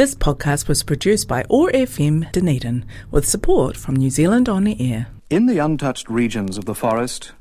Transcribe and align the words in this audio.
This 0.00 0.14
podcast 0.14 0.66
was 0.66 0.82
produced 0.82 1.28
by 1.28 1.44
OAR 1.50 1.70
FM 1.72 2.32
Dunedin 2.32 2.86
with 3.10 3.28
support 3.28 3.76
from 3.76 3.96
New 3.96 4.08
Zealand 4.08 4.48
On 4.48 4.66
Air. 4.66 5.08
In 5.28 5.44
the 5.44 5.58
untouched 5.58 6.08
regions 6.08 6.56
of 6.56 6.64
the 6.64 6.74
forest, 6.74 7.32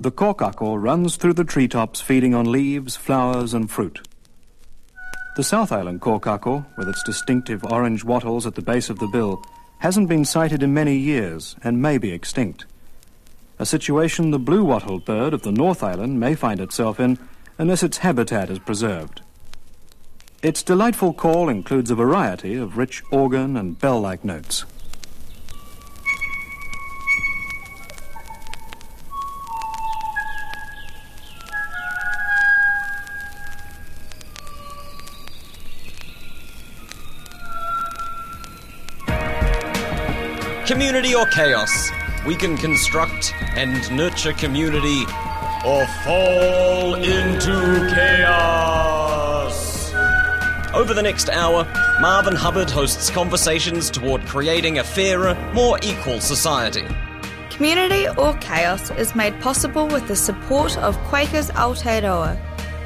the 0.00 0.10
kōkako 0.10 0.82
runs 0.82 1.14
through 1.14 1.34
the 1.34 1.44
treetops 1.44 2.00
feeding 2.00 2.34
on 2.34 2.50
leaves, 2.50 2.96
flowers, 2.96 3.54
and 3.54 3.70
fruit. 3.70 4.00
The 5.36 5.44
South 5.44 5.70
Island 5.70 6.00
kōkako, 6.00 6.66
with 6.76 6.88
its 6.88 7.04
distinctive 7.04 7.64
orange 7.66 8.02
wattles 8.02 8.48
at 8.48 8.56
the 8.56 8.62
base 8.62 8.90
of 8.90 8.98
the 8.98 9.06
bill, 9.06 9.40
hasn't 9.78 10.08
been 10.08 10.24
sighted 10.24 10.60
in 10.60 10.74
many 10.74 10.96
years 10.96 11.54
and 11.62 11.80
may 11.80 11.98
be 11.98 12.10
extinct. 12.10 12.66
A 13.60 13.64
situation 13.64 14.32
the 14.32 14.40
blue 14.40 14.64
wattled 14.64 15.04
bird 15.04 15.32
of 15.32 15.42
the 15.42 15.52
North 15.52 15.84
Island 15.84 16.18
may 16.18 16.34
find 16.34 16.58
itself 16.58 16.98
in 16.98 17.16
unless 17.58 17.84
its 17.84 17.98
habitat 17.98 18.50
is 18.50 18.58
preserved. 18.58 19.20
Its 20.40 20.62
delightful 20.62 21.12
call 21.12 21.48
includes 21.48 21.90
a 21.90 21.96
variety 21.96 22.54
of 22.54 22.78
rich 22.78 23.02
organ 23.10 23.56
and 23.56 23.76
bell 23.76 24.00
like 24.00 24.24
notes. 24.24 24.64
Community 40.68 41.16
or 41.16 41.26
chaos? 41.26 41.90
We 42.24 42.36
can 42.36 42.56
construct 42.56 43.34
and 43.56 43.90
nurture 43.90 44.34
community 44.34 45.02
or 45.66 45.84
fall 46.04 46.94
into 46.94 47.92
chaos. 47.92 49.07
Over 50.78 50.94
the 50.94 51.02
next 51.02 51.28
hour, 51.28 51.64
Marvin 52.00 52.36
Hubbard 52.36 52.70
hosts 52.70 53.10
conversations 53.10 53.90
toward 53.90 54.24
creating 54.26 54.78
a 54.78 54.84
fairer, 54.84 55.34
more 55.52 55.76
equal 55.82 56.20
society. 56.20 56.86
Community 57.50 58.06
or 58.16 58.34
Chaos 58.34 58.92
is 58.92 59.12
made 59.16 59.40
possible 59.40 59.88
with 59.88 60.06
the 60.06 60.14
support 60.14 60.78
of 60.78 60.96
Quakers 61.08 61.50
Aotearoa. 61.50 62.38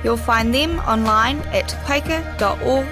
You'll 0.03 0.17
find 0.17 0.55
them 0.55 0.79
online 0.79 1.41
at 1.49 1.75
quaker.org.nz. 1.84 2.89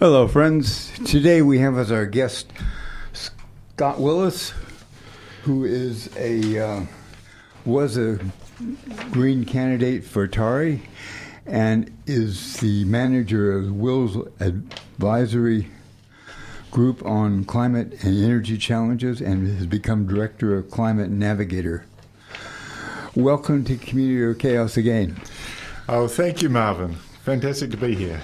Hello, 0.00 0.26
friends. 0.26 0.90
Today 1.06 1.42
we 1.42 1.60
have 1.60 1.78
as 1.78 1.92
our 1.92 2.06
guest 2.06 2.52
Scott 3.12 4.00
Willis, 4.00 4.52
who 5.44 5.64
is 5.64 6.10
a 6.16 6.58
uh, 6.58 6.80
was 7.64 7.96
a 7.96 8.18
Green 9.10 9.44
candidate 9.44 10.04
for 10.04 10.28
Taieri, 10.28 10.82
and 11.46 11.90
is 12.06 12.58
the 12.58 12.84
manager 12.84 13.52
of 13.52 13.72
Will's 13.72 14.28
Advisory 14.38 15.68
Group 16.70 17.04
on 17.04 17.44
Climate 17.44 17.92
and 18.04 18.22
Energy 18.22 18.56
Challenges, 18.56 19.20
and 19.20 19.48
has 19.48 19.66
become 19.66 20.06
director 20.06 20.56
of 20.56 20.70
Climate 20.70 21.10
Navigator. 21.10 21.84
Welcome 23.16 23.64
to 23.64 23.76
Community 23.76 24.22
or 24.22 24.34
Chaos 24.34 24.76
again. 24.76 25.20
Oh, 25.88 26.06
thank 26.06 26.40
you, 26.40 26.48
Marvin. 26.48 26.94
Fantastic 27.24 27.70
to 27.72 27.76
be 27.76 27.94
here. 27.94 28.20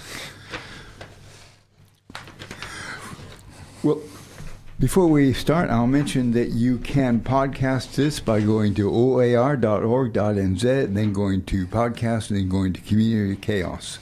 Before 4.78 5.08
we 5.08 5.32
start, 5.32 5.70
I'll 5.70 5.88
mention 5.88 6.30
that 6.32 6.50
you 6.50 6.78
can 6.78 7.20
podcast 7.20 7.96
this 7.96 8.20
by 8.20 8.40
going 8.40 8.74
to 8.74 8.88
oar.org.nz, 8.88 10.62
then 10.94 11.12
going 11.12 11.44
to 11.46 11.66
podcast, 11.66 12.30
and 12.30 12.38
then 12.38 12.48
going 12.48 12.72
to 12.74 12.80
Community 12.82 13.34
Chaos. 13.34 13.98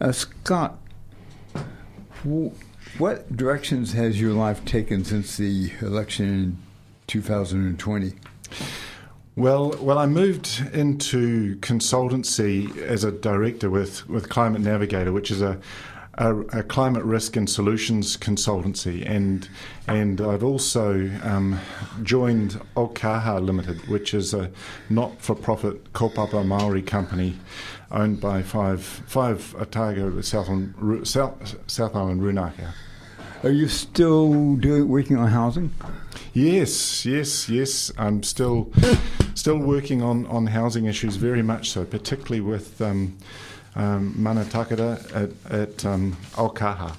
Uh, 0.00 0.12
Scott, 0.12 0.78
what 2.98 3.36
directions 3.36 3.94
has 3.94 4.20
your 4.20 4.32
life 4.32 4.64
taken 4.64 5.04
since 5.04 5.36
the 5.36 5.72
election 5.82 6.26
in 6.26 6.58
2020? 7.08 8.12
Well, 9.34 9.76
well, 9.80 9.98
I 9.98 10.06
moved 10.06 10.62
into 10.72 11.56
consultancy 11.56 12.76
as 12.78 13.02
a 13.02 13.10
director 13.10 13.68
with, 13.70 14.08
with 14.08 14.28
Climate 14.28 14.62
Navigator, 14.62 15.12
which 15.12 15.32
is 15.32 15.42
a, 15.42 15.60
a, 16.18 16.40
a 16.58 16.62
climate 16.62 17.04
risk 17.04 17.36
and 17.36 17.48
solutions 17.48 18.16
consultancy, 18.16 19.08
and 19.08 19.48
and 19.86 20.20
I've 20.20 20.42
also 20.42 21.10
um, 21.22 21.60
joined 22.02 22.60
Aukaha 22.76 23.44
Limited, 23.44 23.86
which 23.88 24.14
is 24.14 24.34
a 24.34 24.50
not-for-profit 24.88 25.92
kaupapa 25.92 26.44
Maori 26.44 26.82
company 26.82 27.38
owned 27.90 28.20
by 28.20 28.42
five 28.42 28.82
five 28.82 29.54
Otago 29.58 30.20
South 30.20 30.48
Island, 30.48 31.06
South, 31.06 31.56
South 31.70 31.94
Island 31.94 32.22
Runaka. 32.22 32.72
Are 33.42 33.50
you 33.50 33.68
still 33.68 34.56
doing 34.56 34.88
working 34.88 35.16
on 35.18 35.28
housing? 35.28 35.72
Yes, 36.32 37.04
yes, 37.04 37.48
yes. 37.48 37.92
I'm 37.98 38.22
still 38.22 38.72
still 39.34 39.58
working 39.58 40.02
on, 40.02 40.26
on 40.26 40.46
housing 40.46 40.86
issues 40.86 41.16
very 41.16 41.42
much 41.42 41.70
so, 41.70 41.84
particularly 41.84 42.40
with 42.40 42.80
um, 42.80 43.16
um, 43.76 44.14
mana 44.16 44.44
takara 44.44 44.98
at, 45.14 45.52
at 45.52 45.84
um, 45.84 46.16
Aukaha. 46.32 46.96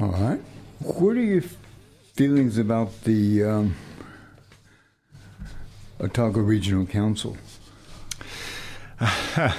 All 0.00 0.08
right. 0.08 0.40
What 0.80 1.16
are 1.16 1.22
your 1.22 1.44
feelings 2.14 2.58
about 2.58 3.04
the 3.04 3.44
um, 3.44 3.76
Otago 6.00 6.40
Regional 6.40 6.84
Council? 6.84 7.36
I, 9.00 9.54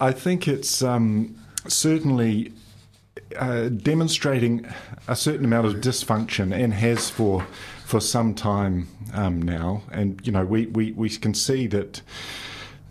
I 0.00 0.12
think 0.12 0.48
it's 0.48 0.82
um, 0.82 1.36
certainly 1.66 2.52
uh, 3.36 3.68
demonstrating 3.68 4.66
a 5.08 5.16
certain 5.16 5.44
amount 5.44 5.66
of 5.66 5.74
dysfunction 5.76 6.54
and 6.54 6.72
has 6.74 7.10
for 7.10 7.46
for 7.84 8.00
some 8.00 8.34
time 8.34 8.88
um, 9.12 9.42
now. 9.42 9.82
And 9.92 10.24
you 10.26 10.32
know, 10.32 10.44
we, 10.44 10.66
we, 10.66 10.92
we 10.92 11.10
can 11.10 11.34
see 11.34 11.66
that 11.68 12.00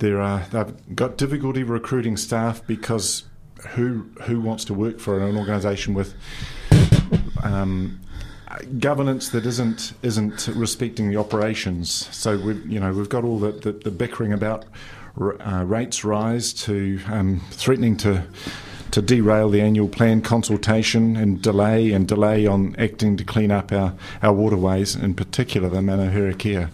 there 0.03 0.19
are 0.19 0.45
they've 0.51 0.95
got 0.95 1.17
difficulty 1.17 1.63
recruiting 1.63 2.17
staff 2.17 2.61
because 2.67 3.23
who 3.69 4.05
who 4.23 4.41
wants 4.41 4.65
to 4.65 4.73
work 4.73 4.99
for 4.99 5.25
an 5.25 5.37
organisation 5.37 5.93
with 5.93 6.13
um, 7.41 8.01
governance 8.79 9.29
that 9.29 9.45
isn't 9.45 9.93
isn't 10.03 10.49
respecting 10.49 11.09
the 11.09 11.15
operations. 11.15 11.89
So 12.13 12.37
we 12.37 12.55
you 12.73 12.81
know 12.81 12.91
we've 12.91 13.07
got 13.07 13.23
all 13.23 13.39
the, 13.39 13.53
the, 13.53 13.71
the 13.71 13.91
bickering 13.91 14.33
about 14.33 14.65
uh, 15.17 15.63
rates 15.65 16.03
rise 16.03 16.51
to 16.65 16.99
um, 17.07 17.39
threatening 17.51 17.95
to 17.97 18.25
to 18.91 19.01
derail 19.01 19.49
the 19.49 19.61
annual 19.61 19.87
plan 19.87 20.21
consultation 20.21 21.15
and 21.15 21.41
delay 21.41 21.93
and 21.93 22.09
delay 22.09 22.45
on 22.45 22.75
acting 22.77 23.15
to 23.17 23.23
clean 23.23 23.51
up 23.51 23.71
our, 23.71 23.95
our 24.21 24.33
waterways, 24.33 24.95
in 24.97 25.13
particular 25.13 25.69
the 25.69 25.77
Manuherikia 25.77 26.69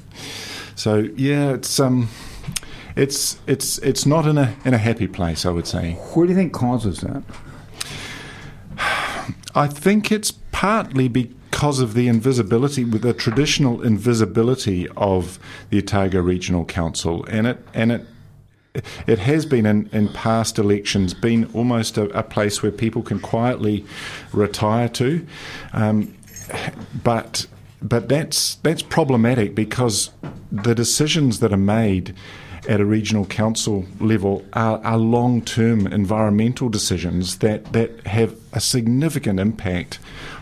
So 0.75 1.09
yeah, 1.16 1.53
it's 1.53 1.79
um 1.79 2.09
it's 3.00 3.40
it's 3.48 3.78
it's 3.78 4.06
not 4.06 4.26
in 4.26 4.38
a 4.38 4.56
in 4.66 4.74
a 4.74 4.78
happy 4.78 5.08
place, 5.08 5.46
I 5.46 5.52
would 5.52 5.68
say. 5.68 5.94
What 6.14 6.24
do 6.26 6.30
you 6.30 6.36
think 6.36 6.52
causes 6.52 7.00
that? 7.00 7.24
I 9.56 9.68
think 9.68 10.12
it's 10.12 10.32
partly 10.52 11.08
because 11.08 11.80
of 11.80 11.94
the 11.94 12.08
invisibility, 12.08 12.84
with 12.84 13.02
the 13.02 13.14
traditional 13.14 13.82
invisibility 13.82 14.88
of 14.98 15.40
the 15.70 15.78
Otago 15.80 16.22
Regional 16.22 16.66
Council, 16.66 17.24
and 17.26 17.48
it 17.48 17.66
and 17.74 17.92
it 17.94 18.06
it 19.08 19.20
has 19.20 19.46
been 19.46 19.66
in, 19.66 19.90
in 19.94 20.09
past 20.09 20.59
elections 20.59 21.14
been 21.14 21.50
almost 21.54 21.98
a, 21.98 22.04
a 22.18 22.24
place 22.24 22.62
where 22.62 22.72
people 22.72 23.02
can 23.02 23.20
quietly 23.20 23.86
retire 24.34 24.90
to, 24.90 25.26
um, 25.72 26.14
but 27.02 27.48
but 27.82 28.09
that's 28.09 28.56
that's 28.56 28.82
problematic 28.82 29.56
because 29.56 30.12
the 30.52 30.76
decisions 30.76 31.40
that 31.40 31.54
are 31.54 31.58
made 31.58 32.14
at 32.69 32.80
a 32.80 32.85
regional 32.85 33.26
council 33.26 33.84
level 33.99 34.46
are, 34.53 34.78
are 34.84 34.97
long 34.97 35.41
term 35.41 35.88
environmental 35.88 36.70
decisions 36.70 37.40
that, 37.40 37.73
that 37.73 38.05
have 38.05 38.38
a 38.53 38.61
significant 38.61 39.40
impact 39.40 39.97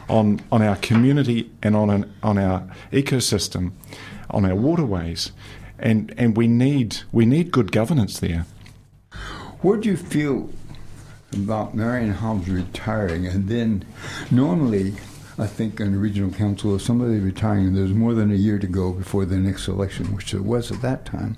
on, 0.10 0.42
on 0.52 0.62
our 0.62 0.76
community 0.76 1.50
and 1.64 1.74
on, 1.74 1.90
an, 1.90 2.14
on 2.22 2.38
our 2.38 2.68
ecosystem, 2.92 3.72
on 4.30 4.44
our 4.44 4.56
waterways. 4.56 5.32
And, 5.80 6.14
and 6.18 6.36
we, 6.36 6.48
need, 6.48 6.98
we 7.14 7.26
need 7.26 7.50
good 7.50 7.72
governance 7.72 8.20
there. 8.20 8.46
What 9.62 9.82
do 9.82 9.90
you 9.90 9.98
feel 9.98 10.50
about 11.32 11.76
Marian 11.76 12.12
Hobbs 12.12 12.50
retiring? 12.50 13.26
And 13.26 13.48
then 13.48 13.86
normally, 14.30 14.96
I 15.38 15.48
think 15.48 15.80
in 15.80 15.94
the 15.94 15.98
regional 15.98 16.32
council, 16.32 16.76
if 16.76 16.82
somebody 16.82 17.20
retiring, 17.20 17.74
there's 17.74 17.94
more 17.94 18.14
than 18.14 18.32
a 18.32 18.36
year 18.36 18.60
to 18.60 18.68
go 18.68 18.92
before 18.92 19.24
the 19.24 19.38
next 19.38 19.70
election, 19.70 20.14
which 20.14 20.32
there 20.32 20.42
was 20.42 20.74
at 20.74 20.82
that 20.82 21.06
time 21.06 21.38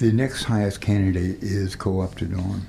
the 0.00 0.10
next 0.12 0.44
highest 0.44 0.80
candidate 0.80 1.42
is 1.42 1.76
co-opted 1.76 2.32
on. 2.32 2.66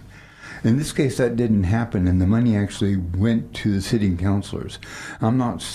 In 0.66 0.78
this 0.78 0.92
case, 0.92 1.16
that 1.16 1.38
didn't 1.38 1.63
happen, 1.63 2.06
and 2.06 2.22
the 2.22 2.28
money 2.28 2.57
actually 2.57 2.98
went 2.98 3.56
to 3.56 3.72
the 3.72 3.81
sitting 3.81 4.18
councilors. 4.18 4.80
I'm 5.22 5.38
not 5.38 5.66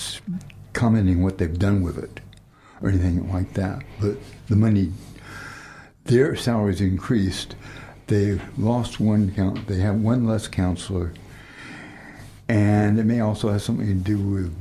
commenting 0.73 1.23
what 1.23 1.39
they've 1.39 1.57
done 1.57 1.81
with 1.81 1.97
it 1.97 2.19
or 2.79 2.89
anything 2.89 3.33
like 3.33 3.55
that, 3.55 3.81
but 3.99 4.17
the 4.47 4.55
money 4.55 4.91
their 6.05 6.35
salaries 6.35 6.79
increased. 6.79 7.55
They 8.05 8.39
lost 8.55 8.99
one 8.99 9.31
count. 9.31 9.65
They 9.65 9.79
have 9.79 9.95
one 9.95 10.27
less 10.27 10.47
counselor, 10.47 11.11
and 12.47 12.99
it 12.99 13.05
may 13.05 13.19
also 13.19 13.49
have 13.49 13.63
something 13.63 13.87
to 13.87 13.95
do 13.95 14.19
with 14.19 14.55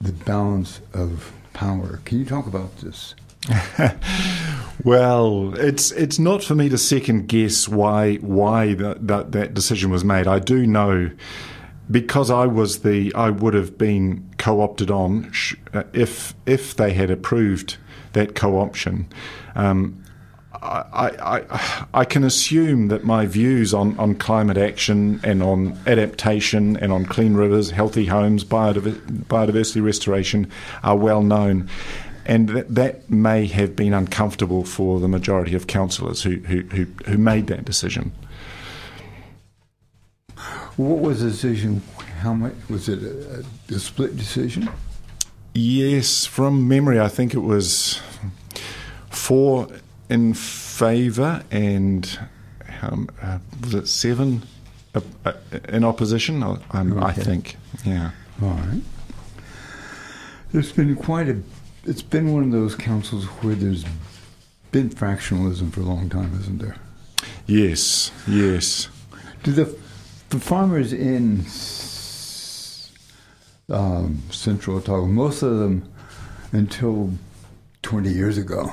the 0.00 0.12
balance 0.12 0.80
of 0.94 1.32
power. 1.52 1.98
Can 2.04 2.20
you 2.20 2.24
talk 2.24 2.46
about 2.46 2.76
this? 2.76 3.16
well, 4.84 5.54
it's 5.58 5.90
it's 5.92 6.18
not 6.18 6.44
for 6.44 6.54
me 6.54 6.68
to 6.68 6.78
second 6.78 7.28
guess 7.28 7.68
why 7.68 8.16
why 8.16 8.74
that, 8.74 9.06
that 9.06 9.32
that 9.32 9.54
decision 9.54 9.90
was 9.90 10.04
made. 10.04 10.26
I 10.26 10.38
do 10.38 10.66
know 10.66 11.10
because 11.90 12.30
I 12.30 12.46
was 12.46 12.80
the 12.80 13.14
I 13.14 13.30
would 13.30 13.54
have 13.54 13.78
been 13.78 14.28
co-opted 14.38 14.90
on 14.90 15.32
uh, 15.72 15.84
if 15.92 16.34
if 16.46 16.76
they 16.76 16.92
had 16.92 17.10
approved 17.10 17.76
that 18.12 18.34
co-option. 18.34 19.08
Um, 19.54 20.02
I, 20.62 21.10
I, 21.20 21.86
I 21.94 22.04
can 22.04 22.24
assume 22.24 22.88
that 22.88 23.04
my 23.04 23.26
views 23.26 23.74
on, 23.74 23.96
on 23.98 24.14
climate 24.14 24.56
action 24.56 25.20
and 25.22 25.42
on 25.42 25.78
adaptation 25.86 26.76
and 26.78 26.92
on 26.92 27.04
clean 27.04 27.34
rivers, 27.34 27.70
healthy 27.70 28.06
homes, 28.06 28.44
biodiversity 28.44 29.84
restoration 29.84 30.50
are 30.82 30.96
well 30.96 31.22
known. 31.22 31.68
And 32.26 32.48
that, 32.50 32.74
that 32.74 33.08
may 33.08 33.46
have 33.46 33.76
been 33.76 33.94
uncomfortable 33.94 34.64
for 34.64 35.00
the 35.00 35.08
majority 35.08 35.54
of 35.54 35.66
councillors 35.66 36.22
who, 36.22 36.38
who, 36.38 36.62
who, 36.62 36.86
who 37.06 37.16
made 37.16 37.46
that 37.46 37.64
decision. 37.64 38.12
What 40.76 40.98
was 40.98 41.22
the 41.22 41.30
decision? 41.30 41.82
How 42.20 42.34
much 42.34 42.54
was 42.68 42.88
it? 42.88 43.02
A, 43.02 43.44
a 43.74 43.78
split 43.78 44.16
decision? 44.16 44.68
Yes, 45.54 46.26
from 46.26 46.68
memory, 46.68 47.00
I 47.00 47.08
think 47.08 47.32
it 47.32 47.38
was 47.38 48.00
four 49.10 49.68
in 50.10 50.34
favour 50.34 51.42
and 51.50 52.18
um, 52.82 53.08
uh, 53.22 53.38
was 53.62 53.74
it 53.74 53.88
seven 53.88 54.42
uh, 54.94 55.00
uh, 55.24 55.32
in 55.68 55.84
opposition? 55.84 56.42
Um, 56.42 56.62
okay. 56.72 57.06
I 57.06 57.12
think, 57.12 57.56
yeah. 57.84 58.10
All 58.42 58.50
right. 58.50 58.82
There's 60.52 60.72
been 60.72 60.94
quite 60.96 61.28
a. 61.28 61.40
It's 61.86 62.02
been 62.02 62.32
one 62.32 62.42
of 62.42 62.50
those 62.50 62.74
councils 62.74 63.26
where 63.42 63.54
there's 63.54 63.84
been 64.72 64.90
fractionalism 64.90 65.72
for 65.72 65.80
a 65.80 65.84
long 65.84 66.08
time, 66.08 66.36
isn't 66.40 66.58
there? 66.58 66.76
Yes. 67.46 68.10
Yes. 68.26 68.88
Do 69.44 69.52
the 69.52 69.78
the 70.30 70.40
farmers 70.40 70.92
in 70.92 71.44
um, 73.70 74.20
Central 74.30 74.78
Otago, 74.78 75.06
most 75.06 75.42
of 75.42 75.58
them, 75.58 75.88
until 76.50 77.12
20 77.82 78.10
years 78.10 78.36
ago, 78.36 78.72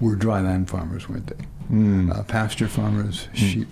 were 0.00 0.14
dry 0.14 0.40
land 0.40 0.68
farmers, 0.68 1.08
weren't 1.08 1.26
they? 1.28 1.44
Mm. 1.70 2.14
Uh, 2.14 2.22
pasture 2.24 2.68
farmers, 2.68 3.28
mm. 3.32 3.36
sheep, 3.36 3.68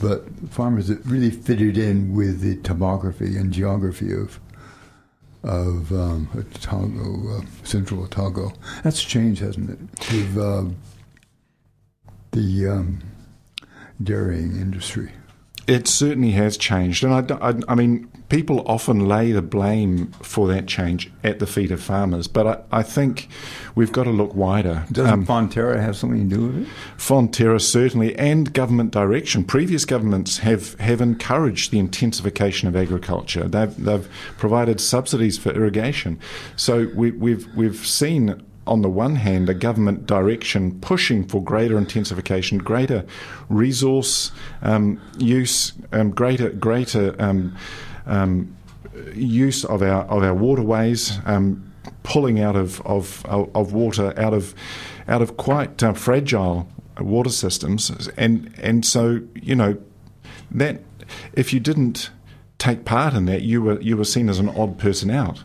but 0.00 0.24
farmers 0.48 0.88
that 0.88 1.04
really 1.04 1.30
fitted 1.30 1.76
in 1.76 2.14
with 2.14 2.40
the 2.40 2.56
topography 2.62 3.36
and 3.36 3.52
geography 3.52 4.14
of 4.14 4.40
of 5.44 5.92
um, 5.92 6.28
Otago, 6.36 7.38
uh, 7.38 7.42
Central 7.64 8.02
Otago. 8.02 8.52
That's 8.82 9.02
changed, 9.02 9.42
hasn't 9.42 9.70
it? 9.70 9.78
With 10.12 10.38
uh, 10.38 10.64
the 12.32 12.68
um, 12.68 13.00
dairying 14.02 14.56
industry. 14.56 15.12
It 15.66 15.88
certainly 15.88 16.32
has 16.32 16.58
changed, 16.58 17.04
and 17.04 17.32
I, 17.32 17.50
I, 17.50 17.54
I, 17.68 17.74
mean, 17.74 18.06
people 18.28 18.62
often 18.66 19.08
lay 19.08 19.32
the 19.32 19.40
blame 19.40 20.12
for 20.22 20.46
that 20.48 20.66
change 20.66 21.10
at 21.22 21.38
the 21.38 21.46
feet 21.46 21.70
of 21.70 21.82
farmers, 21.82 22.26
but 22.26 22.46
I, 22.46 22.80
I 22.80 22.82
think 22.82 23.28
we've 23.74 23.92
got 23.92 24.04
to 24.04 24.10
look 24.10 24.34
wider. 24.34 24.84
Doesn't 24.92 25.12
um, 25.12 25.26
Fonterra 25.26 25.80
have 25.80 25.96
something 25.96 26.28
to 26.28 26.36
do 26.36 26.46
with 26.48 26.62
it? 26.62 26.68
Fonterra 26.98 27.60
certainly, 27.60 28.14
and 28.18 28.52
government 28.52 28.90
direction. 28.90 29.42
Previous 29.42 29.86
governments 29.86 30.38
have, 30.38 30.78
have 30.80 31.00
encouraged 31.00 31.70
the 31.70 31.78
intensification 31.78 32.68
of 32.68 32.76
agriculture. 32.76 33.48
They've, 33.48 33.74
they've 33.82 34.08
provided 34.36 34.82
subsidies 34.82 35.38
for 35.38 35.50
irrigation. 35.50 36.18
So 36.56 36.90
we, 36.94 37.12
we've 37.12 37.46
we've 37.54 37.86
seen 37.86 38.44
on 38.66 38.82
the 38.82 38.88
one 38.88 39.16
hand, 39.16 39.48
a 39.48 39.54
government 39.54 40.06
direction 40.06 40.78
pushing 40.80 41.26
for 41.26 41.42
greater 41.42 41.76
intensification, 41.76 42.58
greater 42.58 43.04
resource 43.48 44.32
um, 44.62 45.00
use, 45.18 45.72
um, 45.92 46.10
greater 46.10 46.50
greater 46.50 47.14
um, 47.18 47.56
um 48.06 48.56
use 49.14 49.64
of 49.64 49.82
our 49.82 50.02
of 50.04 50.22
our 50.22 50.34
waterways, 50.34 51.18
um, 51.24 51.72
pulling 52.02 52.40
out 52.40 52.56
of, 52.56 52.80
of 52.82 53.24
of 53.26 53.72
water 53.72 54.18
out 54.18 54.34
of 54.34 54.54
out 55.08 55.22
of 55.22 55.36
quite 55.36 55.82
uh, 55.82 55.92
fragile 55.92 56.68
water 57.00 57.30
systems, 57.30 57.90
and 58.16 58.54
and 58.62 58.84
so 58.84 59.20
you 59.34 59.54
know 59.54 59.76
that 60.50 60.80
if 61.34 61.52
you 61.52 61.60
didn't 61.60 62.10
take 62.58 62.84
part 62.84 63.14
in 63.14 63.26
that, 63.26 63.42
you 63.42 63.62
were 63.62 63.80
you 63.80 63.96
were 63.96 64.04
seen 64.04 64.28
as 64.28 64.38
an 64.38 64.48
odd 64.50 64.78
person 64.78 65.10
out. 65.10 65.44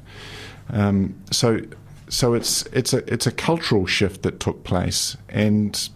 Um, 0.71 1.15
so 1.31 1.61
so 2.09 2.33
it's 2.33 2.63
it's 2.73 2.91
a 2.91 2.97
it's 3.11 3.27
a 3.27 3.31
cultural 3.31 3.85
shift 3.85 4.23
that 4.23 4.39
took 4.39 4.63
place, 4.63 5.15
and 5.29 5.89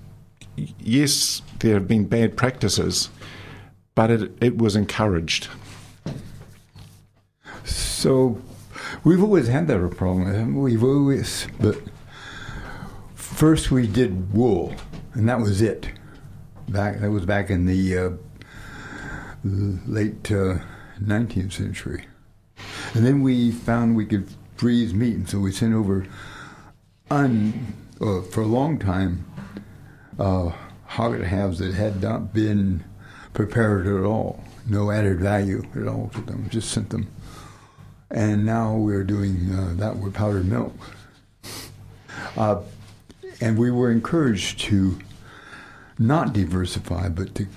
yes, 0.55 1.41
there 1.59 1.73
have 1.73 1.87
been 1.87 2.05
bad 2.05 2.37
practices, 2.37 3.09
but 3.95 4.11
it 4.11 4.31
it 4.39 4.57
was 4.57 4.75
encouraged. 4.75 5.49
So, 7.65 8.41
we've 9.03 9.23
always 9.23 9.47
had 9.47 9.67
that 9.67 9.95
problem. 9.95 10.55
We've 10.55 10.83
always, 10.83 11.47
but 11.59 11.77
first 13.15 13.71
we 13.71 13.87
did 13.87 14.33
wool, 14.33 14.75
and 15.13 15.27
that 15.29 15.39
was 15.39 15.61
it. 15.61 15.89
Back 16.69 16.99
that 16.99 17.09
was 17.09 17.25
back 17.25 17.49
in 17.49 17.65
the 17.65 17.97
uh, 17.97 18.09
late 19.43 20.31
uh, 20.31 20.59
19th 21.01 21.53
century, 21.53 22.05
and 22.93 23.05
then 23.05 23.21
we 23.21 23.51
found 23.51 23.95
we 23.95 24.05
could 24.05 24.27
freeze 24.63 24.93
meat, 24.93 25.15
and 25.15 25.27
so 25.29 25.39
we 25.39 25.51
sent 25.51 25.73
over 25.73 26.07
un, 27.11 27.75
uh, 27.99 28.21
for 28.21 28.39
a 28.39 28.45
long 28.45 28.79
time 28.79 29.25
uh, 30.17 30.53
halves 30.87 31.59
that 31.59 31.73
had 31.73 32.01
not 32.01 32.33
been 32.33 32.81
prepared 33.33 33.85
at 33.85 34.05
all, 34.05 34.41
no 34.65 34.89
added 34.89 35.19
value 35.19 35.61
at 35.75 35.85
all 35.85 36.09
to 36.13 36.21
them, 36.21 36.47
just 36.49 36.71
sent 36.71 36.91
them. 36.91 37.11
And 38.09 38.45
now 38.45 38.73
we're 38.77 39.03
doing 39.03 39.53
uh, 39.53 39.73
that 39.75 39.97
with 39.97 40.13
powdered 40.13 40.45
milk. 40.45 40.73
Uh, 42.37 42.61
and 43.41 43.57
we 43.57 43.69
were 43.69 43.91
encouraged 43.91 44.61
to 44.61 44.97
not 45.99 46.31
diversify, 46.31 47.09
but 47.09 47.35
to 47.35 47.47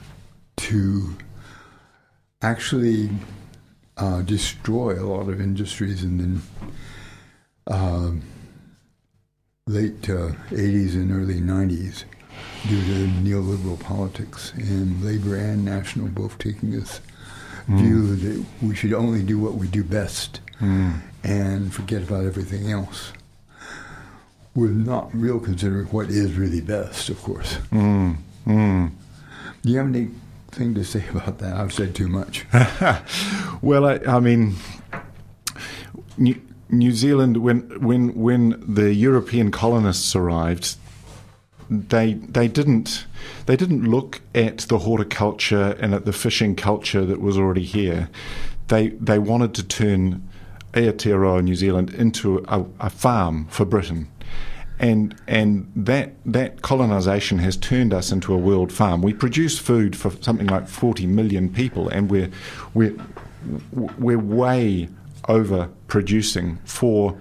to 0.57 1.17
actually 2.43 3.11
uh, 3.97 4.23
destroy 4.23 5.01
a 5.01 5.07
lot 5.07 5.29
of 5.29 5.41
industries 5.41 6.03
and 6.03 6.19
then 6.19 6.43
uh, 7.67 8.11
late 9.67 10.09
uh, 10.09 10.31
80s 10.51 10.95
and 10.95 11.13
early 11.13 11.41
90s 11.41 12.05
due 12.69 12.83
to 12.83 13.07
neoliberal 13.23 13.79
politics 13.81 14.53
and 14.55 15.03
labor 15.03 15.37
and 15.37 15.65
national 15.65 16.09
both 16.09 16.39
taking 16.39 16.71
this 16.71 17.01
mm. 17.69 17.79
view 17.79 18.17
that 18.17 18.45
we 18.63 18.75
should 18.75 18.93
only 18.93 19.23
do 19.23 19.39
what 19.39 19.55
we 19.55 19.67
do 19.67 19.83
best 19.83 20.41
mm. 20.61 21.01
and 21.25 21.73
forget 21.73 22.03
about 22.03 22.25
everything 22.25 22.71
else. 22.71 23.13
We're 24.55 24.71
not 24.71 25.15
real 25.15 25.39
considering 25.39 25.87
what 25.87 26.09
is 26.09 26.33
really 26.35 26.61
best, 26.61 27.09
of 27.09 27.23
course. 27.23 27.59
Mm. 27.73 28.17
Do 29.67 29.73
you 29.73 29.79
have 29.79 29.89
anything 29.89 30.75
to 30.75 30.85
say 30.85 31.05
about 31.11 31.39
that? 31.39 31.57
I've 31.57 31.73
said 31.73 31.95
too 31.95 32.09
much. 32.09 32.47
well, 33.63 33.85
I, 33.85 33.99
I 34.07 34.21
mean, 34.21 34.55
New 36.69 36.93
Zealand, 36.93 37.39
when 37.39 37.61
when 37.81 38.15
when 38.15 38.63
the 38.67 38.95
European 38.95 39.51
colonists 39.51 40.15
arrived, 40.17 40.77
they 41.71 42.15
they 42.15 42.49
didn't 42.49 43.07
they 43.47 43.57
didn't 43.57 43.89
look 43.89 44.21
at 44.35 44.59
the 44.59 44.79
horticulture 44.79 45.77
and 45.81 45.95
at 45.95 46.05
the 46.05 46.13
fishing 46.13 46.57
culture 46.57 47.05
that 47.05 47.21
was 47.21 47.39
already 47.39 47.65
here. 47.65 48.09
They 48.69 48.89
they 48.89 49.19
wanted 49.19 49.55
to 49.55 49.63
turn 49.63 50.29
Aotearoa, 50.73 51.43
New 51.43 51.55
Zealand, 51.55 51.95
into 51.95 52.45
a, 52.49 52.65
a 52.81 52.91
farm 52.91 53.47
for 53.49 53.65
Britain 53.65 54.09
and 54.79 55.15
and 55.27 55.71
that 55.75 56.13
that 56.25 56.63
colonization 56.63 57.39
has 57.39 57.57
turned 57.57 57.95
us 57.95 58.13
into 58.13 58.35
a 58.35 58.37
world 58.37 58.73
farm. 58.73 59.03
We 59.03 59.15
produce 59.15 59.59
food 59.59 59.97
for 59.97 60.11
something 60.21 60.47
like 60.47 60.69
40 60.69 61.07
million 61.07 61.53
people, 61.53 61.89
and 61.89 62.11
we're 62.11 62.31
we're 62.75 62.95
we're 63.73 64.19
way 64.19 64.89
over 65.29 65.71
producing 65.88 66.59
for 66.64 67.19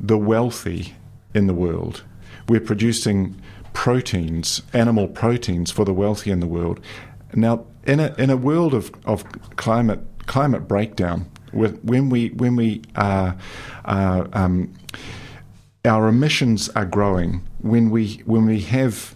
the 0.00 0.18
wealthy 0.18 0.94
in 1.34 1.46
the 1.46 1.54
world. 1.54 2.04
We're 2.48 2.60
producing 2.60 3.40
proteins, 3.72 4.62
animal 4.72 5.08
proteins 5.08 5.70
for 5.70 5.84
the 5.84 5.92
wealthy 5.92 6.30
in 6.30 6.40
the 6.40 6.46
world. 6.46 6.80
Now, 7.34 7.66
in 7.84 8.00
a 8.00 8.14
in 8.18 8.30
a 8.30 8.36
world 8.36 8.74
of, 8.74 8.90
of 9.04 9.24
climate 9.56 10.00
climate 10.26 10.66
breakdown, 10.66 11.30
when 11.52 12.08
we 12.08 12.28
when 12.30 12.56
we 12.56 12.82
are, 12.96 13.36
uh, 13.84 14.26
um, 14.32 14.72
our 15.84 16.08
emissions 16.08 16.68
are 16.70 16.84
growing, 16.84 17.42
when 17.60 17.90
we 17.90 18.22
when 18.24 18.46
we 18.46 18.60
have 18.60 19.14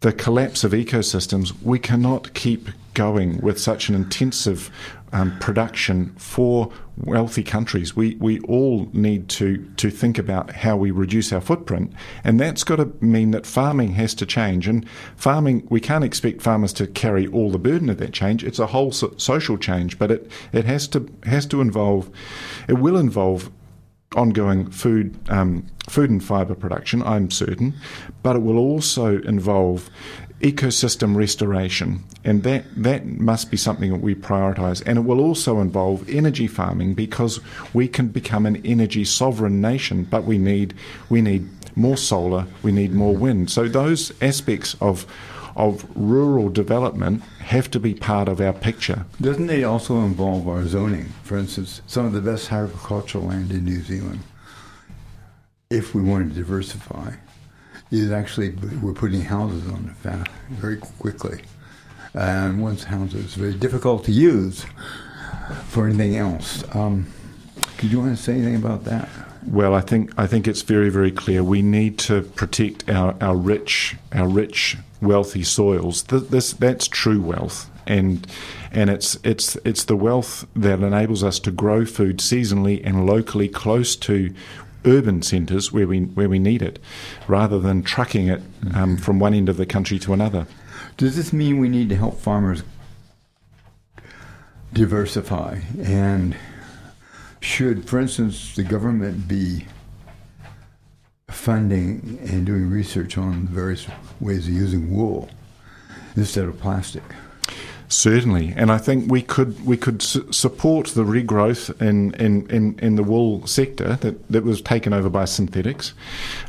the 0.00 0.12
collapse 0.12 0.64
of 0.64 0.72
ecosystems, 0.72 1.52
we 1.62 1.78
cannot 1.78 2.34
keep 2.34 2.68
going 2.94 3.40
with 3.40 3.60
such 3.60 3.88
an 3.88 3.94
intensive 3.94 4.70
um, 5.12 5.38
production 5.38 6.12
for 6.16 6.72
wealthy 6.96 7.42
countries. 7.42 7.96
We 7.96 8.16
we 8.16 8.40
all 8.40 8.88
need 8.92 9.28
to 9.30 9.64
to 9.76 9.90
think 9.90 10.18
about 10.18 10.50
how 10.50 10.76
we 10.76 10.90
reduce 10.90 11.32
our 11.32 11.40
footprint, 11.40 11.92
and 12.24 12.38
that's 12.38 12.64
got 12.64 12.76
to 12.76 12.92
mean 13.00 13.30
that 13.32 13.46
farming 13.46 13.92
has 13.92 14.14
to 14.14 14.26
change. 14.26 14.68
And 14.68 14.88
farming, 15.16 15.66
we 15.70 15.80
can't 15.80 16.04
expect 16.04 16.42
farmers 16.42 16.72
to 16.74 16.86
carry 16.86 17.26
all 17.26 17.50
the 17.50 17.58
burden 17.58 17.88
of 17.88 17.98
that 17.98 18.12
change. 18.12 18.44
It's 18.44 18.58
a 18.58 18.68
whole 18.68 18.92
so- 18.92 19.14
social 19.16 19.56
change, 19.56 19.98
but 19.98 20.10
it 20.10 20.30
it 20.52 20.64
has 20.64 20.86
to 20.88 21.08
has 21.24 21.46
to 21.46 21.60
involve, 21.60 22.10
it 22.68 22.74
will 22.74 22.96
involve 22.96 23.50
ongoing 24.14 24.70
food 24.70 25.16
um, 25.30 25.66
food 25.88 26.10
and 26.10 26.22
fibre 26.22 26.54
production, 26.54 27.02
I'm 27.02 27.30
certain, 27.30 27.74
but 28.22 28.36
it 28.36 28.40
will 28.40 28.58
also 28.58 29.20
involve 29.22 29.90
ecosystem 30.42 31.14
restoration, 31.16 32.02
and 32.24 32.42
that 32.42 32.64
that 32.76 33.06
must 33.06 33.50
be 33.50 33.56
something 33.56 33.92
that 33.92 34.00
we 34.00 34.14
prioritise. 34.14 34.82
And 34.84 34.98
it 34.98 35.02
will 35.02 35.20
also 35.20 35.60
involve 35.60 36.08
energy 36.08 36.48
farming 36.48 36.94
because 36.94 37.40
we 37.72 37.88
can 37.88 38.08
become 38.08 38.44
an 38.44 38.60
energy 38.64 39.04
sovereign 39.04 39.60
nation, 39.60 40.04
but 40.04 40.24
we 40.24 40.38
need 40.38 40.74
we 41.08 41.22
need 41.22 41.48
more 41.76 41.96
solar, 41.96 42.46
we 42.62 42.72
need 42.72 42.92
more 42.92 43.16
wind. 43.16 43.50
So 43.50 43.68
those 43.68 44.12
aspects 44.20 44.76
of 44.80 45.06
of 45.54 45.86
rural 45.94 46.48
development 46.48 47.22
have 47.40 47.70
to 47.70 47.78
be 47.78 47.94
part 47.94 48.28
of 48.28 48.40
our 48.40 48.52
picture. 48.52 49.04
Doesn't 49.20 49.50
it 49.50 49.62
also 49.62 50.00
involve 50.00 50.48
our 50.48 50.66
zoning? 50.66 51.12
For 51.22 51.36
instance, 51.36 51.82
some 51.86 52.06
of 52.06 52.12
the 52.12 52.20
best 52.20 52.50
agricultural 52.50 53.24
land 53.24 53.50
in 53.50 53.64
New 53.64 53.82
Zealand, 53.82 54.20
if 55.70 55.94
we 55.94 56.02
want 56.02 56.30
to 56.30 56.34
diversify, 56.34 57.16
is 57.92 58.10
actually 58.10 58.50
we're 58.82 58.94
putting 58.94 59.20
houses 59.20 59.66
on 59.68 59.88
it 59.90 59.96
fast, 59.96 60.30
very 60.50 60.78
quickly. 60.78 61.42
And 62.14 62.62
once 62.62 62.84
houses 62.84 63.26
is 63.26 63.34
very 63.34 63.54
difficult 63.54 64.04
to 64.04 64.12
use 64.12 64.64
for 65.68 65.86
anything 65.86 66.16
else. 66.16 66.64
Um, 66.74 67.06
did 67.78 67.92
you 67.92 68.00
want 68.00 68.16
to 68.16 68.22
say 68.22 68.34
anything 68.34 68.56
about 68.56 68.84
that? 68.84 69.08
Well, 69.46 69.74
I 69.74 69.80
think 69.80 70.12
I 70.16 70.26
think 70.26 70.46
it's 70.46 70.62
very 70.62 70.88
very 70.88 71.10
clear. 71.10 71.42
We 71.42 71.62
need 71.62 71.98
to 72.00 72.22
protect 72.22 72.88
our, 72.88 73.14
our 73.20 73.36
rich 73.36 73.96
our 74.12 74.28
rich 74.28 74.76
wealthy 75.00 75.42
soils. 75.42 76.04
This, 76.04 76.28
this 76.28 76.52
that's 76.52 76.86
true 76.86 77.20
wealth, 77.20 77.68
and 77.86 78.26
and 78.70 78.88
it's 78.88 79.18
it's 79.24 79.56
it's 79.64 79.84
the 79.84 79.96
wealth 79.96 80.46
that 80.54 80.80
enables 80.80 81.24
us 81.24 81.40
to 81.40 81.50
grow 81.50 81.84
food 81.84 82.18
seasonally 82.18 82.80
and 82.86 83.04
locally 83.04 83.48
close 83.48 83.96
to 83.96 84.32
urban 84.84 85.22
centres 85.22 85.72
where 85.72 85.86
we 85.86 86.00
where 86.00 86.28
we 86.28 86.38
need 86.38 86.62
it, 86.62 86.78
rather 87.28 87.58
than 87.58 87.82
trucking 87.82 88.28
it 88.28 88.42
um, 88.74 88.96
from 88.96 89.18
one 89.18 89.34
end 89.34 89.48
of 89.48 89.56
the 89.56 89.66
country 89.66 89.98
to 90.00 90.12
another. 90.12 90.46
Does 90.96 91.16
this 91.16 91.32
mean 91.32 91.58
we 91.58 91.68
need 91.68 91.88
to 91.88 91.96
help 91.96 92.20
farmers 92.20 92.62
diversify? 94.72 95.60
And 95.82 96.36
should, 97.40 97.88
for 97.88 97.98
instance, 97.98 98.54
the 98.54 98.62
government 98.62 99.28
be 99.28 99.66
funding 101.28 102.18
and 102.22 102.46
doing 102.46 102.70
research 102.70 103.16
on 103.18 103.46
various 103.46 103.86
ways 104.20 104.46
of 104.46 104.54
using 104.54 104.94
wool 104.94 105.28
instead 106.14 106.44
of 106.44 106.58
plastic? 106.60 107.02
Certainly, 107.92 108.54
and 108.56 108.72
I 108.72 108.78
think 108.78 109.12
we 109.12 109.20
could 109.20 109.66
we 109.66 109.76
could 109.76 110.00
su- 110.00 110.32
support 110.32 110.86
the 110.88 111.04
regrowth 111.04 111.78
in, 111.78 112.14
in, 112.14 112.48
in, 112.48 112.78
in, 112.78 112.96
the 112.96 113.02
wool 113.02 113.46
sector 113.46 113.96
that, 113.96 114.26
that 114.28 114.44
was 114.44 114.62
taken 114.62 114.94
over 114.94 115.10
by 115.10 115.26
synthetics. 115.26 115.92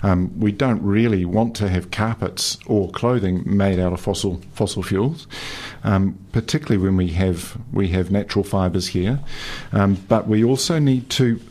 Um, 0.03 0.31
we 0.39 0.53
don't 0.53 0.81
really 0.81 1.25
want 1.25 1.53
to 1.57 1.67
have 1.67 1.91
carpets 1.91 2.57
or 2.65 2.89
clothing 2.91 3.43
made 3.45 3.77
out 3.77 3.91
of 3.91 4.00
fossil 4.00 4.39
fossil 4.53 4.83
fuels, 4.83 5.27
um, 5.83 6.17
particularly 6.31 6.81
when 6.81 6.95
we 6.95 7.09
have 7.09 7.57
we 7.73 7.89
have 7.89 8.09
natural 8.09 8.45
fibres 8.45 8.88
here. 8.88 9.19
Um, 9.73 9.95
but 10.07 10.29
we 10.29 10.45
also 10.45 10.79
need 10.79 11.09
to 11.09 11.41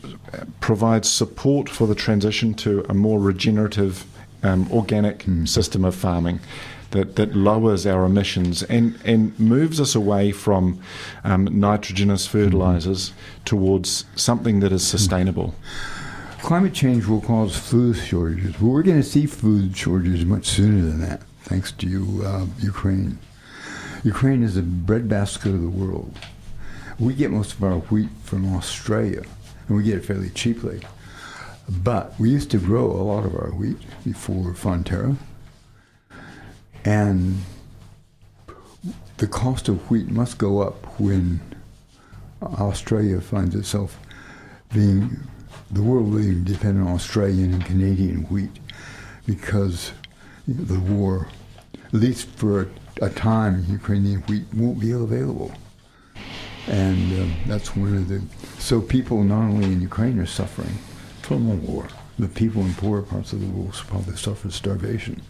provide 0.59 1.05
support 1.05 1.69
for 1.69 1.85
the 1.85 1.93
transition 1.93 2.55
to 2.55 2.83
a 2.89 2.95
more 2.95 3.19
regenerative, 3.19 4.05
um, 4.41 4.67
organic 4.71 5.19
mm. 5.19 5.47
system 5.47 5.85
of 5.85 5.93
farming 5.93 6.39
that, 6.93 7.15
that 7.17 7.35
lowers 7.35 7.85
our 7.85 8.05
emissions 8.05 8.63
and, 8.63 8.99
and 9.03 9.37
moves 9.39 9.81
us 9.81 9.93
away 9.93 10.31
from 10.31 10.81
um, 11.23 11.45
nitrogenous 11.45 12.25
fertilizers 12.25 13.09
mm-hmm. 13.09 13.43
towards 13.45 14.05
something 14.15 14.61
that 14.61 14.71
is 14.71 14.85
sustainable. 14.85 15.53
Climate 16.39 16.73
change 16.73 17.05
will 17.05 17.21
cause 17.21 17.55
food 17.55 17.95
shortages. 17.95 18.59
Well, 18.59 18.71
we're 18.71 18.83
going 18.83 19.01
to 19.01 19.07
see 19.07 19.25
food 19.25 19.75
shortages 19.75 20.25
much 20.25 20.45
sooner 20.45 20.85
than 20.85 21.01
that, 21.01 21.21
thanks 21.43 21.71
to 21.73 22.21
uh, 22.25 22.45
Ukraine. 22.59 23.17
Ukraine 24.03 24.43
is 24.43 24.55
the 24.55 24.61
breadbasket 24.61 25.53
of 25.53 25.61
the 25.61 25.69
world. 25.69 26.17
We 26.99 27.13
get 27.13 27.31
most 27.31 27.53
of 27.53 27.63
our 27.63 27.79
wheat 27.79 28.09
from 28.23 28.55
Australia, 28.55 29.23
and 29.67 29.77
we 29.77 29.83
get 29.83 29.97
it 29.97 30.05
fairly 30.05 30.29
cheaply. 30.29 30.81
But 31.69 32.13
we 32.19 32.29
used 32.29 32.51
to 32.51 32.57
grow 32.57 32.85
a 32.91 33.01
lot 33.01 33.25
of 33.25 33.33
our 33.35 33.51
wheat 33.51 33.77
before 34.03 34.53
Fonterra, 34.53 35.15
and 36.85 37.37
the 39.17 39.27
cost 39.27 39.69
of 39.69 39.89
wheat 39.89 40.09
must 40.09 40.37
go 40.37 40.61
up 40.61 40.99
when 40.99 41.39
Australia 42.41 43.21
finds 43.21 43.55
itself 43.55 43.97
being 44.73 45.19
the 45.71 45.81
world 45.81 46.09
leading 46.09 46.43
dependent 46.43 46.87
on 46.87 46.93
Australian 46.93 47.53
and 47.53 47.65
Canadian 47.65 48.23
wheat 48.23 48.51
because 49.25 49.91
the 50.47 50.79
war, 50.79 51.27
at 51.85 51.93
least 51.93 52.27
for 52.29 52.69
a, 53.01 53.09
time, 53.09 53.65
Ukrainian 53.69 54.21
wheat 54.23 54.45
won't 54.53 54.79
be 54.79 54.91
available. 54.91 55.51
And 56.67 57.21
um, 57.21 57.35
that's 57.47 57.75
one 57.75 57.95
of 57.95 58.07
the. 58.07 58.21
So 58.59 58.81
people 58.81 59.23
not 59.23 59.43
only 59.43 59.65
in 59.65 59.81
Ukraine 59.81 60.19
are 60.19 60.25
suffering 60.25 60.77
from 61.21 61.49
the 61.49 61.55
war, 61.55 61.87
the 62.19 62.27
people 62.27 62.61
in 62.61 62.73
poorer 62.75 63.01
parts 63.01 63.33
of 63.33 63.41
the 63.41 63.47
world 63.47 63.73
probably 63.87 64.15
suffer 64.15 64.49
starvation. 64.51 65.21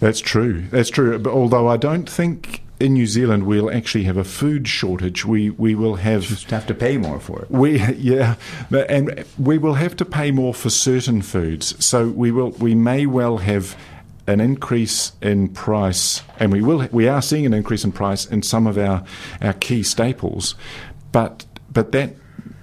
That's 0.00 0.20
true. 0.20 0.62
That's 0.70 0.90
true. 0.90 1.18
But 1.18 1.32
although 1.32 1.68
I 1.68 1.76
don't 1.76 2.08
think 2.08 2.62
in 2.78 2.92
New 2.92 3.06
Zealand 3.06 3.46
we'll 3.46 3.70
actually 3.70 4.04
have 4.04 4.16
a 4.16 4.24
food 4.24 4.68
shortage. 4.68 5.24
We 5.24 5.50
we 5.50 5.74
will 5.74 5.96
have 5.96 6.22
just 6.22 6.50
have 6.50 6.66
to 6.66 6.74
pay 6.74 6.98
more 6.98 7.20
for 7.20 7.42
it. 7.42 7.50
We 7.50 7.80
yeah, 7.96 8.36
and 8.70 9.24
we 9.38 9.58
will 9.58 9.74
have 9.74 9.96
to 9.96 10.04
pay 10.04 10.30
more 10.30 10.54
for 10.54 10.70
certain 10.70 11.22
foods. 11.22 11.82
So 11.84 12.08
we 12.08 12.30
will 12.30 12.50
we 12.50 12.74
may 12.74 13.06
well 13.06 13.38
have 13.38 13.76
an 14.26 14.40
increase 14.40 15.12
in 15.22 15.48
price, 15.48 16.22
and 16.38 16.52
we 16.52 16.60
will 16.60 16.88
we 16.92 17.08
are 17.08 17.22
seeing 17.22 17.46
an 17.46 17.54
increase 17.54 17.84
in 17.84 17.92
price 17.92 18.26
in 18.26 18.42
some 18.42 18.66
of 18.66 18.76
our 18.76 19.04
our 19.40 19.54
key 19.54 19.82
staples, 19.82 20.54
but 21.12 21.46
but 21.72 21.92
that 21.92 22.14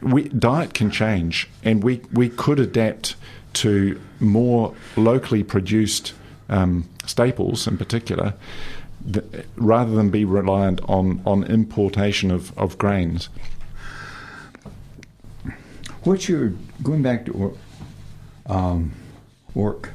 we, 0.02 0.28
diet 0.30 0.74
can 0.74 0.92
change, 0.92 1.50
and 1.63 1.84
we 1.84 2.02
we 2.12 2.30
could 2.30 2.60
adapt 2.60 3.16
to 3.54 4.00
more 4.20 4.74
locally 4.98 5.44
produced 5.44 6.13
um, 6.50 6.90
staples 7.05 7.67
in 7.67 7.77
particular, 7.77 8.33
th- 9.12 9.25
rather 9.55 9.93
than 9.95 10.10
be 10.10 10.25
reliant 10.25 10.81
on, 10.88 11.22
on 11.25 11.43
importation 11.43 12.31
of, 12.31 12.57
of 12.57 12.77
grains. 12.77 13.29
What's 16.03 16.27
your 16.27 16.53
going 16.81 17.01
back 17.01 17.25
to 17.27 17.57
um, 18.48 18.91
work 19.53 19.91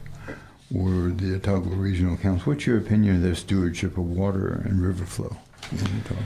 or 0.75 1.11
the 1.11 1.35
Otago 1.37 1.71
Regional 1.71 2.17
Council? 2.17 2.53
What's 2.53 2.67
your 2.67 2.79
opinion 2.79 3.17
of 3.17 3.23
their 3.23 3.35
stewardship 3.35 3.99
of 3.99 4.05
water 4.05 4.63
and 4.65 4.83
river 4.83 5.05
flow 5.05 5.37
in 5.71 5.79
Otago? 5.79 6.23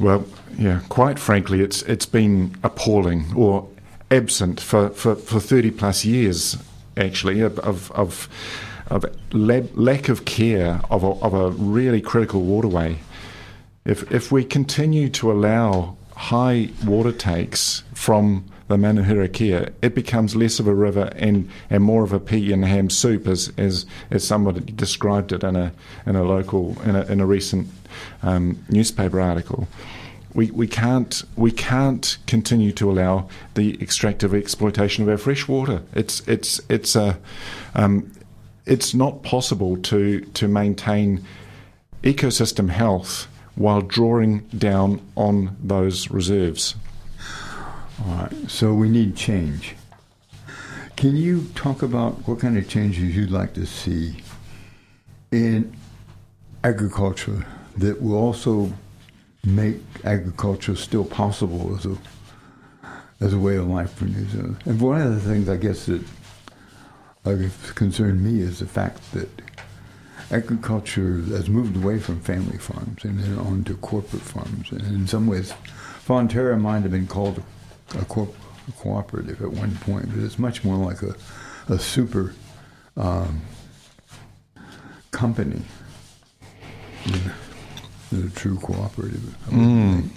Well, 0.00 0.24
yeah, 0.56 0.80
quite 0.88 1.18
frankly, 1.18 1.60
it's 1.60 1.82
it's 1.82 2.06
been 2.06 2.54
appalling 2.62 3.34
or 3.34 3.68
absent 4.10 4.60
for, 4.60 4.90
for, 4.90 5.14
for 5.14 5.40
30 5.40 5.72
plus 5.72 6.04
years, 6.04 6.56
actually, 6.96 7.40
of, 7.40 7.58
of 7.92 8.28
of 8.90 9.04
lack 9.32 10.08
of 10.08 10.24
care 10.24 10.80
of 10.90 11.04
a, 11.04 11.08
of 11.08 11.34
a 11.34 11.50
really 11.50 12.00
critical 12.00 12.42
waterway. 12.42 12.98
If, 13.84 14.10
if 14.12 14.32
we 14.32 14.44
continue 14.44 15.08
to 15.10 15.32
allow 15.32 15.96
high 16.14 16.70
water 16.84 17.12
takes 17.12 17.84
from 17.94 18.44
the 18.68 18.76
Manuherikia, 18.76 19.72
it 19.80 19.94
becomes 19.94 20.36
less 20.36 20.60
of 20.60 20.66
a 20.66 20.74
river 20.74 21.10
and, 21.16 21.48
and 21.70 21.82
more 21.82 22.04
of 22.04 22.12
a 22.12 22.20
pea 22.20 22.52
and 22.52 22.64
ham 22.64 22.90
soup, 22.90 23.26
as, 23.26 23.52
as, 23.56 23.86
as 24.10 24.26
somebody 24.26 24.60
described 24.60 25.32
it 25.32 25.42
in 25.42 25.56
a, 25.56 25.72
in 26.04 26.16
a 26.16 26.22
local, 26.22 26.80
in 26.82 26.96
a, 26.96 27.04
in 27.06 27.20
a 27.20 27.26
recent 27.26 27.68
um, 28.22 28.62
newspaper 28.68 29.20
article. 29.20 29.68
We, 30.34 30.50
we 30.50 30.68
can't 30.68 31.22
we 31.36 31.50
can't 31.50 32.18
continue 32.26 32.70
to 32.72 32.90
allow 32.90 33.28
the 33.54 33.80
extractive 33.80 34.34
exploitation 34.34 35.02
of 35.02 35.08
our 35.08 35.16
fresh 35.16 35.48
water. 35.48 35.82
It's 35.94 36.20
it's 36.28 36.60
it's 36.68 36.94
a 36.94 37.18
um, 37.74 38.12
it's 38.68 38.94
not 38.94 39.22
possible 39.22 39.76
to, 39.78 40.20
to 40.20 40.46
maintain 40.46 41.24
ecosystem 42.02 42.68
health 42.68 43.26
while 43.54 43.80
drawing 43.80 44.38
down 44.56 45.00
on 45.16 45.56
those 45.62 46.10
reserves. 46.10 46.76
All 48.06 48.14
right, 48.14 48.32
so 48.50 48.74
we 48.74 48.88
need 48.88 49.16
change. 49.16 49.74
Can 50.96 51.16
you 51.16 51.46
talk 51.54 51.82
about 51.82 52.28
what 52.28 52.40
kind 52.40 52.56
of 52.56 52.68
changes 52.68 53.16
you'd 53.16 53.30
like 53.30 53.54
to 53.54 53.66
see 53.66 54.22
in 55.32 55.76
agriculture 56.62 57.46
that 57.76 58.00
will 58.02 58.16
also 58.16 58.72
make 59.44 59.80
agriculture 60.04 60.74
still 60.74 61.04
possible 61.04 61.76
as 61.76 61.86
a 61.86 61.96
as 63.20 63.32
a 63.32 63.38
way 63.38 63.56
of 63.56 63.66
life 63.66 63.92
for 63.94 64.04
New 64.04 64.24
Zealand. 64.28 64.56
And 64.64 64.80
one 64.80 65.00
of 65.00 65.12
the 65.12 65.20
things 65.20 65.48
I 65.48 65.56
guess 65.56 65.86
that 65.86 66.04
uh, 67.34 67.48
concerned 67.74 68.22
me 68.22 68.40
is 68.40 68.60
the 68.60 68.66
fact 68.66 69.12
that 69.12 69.28
agriculture 70.30 71.22
has 71.28 71.48
moved 71.48 71.76
away 71.76 71.98
from 71.98 72.20
family 72.20 72.58
farms 72.58 73.04
and 73.04 73.18
then 73.18 73.38
on 73.38 73.64
to 73.64 73.74
corporate 73.76 74.22
farms. 74.22 74.70
And 74.70 74.82
in 74.82 75.06
some 75.06 75.26
ways, 75.26 75.54
Fonterra 76.04 76.60
might 76.60 76.80
have 76.80 76.90
been 76.90 77.06
called 77.06 77.42
a, 77.94 77.98
a, 77.98 78.04
co- 78.04 78.34
a 78.66 78.72
cooperative 78.72 79.42
at 79.42 79.50
one 79.50 79.76
point, 79.76 80.10
but 80.14 80.22
it's 80.22 80.38
much 80.38 80.64
more 80.64 80.76
like 80.76 81.02
a, 81.02 81.14
a 81.68 81.78
super 81.78 82.34
um, 82.96 83.40
company 85.10 85.62
than, 87.06 87.32
than 88.10 88.26
a 88.26 88.30
true 88.30 88.58
cooperative. 88.58 89.36
Mm. 89.46 90.08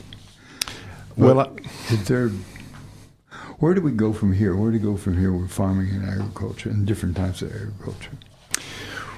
Well, 1.16 1.36
well 1.36 1.56
is 1.90 2.08
there 2.08 2.32
where 3.62 3.76
do 3.76 3.82
we 3.82 3.92
go 3.92 4.12
from 4.12 4.34
here? 4.34 4.56
Where 4.56 4.72
do 4.72 4.78
we 4.78 4.84
go 4.84 4.98
from 4.98 5.18
here 5.18 5.32
with 5.32 5.52
farming 5.52 5.90
and 5.92 6.04
agriculture 6.04 6.70
and 6.70 6.86
different 6.86 7.16
types 7.16 7.44
of 7.44 7.56
agriculture? 7.56 8.12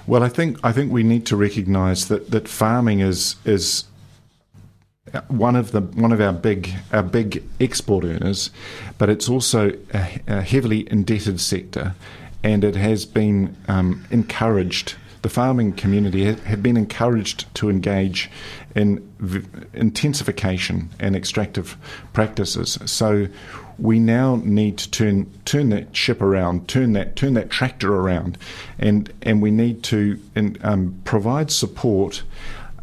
Well, 0.05 0.21
I 0.21 0.29
think 0.29 0.59
I 0.63 0.73
think 0.73 0.91
we 0.91 1.01
need 1.01 1.25
to 1.27 1.37
recognise 1.37 2.09
that, 2.09 2.29
that 2.31 2.47
farming 2.47 2.99
is 2.99 3.37
is 3.45 3.85
one 5.27 5.55
of 5.55 5.71
the 5.71 5.81
one 5.81 6.11
of 6.11 6.19
our 6.19 6.33
big 6.33 6.69
our 6.91 7.03
big 7.03 7.41
export 7.61 8.03
earners, 8.03 8.51
but 8.97 9.09
it's 9.09 9.29
also 9.29 9.71
a, 9.93 10.19
a 10.27 10.41
heavily 10.41 10.91
indebted 10.91 11.39
sector, 11.39 11.95
and 12.43 12.65
it 12.65 12.75
has 12.75 13.05
been 13.05 13.55
um, 13.69 14.05
encouraged. 14.11 14.95
The 15.21 15.29
farming 15.29 15.71
community 15.73 16.25
have 16.25 16.61
been 16.61 16.75
encouraged 16.75 17.45
to 17.55 17.69
engage 17.69 18.29
in 18.75 19.09
v- 19.19 19.47
intensification 19.73 20.89
and 20.99 21.15
extractive 21.15 21.77
practices. 22.11 22.77
So 22.85 23.29
we 23.77 23.99
now 23.99 24.41
need 24.43 24.77
to 24.79 24.91
turn 24.91 25.31
turn 25.45 25.69
that 25.69 25.95
ship 25.95 26.21
around, 26.21 26.67
turn 26.67 26.93
that 26.93 27.15
turn 27.15 27.33
that 27.33 27.49
tractor 27.49 27.93
around, 27.95 28.37
and 28.79 29.11
and 29.21 29.41
we 29.41 29.51
need 29.51 29.83
to 29.83 30.19
um, 30.61 30.99
provide 31.03 31.51
support 31.51 32.23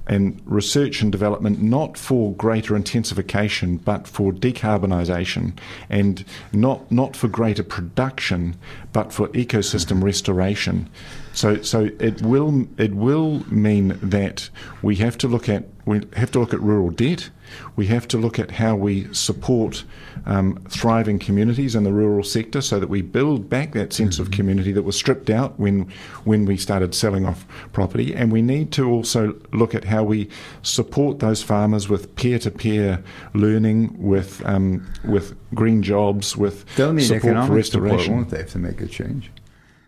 and 0.07 0.41
research 0.45 1.03
and 1.03 1.13
development 1.13 1.63
not 1.63 1.97
for 1.97 2.35
greater 2.35 2.75
intensification 2.75 3.77
but 3.77 4.09
for 4.09 4.33
decarbonisation. 4.33 5.53
And 5.89 6.25
not 6.53 6.91
not 6.91 7.15
for 7.17 7.29
greater 7.29 7.63
production 7.63 8.57
but 8.93 9.13
for 9.13 9.29
ecosystem 9.29 10.03
restoration. 10.03 10.91
So 11.33 11.63
so 11.63 11.91
it 12.01 12.23
will 12.23 12.67
it 12.77 12.95
will 12.95 13.45
mean 13.53 13.99
that 14.03 14.51
we 14.83 14.97
have 14.97 15.17
to 15.19 15.29
look 15.29 15.49
at 15.49 15.65
we 15.85 16.01
have 16.17 16.33
to 16.33 16.41
look 16.41 16.53
at 16.53 16.61
rural 16.61 16.91
debt 16.91 17.31
we 17.77 17.87
have 17.87 18.07
to 18.09 18.19
look 18.19 18.39
at 18.39 18.53
how 18.53 18.77
we 18.77 19.13
support 19.13 19.85
um, 20.27 20.63
thriving 20.69 21.19
communities 21.19 21.75
in 21.75 21.85
the 21.85 21.93
rural 21.93 22.23
sector 22.23 22.61
so 22.61 22.79
that 22.81 22.89
we 22.89 23.03
build 23.03 23.49
back 23.49 23.73
that 23.73 23.93
sense 23.93 24.17
mm-hmm. 24.17 24.23
of 24.23 24.31
community 24.31 24.73
that 24.73 24.83
was 24.83 24.97
stripped 24.97 25.31
out 25.31 25.59
when 25.59 25.91
when 26.25 26.45
we 26.45 26.57
started 26.57 26.95
selling 26.95 27.27
off 27.27 27.47
property. 27.73 28.15
And 28.15 28.31
we 28.33 28.43
need 28.43 28.73
to 28.73 28.89
also 28.89 29.35
look 29.53 29.75
at 29.75 29.85
how 29.85 30.05
we 30.05 30.29
support 30.63 31.21
those 31.21 31.43
farmers 31.43 31.89
with 31.89 32.15
peer-to-peer 32.17 33.03
learning, 33.35 33.97
with 33.99 34.45
um, 34.47 34.87
with 35.05 35.35
green 35.55 35.83
jobs, 35.83 36.37
with 36.37 36.65
They'll 36.77 36.93
need 36.93 37.03
support 37.03 37.47
for 37.47 37.55
restoration. 37.55 37.99
Support, 37.99 38.17
won't 38.17 38.31
they, 38.31 38.41
if 38.41 38.53
they 38.53 38.61
make 38.61 38.81
a 38.81 38.87
change? 38.87 39.31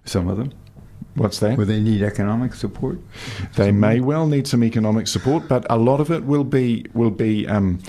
Some 0.05 0.29
of 0.29 0.37
them. 0.37 0.53
What's 1.15 1.41
that? 1.41 1.59
Will 1.59 1.67
they 1.67 1.81
need 1.81 2.03
economic 2.03 2.55
support? 2.55 2.99
They 3.57 3.71
may 3.71 4.01
well 4.01 4.27
need 4.27 4.47
some 4.47 4.65
economic 4.65 5.07
support, 5.07 5.47
but 5.47 5.67
a 5.69 5.77
lot 5.77 6.01
of 6.01 6.11
it 6.11 6.25
will 6.25 6.45
be 6.45 6.87
will 6.95 7.11
be 7.11 7.47
um, 7.47 7.81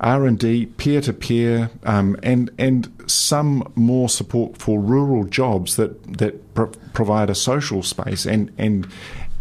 R 0.00 0.26
and 0.26 0.36
D, 0.36 0.66
peer 0.66 1.00
to 1.02 1.12
peer, 1.12 1.70
um, 1.84 2.16
and 2.24 2.50
and 2.58 2.90
some 3.06 3.72
more 3.76 4.08
support 4.08 4.58
for 4.58 4.80
rural 4.80 5.24
jobs 5.24 5.76
that 5.76 6.18
that 6.18 6.54
pro- 6.54 6.72
provide 6.92 7.30
a 7.30 7.36
social 7.36 7.84
space 7.84 8.26
and 8.26 8.50
and 8.58 8.88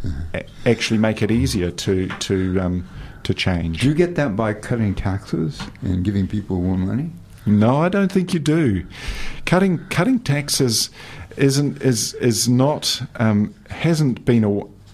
mm-hmm. 0.04 0.38
actually 0.68 1.00
make 1.00 1.24
it 1.24 1.32
easier 1.32 1.72
to 1.72 2.10
to 2.20 2.60
um, 2.60 2.88
to 3.24 3.34
change. 3.34 3.82
Do 3.82 3.88
you 3.88 3.96
get 3.96 4.14
that 4.16 4.36
by 4.36 4.54
cutting 4.54 4.94
taxes 4.94 5.62
and 5.82 6.04
giving 6.04 6.28
people 6.28 6.60
more 6.62 6.78
money? 6.78 7.10
No, 7.48 7.78
I 7.78 7.90
don't 7.90 8.12
think 8.12 8.34
you 8.36 8.40
do. 8.40 8.86
Cutting 9.46 9.80
cutting 9.90 10.20
taxes 10.20 10.92
isn't 11.38 11.82
is 11.82 12.14
is 12.16 12.48
not 12.48 13.02
um, 13.16 13.54
hasn't 13.70 14.26
been 14.26 14.44
a 14.44 14.50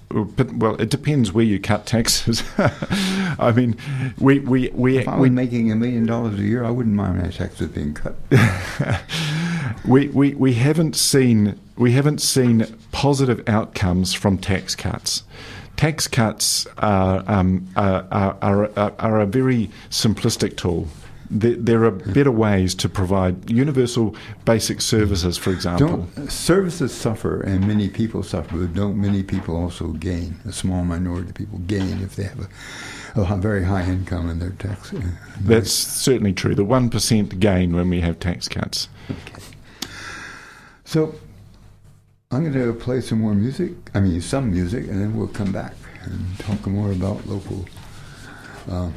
well, 0.09 0.75
it 0.75 0.89
depends 0.89 1.33
where 1.33 1.43
you 1.43 1.59
cut 1.59 1.85
taxes. 1.85 2.41
I 2.57 3.51
mean, 3.55 3.75
we 4.17 4.39
we 4.39 4.69
we 4.69 4.99
if 4.99 5.07
I 5.07 5.17
was 5.17 5.31
making 5.31 5.71
a 5.71 5.75
million 5.75 6.05
dollars 6.05 6.39
a 6.39 6.43
year, 6.43 6.63
I 6.63 6.69
wouldn't 6.69 6.95
mind 6.95 7.21
my 7.21 7.29
taxes 7.29 7.69
being 7.69 7.93
cut. 7.93 8.15
we, 9.85 10.07
we 10.07 10.33
we 10.33 10.53
haven't 10.53 10.95
seen 10.95 11.59
we 11.75 11.91
haven't 11.91 12.21
seen 12.21 12.65
positive 12.91 13.47
outcomes 13.49 14.13
from 14.13 14.37
tax 14.37 14.75
cuts. 14.75 15.23
Tax 15.75 16.07
cuts 16.07 16.65
are 16.77 17.23
um, 17.27 17.67
are, 17.75 18.07
are, 18.09 18.71
are, 18.77 18.93
are 18.97 19.19
a 19.19 19.25
very 19.25 19.69
simplistic 19.89 20.55
tool 20.55 20.87
there 21.29 21.83
are 21.83 21.91
better 21.91 22.31
ways 22.31 22.73
to 22.75 22.89
provide 22.89 23.49
universal 23.49 24.15
basic 24.45 24.81
services, 24.81 25.37
for 25.37 25.51
example. 25.51 26.07
Don't, 26.15 26.31
services 26.31 26.93
suffer, 26.93 27.41
and 27.41 27.67
many 27.67 27.89
people 27.89 28.23
suffer, 28.23 28.57
but 28.57 28.73
don't 28.73 28.99
many 28.99 29.23
people 29.23 29.55
also 29.55 29.89
gain? 29.89 30.39
A 30.45 30.51
small 30.51 30.83
minority 30.83 31.29
of 31.29 31.35
people 31.35 31.59
gain 31.59 32.01
if 32.01 32.15
they 32.15 32.23
have 32.23 32.39
a, 33.15 33.21
a 33.21 33.37
very 33.37 33.63
high 33.65 33.83
income 33.83 34.29
in 34.29 34.39
their 34.39 34.51
tax. 34.51 34.93
Uh, 34.93 35.01
That's 35.41 35.71
certainly 35.71 36.33
true. 36.33 36.55
The 36.55 36.65
1% 36.65 37.39
gain 37.39 37.75
when 37.75 37.89
we 37.89 38.01
have 38.01 38.19
tax 38.19 38.47
cuts. 38.47 38.89
Okay. 39.09 39.43
So 40.85 41.15
I'm 42.31 42.41
going 42.41 42.53
to 42.53 42.73
play 42.73 43.01
some 43.01 43.21
more 43.21 43.33
music, 43.33 43.71
I 43.93 43.99
mean, 43.99 44.21
some 44.21 44.51
music, 44.51 44.87
and 44.87 45.01
then 45.01 45.15
we'll 45.15 45.27
come 45.27 45.51
back 45.51 45.73
and 46.03 46.39
talk 46.39 46.65
more 46.67 46.91
about 46.91 47.25
local 47.27 47.65
uh, 48.69 48.89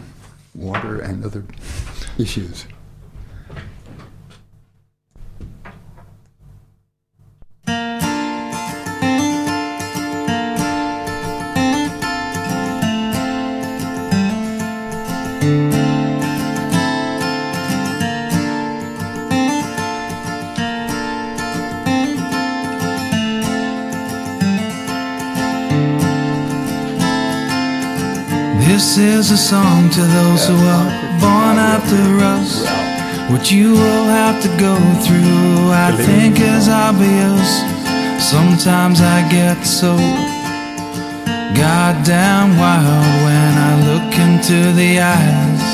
water 0.54 1.00
and 1.00 1.24
other 1.24 1.44
issues. 2.18 2.66
Is 29.20 29.32
a 29.32 29.36
song 29.36 29.90
to 29.90 30.00
those 30.00 30.48
who 30.48 30.56
are 30.56 30.90
born 31.20 31.56
after 31.74 32.04
us. 32.36 32.64
What 33.30 33.52
you 33.52 33.72
will 33.72 34.08
have 34.18 34.40
to 34.40 34.48
go 34.56 34.74
through, 35.04 35.68
I 35.86 35.92
think, 36.06 36.40
is 36.40 36.70
obvious. 36.70 37.48
Sometimes 38.32 39.02
I 39.02 39.18
get 39.28 39.62
so 39.62 39.92
goddamn 41.52 42.56
wild 42.56 43.08
when 43.26 43.52
I 43.68 43.72
look 43.90 44.10
into 44.26 44.58
the 44.80 44.92
eyes 45.00 45.66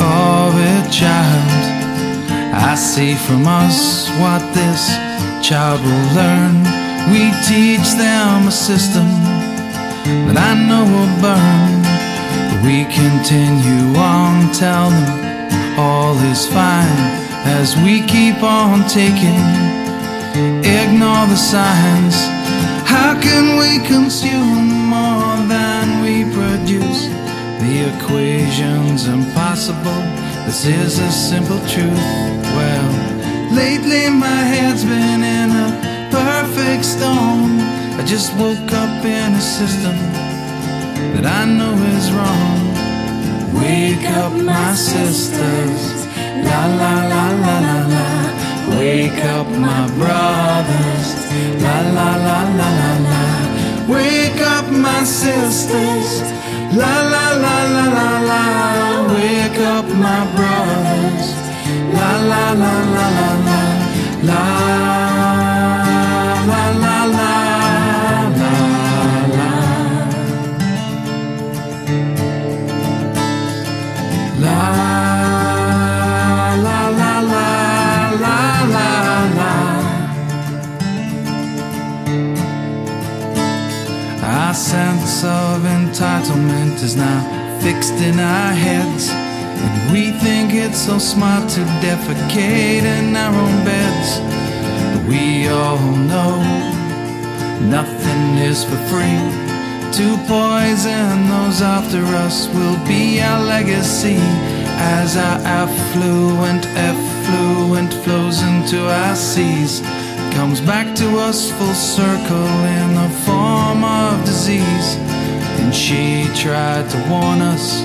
of 0.00 0.50
a 0.72 0.78
child. 0.90 1.60
I 2.70 2.74
see 2.76 3.14
from 3.26 3.46
us 3.46 4.08
what 4.22 4.40
this 4.54 4.82
child 5.46 5.80
will 5.84 6.08
learn. 6.16 6.56
We 7.12 7.28
teach 7.44 7.88
them 8.04 8.48
a 8.48 8.56
system 8.68 9.08
that 10.26 10.38
I 10.50 10.54
know 10.66 10.84
will 10.94 11.12
burn. 11.20 11.77
We 12.68 12.84
continue 12.84 13.96
on, 13.96 14.52
tell 14.52 14.90
them 14.90 15.78
all 15.80 16.14
is 16.18 16.46
fine 16.48 17.00
as 17.58 17.74
we 17.78 18.02
keep 18.02 18.42
on 18.42 18.86
taking. 18.86 19.40
Ignore 20.60 21.24
the 21.32 21.40
signs. 21.54 22.16
How 22.84 23.18
can 23.22 23.56
we 23.56 23.80
consume 23.88 24.84
more 24.84 25.36
than 25.48 26.02
we 26.04 26.24
produce? 26.36 27.08
The 27.64 27.88
equation's 27.96 29.08
impossible. 29.08 30.02
This 30.44 30.66
is 30.66 30.98
a 30.98 31.10
simple 31.10 31.60
truth. 31.72 32.04
Well, 32.52 32.90
lately 33.50 34.10
my 34.10 34.42
head's 34.52 34.84
been 34.84 35.22
in 35.24 35.50
a 35.56 35.68
perfect 36.10 36.84
storm. 36.84 37.60
I 37.98 38.04
just 38.04 38.36
woke 38.36 38.72
up 38.72 39.02
in 39.06 39.32
a 39.32 39.40
system 39.40 40.27
that 41.18 41.26
I 41.26 41.44
know 41.50 41.74
is 41.98 42.12
wrong. 42.14 42.62
Wake 43.58 44.06
up, 44.22 44.32
my 44.32 44.74
sisters, 44.74 46.06
la 46.46 46.60
la 46.80 46.94
la 47.12 47.24
la 47.42 47.54
la 47.66 47.78
la. 47.92 48.06
Wake 48.78 49.24
up, 49.36 49.48
my 49.66 49.82
brothers, 49.98 51.08
la 51.62 51.76
la 51.96 52.10
la 52.26 52.38
la 52.58 52.68
la 52.80 52.92
la. 53.06 53.22
Wake 53.92 54.40
up, 54.56 54.70
my 54.70 55.02
sisters. 55.02 56.22
La 56.80 56.94
la 57.12 57.26
la 57.44 57.56
la 57.74 57.86
la 57.98 58.10
la. 58.30 58.42
Wake 59.14 59.60
up 59.74 59.86
my 60.06 60.22
brothers. 60.36 61.26
La 61.96 62.10
la 62.30 62.44
la 62.62 62.74
la 62.94 63.06
la 63.18 63.30
la. 63.46 63.47
Is 86.82 86.96
now 86.96 87.20
fixed 87.60 87.94
in 87.94 88.20
our 88.20 88.52
heads. 88.52 89.08
And 89.10 89.92
we 89.92 90.12
think 90.12 90.54
it's 90.54 90.78
so 90.78 90.98
smart 90.98 91.48
to 91.50 91.60
defecate 91.82 92.84
in 92.84 93.16
our 93.16 93.34
own 93.34 93.64
beds. 93.64 94.20
But 94.92 95.08
we 95.08 95.48
all 95.48 95.78
know 96.10 96.38
nothing 97.60 98.38
is 98.38 98.64
for 98.64 98.76
free. 98.90 99.18
To 99.98 100.16
poison 100.28 101.26
those 101.26 101.62
after 101.62 102.04
us 102.24 102.46
will 102.54 102.78
be 102.86 103.20
our 103.20 103.42
legacy 103.42 104.20
as 104.78 105.16
our 105.16 105.38
affluent 105.62 106.64
effluent 106.76 107.92
flows 108.04 108.42
into 108.42 108.78
our 108.88 109.16
seas. 109.16 109.80
Comes 110.34 110.60
back 110.60 110.94
to 110.96 111.18
us 111.18 111.50
full 111.50 111.74
circle 111.74 112.50
in 112.78 112.94
the 112.94 113.10
form 113.24 113.82
of 113.82 114.24
disease. 114.24 115.17
And 115.68 115.76
she 115.76 116.24
tried 116.32 116.88
to 116.88 116.96
warn 117.10 117.42
us, 117.42 117.82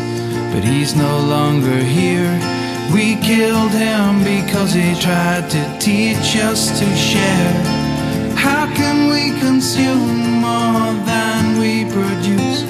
but 0.53 0.63
he's 0.63 0.95
no 0.95 1.19
longer 1.19 1.75
here. 1.75 2.31
We 2.93 3.17
killed 3.17 3.71
him 3.71 4.23
because 4.23 4.71
he 4.71 4.95
tried 5.01 5.49
to 5.51 5.63
teach 5.79 6.37
us 6.37 6.79
to 6.79 6.85
share. 6.95 7.53
How 8.39 8.73
can 8.73 9.09
we 9.11 9.37
consume 9.37 10.39
more 10.39 10.93
than 11.03 11.59
we 11.59 11.83
produce? 11.91 12.61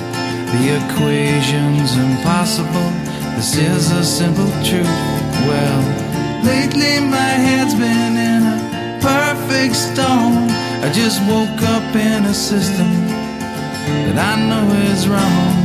The 0.50 0.82
equation's 0.82 1.96
impossible. 1.96 2.90
This 3.38 3.56
is 3.56 3.92
a 3.92 4.04
simple 4.04 4.50
truth. 4.66 4.98
Well, 5.46 5.82
lately 6.42 7.06
my 7.06 7.34
head's 7.46 7.76
been 7.76 8.18
in 8.18 8.42
a 8.50 9.00
perfect 9.00 9.76
storm. 9.76 10.50
I 10.82 10.90
just 10.92 11.22
woke 11.30 11.62
up 11.70 11.96
in 11.96 12.26
a 12.26 12.34
system 12.34 13.13
that 14.06 14.18
I 14.20 14.34
know 14.50 14.68
is 14.92 15.08
wrong. 15.08 15.64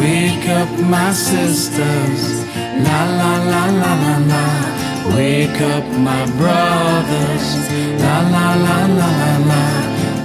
Wake 0.00 0.48
up, 0.48 0.70
my 0.80 1.12
sisters. 1.12 2.22
La 2.86 3.00
la 3.20 3.32
la 3.52 3.64
la 3.80 3.92
la 4.04 4.14
la. 4.32 4.44
Wake 5.16 5.60
up, 5.74 5.86
my 6.08 6.24
brothers. 6.40 7.46
La 8.04 8.16
la 8.34 8.46
la 8.66 8.78
la 8.98 9.08
la 9.20 9.32
la. 9.50 9.64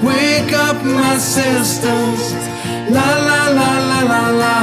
Wake 0.08 0.54
up, 0.54 0.84
my 0.84 1.18
sisters. 1.18 2.24
La 2.96 3.10
la 3.28 3.42
la 3.60 3.72
la 3.90 4.00
la 4.12 4.24
la. 4.42 4.56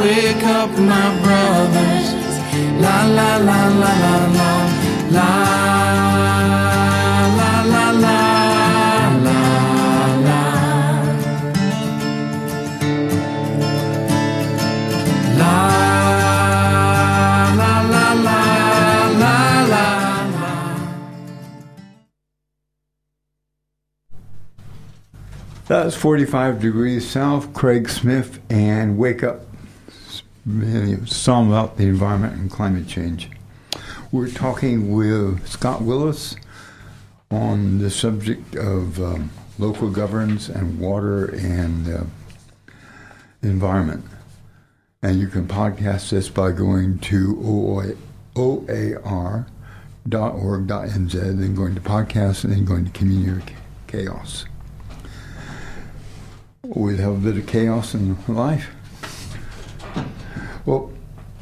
Wake 0.00 0.44
up, 0.58 0.72
my 0.92 1.08
brothers. 1.24 2.06
La 2.84 2.96
la 3.16 3.30
la 3.48 3.60
la 3.82 3.92
la 4.04 4.16
la. 4.38 4.50
La 5.16 5.59
That's 25.70 25.94
45 25.94 26.60
degrees 26.60 27.08
south, 27.08 27.54
Craig 27.54 27.88
Smith, 27.88 28.40
and 28.50 28.98
Wake 28.98 29.22
Up, 29.22 29.42
song 31.06 31.46
about 31.46 31.76
the 31.76 31.84
environment 31.84 32.34
and 32.34 32.50
climate 32.50 32.88
change. 32.88 33.30
We're 34.10 34.30
talking 34.30 34.92
with 34.92 35.46
Scott 35.46 35.82
Willis 35.82 36.34
on 37.30 37.78
the 37.78 37.88
subject 37.88 38.56
of 38.56 39.00
um, 39.00 39.30
local 39.60 39.90
governance 39.90 40.48
and 40.48 40.80
water 40.80 41.26
and 41.26 41.88
uh, 41.88 42.02
environment. 43.40 44.04
And 45.04 45.20
you 45.20 45.28
can 45.28 45.46
podcast 45.46 46.10
this 46.10 46.28
by 46.28 46.50
going 46.50 46.98
to 46.98 47.40
OA, 47.44 47.92
oar.org.nz, 48.34 49.46
then 51.12 51.54
going 51.54 51.76
to 51.76 51.80
podcast, 51.80 52.42
and 52.42 52.52
then 52.52 52.64
going 52.64 52.86
to 52.86 52.90
community 52.90 53.54
chaos. 53.86 54.46
We 56.62 56.98
have 56.98 57.12
a 57.12 57.32
bit 57.32 57.38
of 57.38 57.46
chaos 57.46 57.94
in 57.94 58.16
life. 58.28 58.68
Well, 60.66 60.92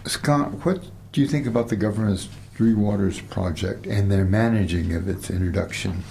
Scott, 0.07 0.65
what 0.65 0.81
do 1.13 1.21
you 1.21 1.27
think 1.27 1.47
about 1.47 1.69
the 1.69 1.77
government's 1.77 2.29
Three 2.55 2.75
Waters 2.75 3.21
project 3.21 3.87
and 3.87 4.13
their 4.13 4.25
managing 4.25 4.95
of 4.95 5.09
its 5.09 5.29
introduction? 5.29 6.05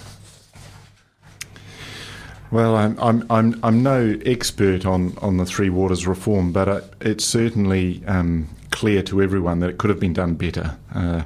Well, 2.50 2.76
I'm 2.76 2.98
I'm 2.98 3.26
I'm, 3.30 3.60
I'm 3.62 3.82
no 3.82 4.18
expert 4.26 4.84
on, 4.84 5.16
on 5.22 5.38
the 5.38 5.46
Three 5.46 5.70
Waters 5.70 6.06
reform, 6.06 6.52
but 6.52 6.68
it, 6.68 6.94
it's 7.00 7.24
certainly 7.24 8.02
um, 8.06 8.48
clear 8.70 9.02
to 9.04 9.22
everyone 9.22 9.60
that 9.60 9.70
it 9.70 9.78
could 9.78 9.90
have 9.90 10.00
been 10.00 10.12
done 10.12 10.34
better. 10.34 10.76
Uh, 10.94 11.22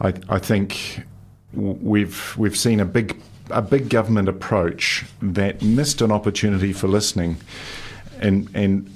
I 0.00 0.14
I 0.28 0.38
think 0.38 1.02
we've 1.52 2.34
we've 2.38 2.56
seen 2.56 2.80
a 2.80 2.84
big 2.86 3.20
a 3.50 3.62
big 3.62 3.88
government 3.88 4.28
approach 4.28 5.04
that 5.20 5.62
missed 5.62 6.00
an 6.00 6.10
opportunity 6.10 6.72
for 6.72 6.88
listening, 6.88 7.36
and 8.20 8.48
and 8.54 8.90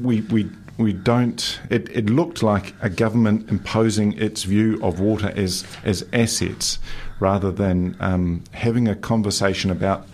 we 0.00 0.22
we. 0.22 0.50
We 0.78 0.92
don't. 0.92 1.58
It, 1.70 1.88
it 1.88 2.10
looked 2.10 2.42
like 2.42 2.74
a 2.82 2.90
government 2.90 3.48
imposing 3.48 4.12
its 4.18 4.42
view 4.42 4.78
of 4.82 5.00
water 5.00 5.32
as 5.34 5.64
as 5.84 6.04
assets, 6.12 6.78
rather 7.18 7.50
than 7.50 7.96
um, 7.98 8.44
having 8.52 8.86
a 8.86 8.94
conversation 8.94 9.70
about 9.70 10.06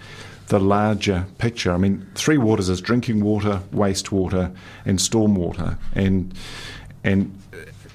the 0.46 0.60
larger 0.60 1.26
picture. 1.38 1.72
I 1.72 1.78
mean, 1.78 2.06
three 2.14 2.38
waters 2.38 2.68
is 2.68 2.80
drinking 2.80 3.24
water, 3.24 3.62
wastewater, 3.72 4.54
and 4.84 5.00
stormwater, 5.00 5.78
and 5.96 6.32
and 7.02 7.36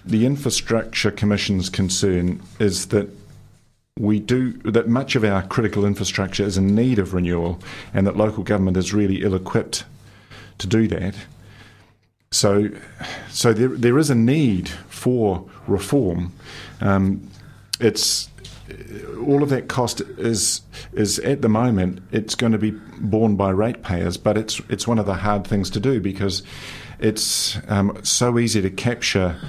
the 0.05 0.25
infrastructure 0.25 1.11
commission's 1.11 1.69
concern 1.69 2.41
is 2.59 2.87
that 2.87 3.09
we 3.97 4.19
do 4.19 4.53
that 4.71 4.87
much 4.87 5.15
of 5.15 5.23
our 5.23 5.41
critical 5.47 5.85
infrastructure 5.85 6.43
is 6.43 6.57
in 6.57 6.75
need 6.75 6.99
of 6.99 7.13
renewal, 7.13 7.59
and 7.93 8.05
that 8.07 8.15
local 8.15 8.43
government 8.43 8.77
is 8.77 8.93
really 8.93 9.21
ill-equipped 9.23 9.85
to 10.59 10.67
do 10.67 10.87
that. 10.87 11.15
So, 12.31 12.69
so 13.29 13.53
there 13.53 13.69
there 13.69 13.97
is 13.97 14.09
a 14.09 14.15
need 14.15 14.69
for 14.69 15.49
reform. 15.67 16.33
Um, 16.81 17.29
it's 17.79 18.29
all 19.25 19.43
of 19.43 19.49
that 19.49 19.69
cost 19.69 20.01
is 20.01 20.61
is 20.93 21.19
at 21.19 21.41
the 21.41 21.49
moment 21.49 22.01
it's 22.11 22.35
going 22.35 22.51
to 22.51 22.57
be 22.57 22.71
borne 22.99 23.35
by 23.35 23.51
ratepayers, 23.51 24.17
but 24.17 24.37
it's 24.37 24.61
it's 24.69 24.87
one 24.87 24.99
of 24.99 25.05
the 25.05 25.15
hard 25.15 25.47
things 25.47 25.69
to 25.71 25.79
do 25.79 26.01
because 26.01 26.43
it's 26.99 27.57
um, 27.69 27.97
so 28.03 28.39
easy 28.39 28.61
to 28.61 28.69
capture 28.69 29.39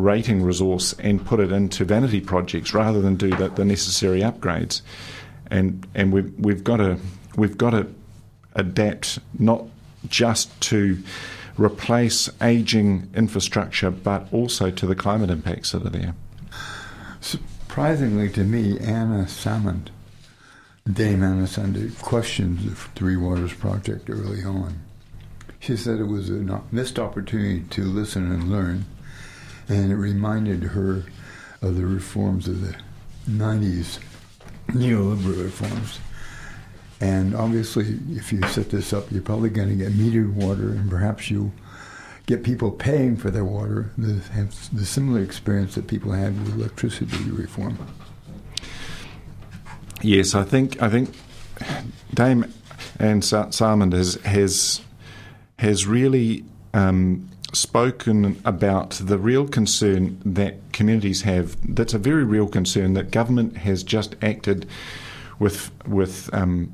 rating 0.00 0.42
resource 0.42 0.94
and 0.94 1.24
put 1.24 1.40
it 1.40 1.52
into 1.52 1.84
vanity 1.84 2.20
projects 2.20 2.74
rather 2.74 3.00
than 3.00 3.16
do 3.16 3.30
the, 3.30 3.48
the 3.48 3.64
necessary 3.64 4.20
upgrades, 4.20 4.82
and 5.50 5.86
and 5.94 6.12
we've 6.12 6.32
we've 6.38 6.64
got 6.64 6.78
to 6.78 6.98
we've 7.36 7.58
got 7.58 7.70
to 7.70 7.86
adapt 8.54 9.18
not 9.38 9.64
just 10.08 10.60
to 10.60 11.02
replace 11.56 12.30
aging 12.40 13.10
infrastructure, 13.14 13.90
but 13.90 14.26
also 14.32 14.70
to 14.70 14.86
the 14.86 14.94
climate 14.94 15.30
impacts 15.30 15.72
that 15.72 15.84
are 15.86 15.90
there. 15.90 16.14
Surprisingly 17.20 18.30
to 18.30 18.44
me, 18.44 18.78
Anna 18.78 19.24
Salmond, 19.24 19.88
Dame 20.90 21.22
Anna 21.22 21.44
Salmond, 21.44 22.00
questioned 22.00 22.60
the 22.60 22.74
Three 22.74 23.16
Waters 23.16 23.52
Project 23.52 24.08
early 24.08 24.42
on. 24.42 24.80
She 25.60 25.76
said 25.76 26.00
it 26.00 26.04
was 26.04 26.30
a 26.30 26.62
missed 26.72 26.98
opportunity 26.98 27.60
to 27.70 27.84
listen 27.84 28.32
and 28.32 28.50
learn, 28.50 28.86
and 29.70 29.92
it 29.92 29.96
reminded 29.96 30.62
her 30.64 31.04
of 31.62 31.76
the 31.76 31.86
reforms 31.86 32.48
of 32.48 32.60
the 32.60 32.76
90s, 33.28 34.00
neoliberal 34.68 35.44
reforms. 35.44 36.00
And 37.00 37.34
obviously, 37.34 37.98
if 38.10 38.32
you 38.32 38.42
set 38.48 38.70
this 38.70 38.92
up, 38.92 39.10
you're 39.10 39.22
probably 39.22 39.48
going 39.48 39.68
to 39.68 39.74
get 39.74 39.92
metered 39.92 40.34
water, 40.34 40.70
and 40.70 40.90
perhaps 40.90 41.30
you'll 41.30 41.52
get 42.26 42.42
people 42.42 42.70
paying 42.70 43.16
for 43.16 43.30
their 43.30 43.44
water. 43.44 43.90
The, 43.96 44.20
have 44.32 44.76
the 44.76 44.84
similar 44.84 45.22
experience 45.22 45.76
that 45.76 45.86
people 45.86 46.12
had 46.12 46.38
with 46.44 46.54
electricity 46.54 47.30
reform. 47.30 47.78
Yes, 50.02 50.34
I 50.34 50.44
think 50.44 50.80
I 50.82 50.88
think 50.88 51.14
Dame 52.14 52.52
Anne 52.98 53.20
Salmond 53.20 53.92
has 53.92 54.16
has 54.24 54.80
has 55.58 55.86
really 55.86 56.44
um, 56.74 57.29
spoken 57.52 58.40
about 58.44 58.90
the 58.90 59.18
real 59.18 59.46
concern 59.46 60.20
that 60.24 60.72
communities 60.72 61.22
have. 61.22 61.56
That's 61.74 61.94
a 61.94 61.98
very 61.98 62.24
real 62.24 62.46
concern 62.46 62.94
that 62.94 63.10
government 63.10 63.58
has 63.58 63.82
just 63.82 64.14
acted 64.22 64.66
with 65.38 65.70
with 65.86 66.32
um, 66.32 66.72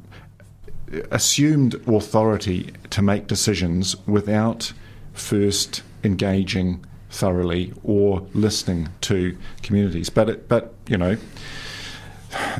assumed 1.10 1.74
authority 1.86 2.72
to 2.90 3.02
make 3.02 3.26
decisions 3.26 3.96
without 4.06 4.72
first 5.14 5.82
engaging 6.04 6.84
thoroughly 7.10 7.72
or 7.82 8.26
listening 8.34 8.88
to 9.00 9.36
communities. 9.62 10.10
But 10.10 10.28
it, 10.28 10.48
but 10.48 10.74
you 10.88 10.98
know, 10.98 11.16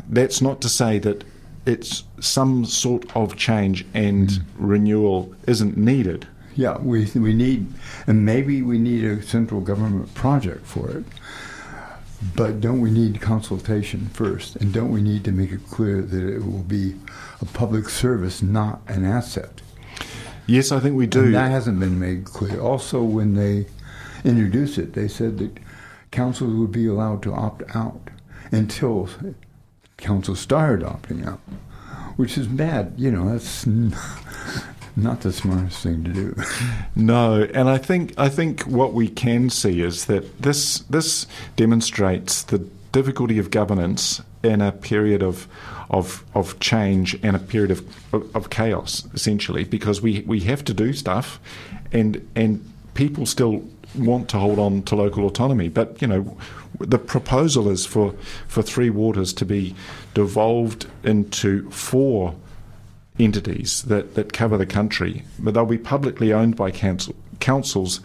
that's 0.09 0.41
not 0.41 0.61
to 0.63 0.69
say 0.69 0.99
that 1.01 1.25
it's 1.67 2.05
some 2.21 2.65
sort 2.65 3.15
of 3.17 3.37
change 3.37 3.85
and 3.93 4.29
mm. 4.29 4.45
renewal 4.57 5.35
isn't 5.47 5.77
needed. 5.77 6.27
Yeah, 6.57 6.79
we 6.79 7.05
we 7.15 7.35
need, 7.35 7.67
and 8.07 8.25
maybe 8.25 8.63
we 8.63 8.79
need 8.79 9.05
a 9.05 9.23
central 9.23 9.61
government 9.61 10.15
project 10.15 10.67
for 10.67 10.91
it. 10.91 11.05
But 12.35 12.61
don't 12.61 12.81
we 12.81 12.91
need 12.91 13.21
consultation 13.21 14.07
first? 14.07 14.57
And 14.57 14.73
don't 14.73 14.91
we 14.91 15.03
need 15.03 15.23
to 15.25 15.33
make 15.33 15.53
it 15.53 15.67
clear 15.69 16.01
that 16.01 16.23
it 16.23 16.45
will 16.45 16.63
be 16.63 16.97
a 17.43 17.45
public 17.45 17.91
service, 17.91 18.43
not 18.43 18.81
an 18.89 19.05
asset? 19.05 19.61
Yes, 20.47 20.73
I 20.73 20.81
think 20.81 20.97
we 20.97 21.07
do. 21.07 21.25
And 21.25 21.35
that 21.35 21.51
hasn't 21.51 21.79
been 21.79 21.99
made 22.01 22.25
clear. 22.25 22.59
Also, 22.59 23.03
when 23.03 23.35
they 23.35 23.67
introduced 24.25 24.79
it, 24.79 24.95
they 24.95 25.09
said 25.09 25.39
that 25.39 25.59
councils 26.11 26.55
would 26.55 26.73
be 26.73 26.87
allowed 26.87 27.23
to 27.25 27.35
opt 27.35 27.63
out 27.77 28.09
until 28.51 29.11
councils 29.99 30.41
started 30.41 30.87
opting 30.87 31.27
out, 31.27 31.41
which 32.17 32.39
is 32.39 32.47
bad. 32.47 32.95
You 32.97 33.11
know, 33.11 33.31
that's 33.31 33.67
not 34.97 35.21
the 35.21 35.33
smartest 35.33 35.83
thing 35.83 36.05
to 36.05 36.13
do. 36.13 36.35
no, 36.97 37.43
and 37.55 37.69
I 37.69 37.79
think 37.79 38.15
I 38.19 38.29
think 38.29 38.63
what 38.63 38.95
we 38.95 39.09
can 39.09 39.51
see 39.51 39.83
is 39.83 40.07
that 40.07 40.41
this 40.41 40.79
this 40.81 41.27
demonstrates 41.55 42.43
the 42.43 42.59
difficulty 42.93 43.39
of 43.39 43.51
governance 43.51 44.23
in 44.43 44.63
a 44.63 44.73
period 44.73 45.23
of 45.23 45.47
of 45.91 46.25
of 46.35 46.59
change 46.61 47.19
and 47.23 47.37
a 47.37 47.39
period 47.39 47.71
of, 47.71 48.35
of, 48.35 48.51
chaos, 48.51 49.07
essentially, 49.13 49.65
because 49.65 50.01
we, 50.01 50.23
we 50.27 50.41
have 50.41 50.65
to 50.65 50.75
do 50.75 50.93
stuff, 50.93 51.39
and 51.93 52.27
and 52.35 52.65
people 52.95 53.27
still 53.27 53.63
want 53.97 54.29
to 54.31 54.39
hold 54.39 54.59
on 54.59 54.83
to 54.83 54.97
local 54.97 55.27
autonomy, 55.27 55.69
but 55.69 56.01
you 56.01 56.09
know. 56.09 56.37
The 56.79 56.99
proposal 56.99 57.71
is 57.71 57.87
for, 57.87 58.13
for 58.49 58.61
Three 58.61 58.91
Waters 58.91 59.33
to 59.33 59.47
be 59.47 59.75
devolved 60.13 60.87
into 61.05 61.71
four 61.71 62.35
entities 63.19 63.83
that, 63.83 64.15
that 64.15 64.33
cover 64.33 64.57
the 64.57 64.67
country, 64.67 65.25
but 65.39 65.55
they'll 65.55 65.67
be 65.67 65.79
publicly 65.79 66.33
owned 66.33 66.57
by 66.57 66.71
council, 66.71 67.15
councils, 67.41 68.01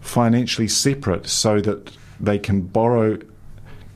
financially 0.00 0.68
separate, 0.68 1.26
so 1.28 1.60
that 1.60 1.90
they 2.20 2.38
can 2.38 2.60
borrow 2.62 3.18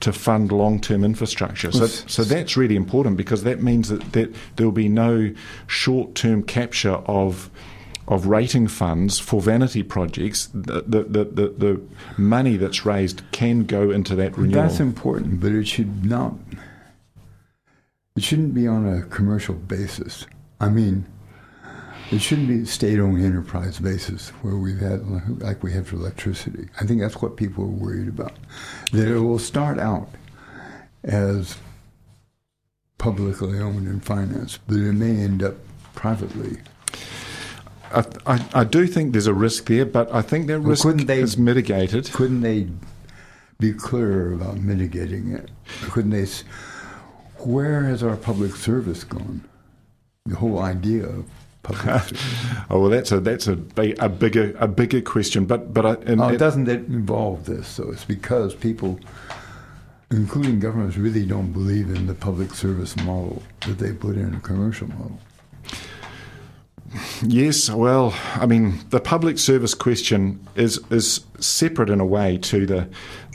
to 0.00 0.12
fund 0.12 0.50
long-term 0.50 1.04
infrastructure. 1.04 1.70
So, 1.70 1.86
so 1.86 2.24
that's 2.24 2.56
really 2.56 2.74
important 2.74 3.18
because 3.18 3.42
that 3.44 3.62
means 3.62 3.90
that, 3.90 4.12
that 4.12 4.34
there 4.56 4.66
will 4.66 4.72
be 4.72 4.88
no 4.88 5.34
short-term 5.66 6.42
capture 6.42 6.94
of 7.06 7.50
of 8.08 8.26
rating 8.26 8.66
funds 8.66 9.20
for 9.20 9.40
vanity 9.40 9.84
projects. 9.84 10.48
The, 10.52 10.82
the, 10.82 11.04
the, 11.04 11.24
the, 11.24 11.48
the 11.56 11.80
money 12.18 12.56
that's 12.56 12.84
raised 12.84 13.22
can 13.30 13.64
go 13.66 13.92
into 13.92 14.16
that 14.16 14.36
renewal. 14.36 14.62
That's 14.62 14.80
important, 14.80 15.40
but 15.40 15.52
it 15.52 15.68
should 15.68 16.04
not 16.04 16.34
it 18.16 18.22
shouldn't 18.22 18.54
be 18.54 18.66
on 18.66 18.86
a 18.86 19.02
commercial 19.02 19.54
basis. 19.54 20.26
I 20.60 20.68
mean, 20.68 21.06
it 22.10 22.20
shouldn't 22.20 22.48
be 22.48 22.64
state-owned 22.64 23.24
enterprise 23.24 23.78
basis 23.78 24.30
where 24.42 24.56
we've 24.56 24.80
had 24.80 25.06
like 25.40 25.62
we 25.62 25.72
have 25.72 25.88
for 25.88 25.96
electricity. 25.96 26.68
I 26.80 26.84
think 26.84 27.00
that's 27.00 27.22
what 27.22 27.36
people 27.36 27.64
are 27.64 27.68
worried 27.68 28.08
about. 28.08 28.32
That 28.92 29.08
it 29.08 29.20
will 29.20 29.38
start 29.38 29.78
out 29.78 30.08
as 31.04 31.56
publicly 32.98 33.58
owned 33.58 33.86
and 33.86 34.04
financed, 34.04 34.60
but 34.66 34.76
it 34.76 34.92
may 34.92 35.22
end 35.22 35.42
up 35.42 35.54
privately. 35.94 36.58
I, 37.92 38.04
I, 38.26 38.46
I 38.54 38.64
do 38.64 38.86
think 38.86 39.12
there's 39.12 39.26
a 39.26 39.34
risk 39.34 39.66
there, 39.66 39.86
but 39.86 40.12
I 40.12 40.22
think 40.22 40.46
that 40.48 40.60
risk 40.60 40.84
well, 40.84 40.94
they, 40.94 41.20
is 41.20 41.38
mitigated. 41.38 42.12
Couldn't 42.12 42.42
they 42.42 42.68
be 43.58 43.72
clearer 43.72 44.32
about 44.32 44.58
mitigating 44.58 45.32
it? 45.32 45.50
Couldn't 45.90 46.10
they? 46.10 46.26
Where 47.46 47.84
has 47.84 48.02
our 48.02 48.16
public 48.16 48.54
service 48.56 49.04
gone? 49.04 49.42
The 50.26 50.36
whole 50.36 50.58
idea 50.58 51.04
of 51.04 51.24
public 51.62 51.82
service. 52.02 52.22
oh 52.70 52.80
well, 52.80 52.90
that's 52.90 53.12
a 53.12 53.20
that's 53.20 53.48
a, 53.48 53.58
a 53.76 54.08
bigger 54.08 54.54
a 54.58 54.68
bigger 54.68 55.00
question. 55.00 55.46
But 55.46 55.72
but 55.72 55.86
I, 55.86 55.90
oh, 56.12 56.28
it 56.28 56.38
doesn't 56.38 56.68
it 56.68 56.86
involve 56.86 57.46
this. 57.46 57.66
So 57.66 57.90
it's 57.90 58.04
because 58.04 58.54
people, 58.54 59.00
including 60.10 60.60
governments, 60.60 60.96
really 60.96 61.26
don't 61.26 61.52
believe 61.52 61.88
in 61.90 62.06
the 62.06 62.14
public 62.14 62.54
service 62.54 62.96
model 62.98 63.42
that 63.66 63.78
they 63.78 63.92
put 63.92 64.16
in 64.16 64.34
a 64.34 64.40
commercial 64.40 64.88
model. 64.88 65.18
Yes, 67.22 67.70
well, 67.70 68.14
I 68.34 68.46
mean, 68.46 68.80
the 68.90 69.00
public 69.00 69.38
service 69.38 69.74
question 69.74 70.44
is 70.56 70.80
is 70.90 71.24
separate 71.38 71.88
in 71.88 72.00
a 72.00 72.06
way 72.06 72.38
to 72.38 72.66
the 72.66 72.88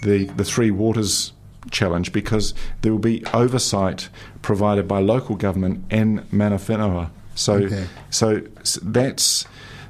the, 0.04 0.26
the 0.26 0.44
three 0.44 0.72
waters 0.72 1.32
challenge 1.72 2.12
because 2.12 2.54
there 2.82 2.92
will 2.92 3.00
be 3.00 3.26
oversight 3.34 4.10
provided 4.42 4.88
by 4.88 5.00
local 5.00 5.36
government 5.36 5.84
and 5.90 6.32
mana 6.32 6.58
whenua. 6.58 7.10
So, 7.36 7.56
okay. 7.56 7.86
so 8.10 8.42
that's 8.82 9.46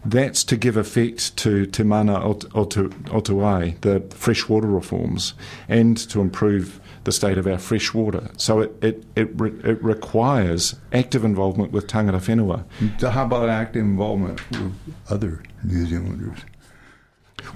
that's 0.05 0.43
to 0.45 0.57
give 0.57 0.77
effect 0.77 1.35
to 1.37 1.65
Te 1.65 1.83
Mana 1.83 2.23
o, 2.23 2.39
o, 2.53 2.61
o 3.11 3.19
te 3.19 3.33
Wai, 3.33 3.75
the 3.81 4.01
freshwater 4.11 4.67
reforms, 4.67 5.33
and 5.67 5.97
to 6.09 6.21
improve 6.21 6.79
the 7.05 7.11
state 7.11 7.37
of 7.37 7.47
our 7.47 7.57
fresh 7.57 7.93
water. 7.93 8.29
So 8.37 8.61
it 8.61 8.83
it 8.83 9.03
it, 9.15 9.29
re, 9.39 9.51
it 9.63 9.83
requires 9.83 10.75
active 10.91 11.23
involvement 11.23 11.71
with 11.71 11.87
tangata 11.87 12.19
whenua. 12.19 12.63
So 12.99 13.09
how 13.09 13.25
about 13.25 13.49
active 13.49 13.83
involvement 13.83 14.49
with 14.51 14.73
other 15.09 15.43
New 15.63 15.85
Zealanders? 15.85 16.39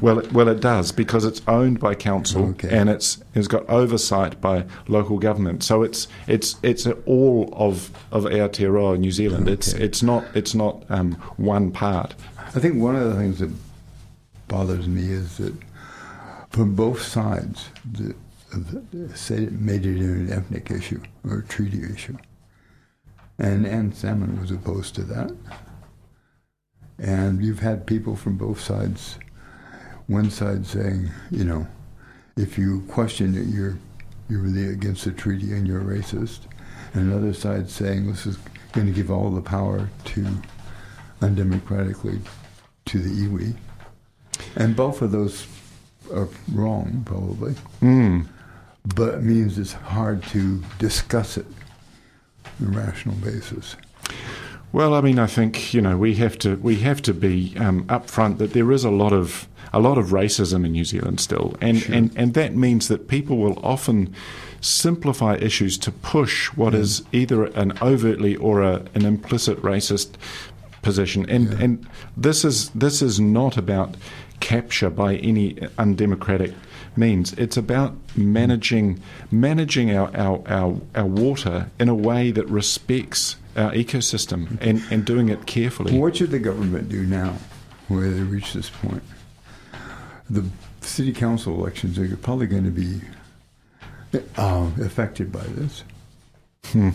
Well, 0.01 0.19
it, 0.19 0.31
well, 0.31 0.47
it 0.47 0.61
does 0.61 0.91
because 0.91 1.25
it's 1.25 1.41
owned 1.47 1.79
by 1.79 1.95
council 1.95 2.49
okay. 2.49 2.69
and 2.69 2.89
it's 2.89 3.23
it's 3.33 3.47
got 3.47 3.67
oversight 3.69 4.39
by 4.41 4.65
local 4.87 5.17
government. 5.17 5.63
So 5.63 5.83
it's 5.83 6.07
it's 6.27 6.57
it's 6.63 6.87
all 7.05 7.49
of 7.53 7.91
of 8.11 8.23
Aotearoa, 8.23 8.97
New 8.99 9.11
Zealand. 9.11 9.43
Okay. 9.43 9.53
It's 9.53 9.73
it's 9.73 10.03
not 10.03 10.25
it's 10.33 10.55
not 10.55 10.83
um, 10.89 11.13
one 11.37 11.71
part. 11.71 12.15
I 12.37 12.59
think 12.59 12.81
one 12.81 12.95
of 12.95 13.09
the 13.09 13.15
things 13.15 13.39
that 13.39 13.51
bothers 14.47 14.87
me 14.87 15.03
is 15.03 15.37
that 15.37 15.53
from 16.49 16.75
both 16.75 17.01
sides, 17.01 17.69
the, 17.91 18.15
the, 18.51 19.15
say 19.15 19.43
it 19.43 19.53
made 19.53 19.85
it 19.85 19.99
an 19.99 20.31
ethnic 20.31 20.71
issue 20.71 21.01
or 21.27 21.39
a 21.39 21.43
treaty 21.43 21.83
issue, 21.83 22.17
and 23.37 23.67
Anne 23.67 23.91
Salmond 23.91 24.41
was 24.41 24.51
opposed 24.51 24.95
to 24.95 25.03
that. 25.03 25.35
And 26.97 27.41
you've 27.41 27.59
had 27.59 27.87
people 27.87 28.17
from 28.17 28.37
both 28.37 28.59
sides 28.59 29.17
one 30.09 30.29
side 30.29 30.65
saying, 30.65 31.09
you 31.29 31.43
know, 31.45 31.67
if 32.35 32.57
you 32.57 32.81
question 32.89 33.35
it, 33.35 33.47
you're 33.47 33.77
you're 34.27 34.41
really 34.41 34.69
against 34.69 35.05
the 35.05 35.11
treaty 35.11 35.53
and 35.53 35.67
you're 35.67 35.81
a 35.81 35.83
racist, 35.83 36.39
and 36.93 37.11
another 37.11 37.33
side 37.33 37.69
saying 37.69 38.07
this 38.07 38.25
is 38.25 38.37
going 38.73 38.87
to 38.87 38.93
give 38.93 39.09
all 39.09 39.29
the 39.29 39.41
power 39.41 39.89
to 40.05 40.25
undemocratically 41.21 42.19
to 42.85 42.99
the 42.99 43.09
iwi, 43.09 43.55
and 44.55 44.75
both 44.75 45.01
of 45.01 45.11
those 45.11 45.47
are 46.13 46.27
wrong 46.53 47.03
probably, 47.05 47.53
mm. 47.81 48.27
but 48.95 49.15
it 49.15 49.21
means 49.21 49.57
it's 49.57 49.73
hard 49.73 50.23
to 50.23 50.63
discuss 50.79 51.37
it 51.37 51.45
on 52.61 52.73
a 52.73 52.77
rational 52.77 53.15
basis. 53.15 53.75
Well, 54.71 54.93
I 54.93 55.01
mean, 55.01 55.19
I 55.19 55.27
think 55.27 55.73
you 55.73 55.81
know 55.81 55.97
we 55.97 56.15
have 56.15 56.37
to 56.39 56.55
we 56.57 56.77
have 56.77 57.01
to 57.03 57.13
be 57.13 57.55
um, 57.57 57.85
upfront 57.85 58.37
that 58.37 58.53
there 58.53 58.71
is 58.71 58.83
a 58.83 58.91
lot 58.91 59.13
of 59.13 59.47
a 59.73 59.79
lot 59.79 59.97
of 59.97 60.07
racism 60.07 60.65
in 60.65 60.71
New 60.71 60.85
Zealand 60.85 61.19
still, 61.19 61.55
and 61.61 61.79
sure. 61.79 61.95
and 61.95 62.11
and 62.17 62.33
that 62.33 62.55
means 62.55 62.87
that 62.87 63.07
people 63.07 63.37
will 63.37 63.59
often 63.63 64.13
simplify 64.61 65.35
issues 65.35 65.77
to 65.77 65.91
push 65.91 66.47
what 66.55 66.73
mm. 66.73 66.79
is 66.79 67.03
either 67.11 67.45
an 67.45 67.77
overtly 67.81 68.35
or 68.35 68.61
a, 68.61 68.85
an 68.93 69.05
implicit 69.05 69.61
racist 69.61 70.13
position, 70.81 71.29
and 71.29 71.51
yeah. 71.53 71.63
and 71.63 71.87
this 72.17 72.43
is 72.43 72.69
this 72.69 73.01
is 73.01 73.19
not 73.19 73.57
about 73.57 73.95
capture 74.39 74.89
by 74.89 75.15
any 75.17 75.57
undemocratic 75.77 76.53
means. 76.95 77.33
It's 77.33 77.57
about 77.57 77.95
managing 78.15 79.01
managing 79.31 79.95
our, 79.95 80.15
our, 80.15 80.41
our, 80.47 80.81
our 80.95 81.05
water 81.05 81.69
in 81.79 81.89
a 81.89 81.95
way 81.95 82.31
that 82.31 82.47
respects 82.47 83.35
our 83.55 83.71
ecosystem 83.71 84.57
and, 84.61 84.81
and 84.91 85.05
doing 85.05 85.29
it 85.29 85.45
carefully. 85.45 85.97
What 85.97 86.17
should 86.17 86.31
the 86.31 86.39
government 86.39 86.89
do 86.89 87.03
now 87.03 87.35
where 87.87 88.09
they 88.09 88.21
reach 88.21 88.53
this 88.53 88.69
point? 88.69 89.03
The 90.29 90.45
city 90.81 91.13
council 91.13 91.55
elections 91.55 91.97
are 91.97 92.17
probably 92.17 92.47
going 92.47 92.65
to 92.65 92.71
be 92.71 93.01
uh, 94.37 94.69
affected 94.81 95.31
by 95.31 95.43
this. 95.43 95.83
Hmm. 96.67 96.89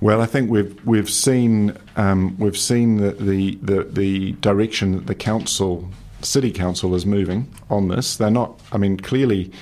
Well, 0.00 0.20
I 0.20 0.26
think 0.26 0.50
we've 0.50 0.84
we've 0.84 1.10
seen 1.10 1.76
um, 1.96 2.36
we've 2.38 2.58
seen 2.58 2.96
the, 2.98 3.12
the, 3.12 3.58
the 3.62 3.84
the 3.84 4.32
direction 4.32 4.92
that 4.92 5.06
the 5.06 5.14
council, 5.14 5.88
city 6.22 6.50
council, 6.50 6.94
is 6.94 7.06
moving 7.06 7.48
on 7.70 7.88
this. 7.88 8.16
They're 8.16 8.30
not. 8.30 8.60
I 8.72 8.78
mean, 8.78 8.98
clearly, 8.98 9.52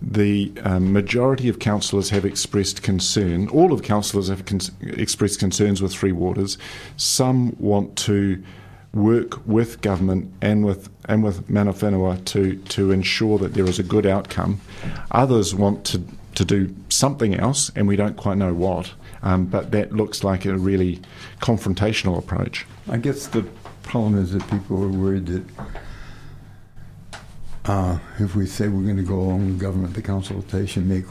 the 0.00 0.52
um, 0.62 0.92
majority 0.92 1.48
of 1.48 1.58
councillors 1.58 2.10
have 2.10 2.24
expressed 2.24 2.82
concern. 2.82 3.48
All 3.48 3.72
of 3.72 3.82
councillors 3.82 4.28
have 4.28 4.44
con- 4.44 4.60
expressed 4.80 5.38
concerns 5.38 5.82
with 5.82 5.92
Three 5.92 6.12
Waters. 6.12 6.58
Some 6.96 7.56
want 7.58 7.96
to 7.98 8.42
work 8.96 9.46
with 9.46 9.82
government 9.82 10.32
and 10.40 10.64
with 10.64 10.88
and 11.04 11.22
with 11.22 11.48
Mana 11.50 11.72
Whenua 11.72 12.24
to 12.24 12.56
to 12.56 12.90
ensure 12.90 13.38
that 13.38 13.54
there 13.54 13.66
is 13.66 13.78
a 13.78 13.82
good 13.82 14.06
outcome. 14.06 14.60
Others 15.10 15.54
want 15.54 15.84
to 15.86 16.02
to 16.34 16.44
do 16.44 16.74
something 16.88 17.34
else, 17.34 17.70
and 17.76 17.86
we 17.86 17.96
don't 17.96 18.16
quite 18.16 18.38
know 18.38 18.54
what. 18.54 18.92
Um, 19.22 19.46
but 19.46 19.70
that 19.72 19.92
looks 19.92 20.22
like 20.22 20.44
a 20.44 20.56
really 20.56 21.00
confrontational 21.40 22.18
approach. 22.18 22.66
I 22.88 22.98
guess 22.98 23.26
the 23.26 23.44
problem 23.82 24.18
is 24.18 24.32
that 24.32 24.48
people 24.50 24.82
are 24.82 24.88
worried 24.88 25.26
that 25.26 25.44
uh, 27.64 27.98
if 28.18 28.36
we 28.36 28.46
say 28.46 28.68
we're 28.68 28.84
going 28.84 28.96
to 28.96 29.02
go 29.02 29.18
along 29.18 29.46
with 29.46 29.58
government, 29.58 29.94
the 29.94 30.02
consultation 30.02 30.88
may 30.88 31.02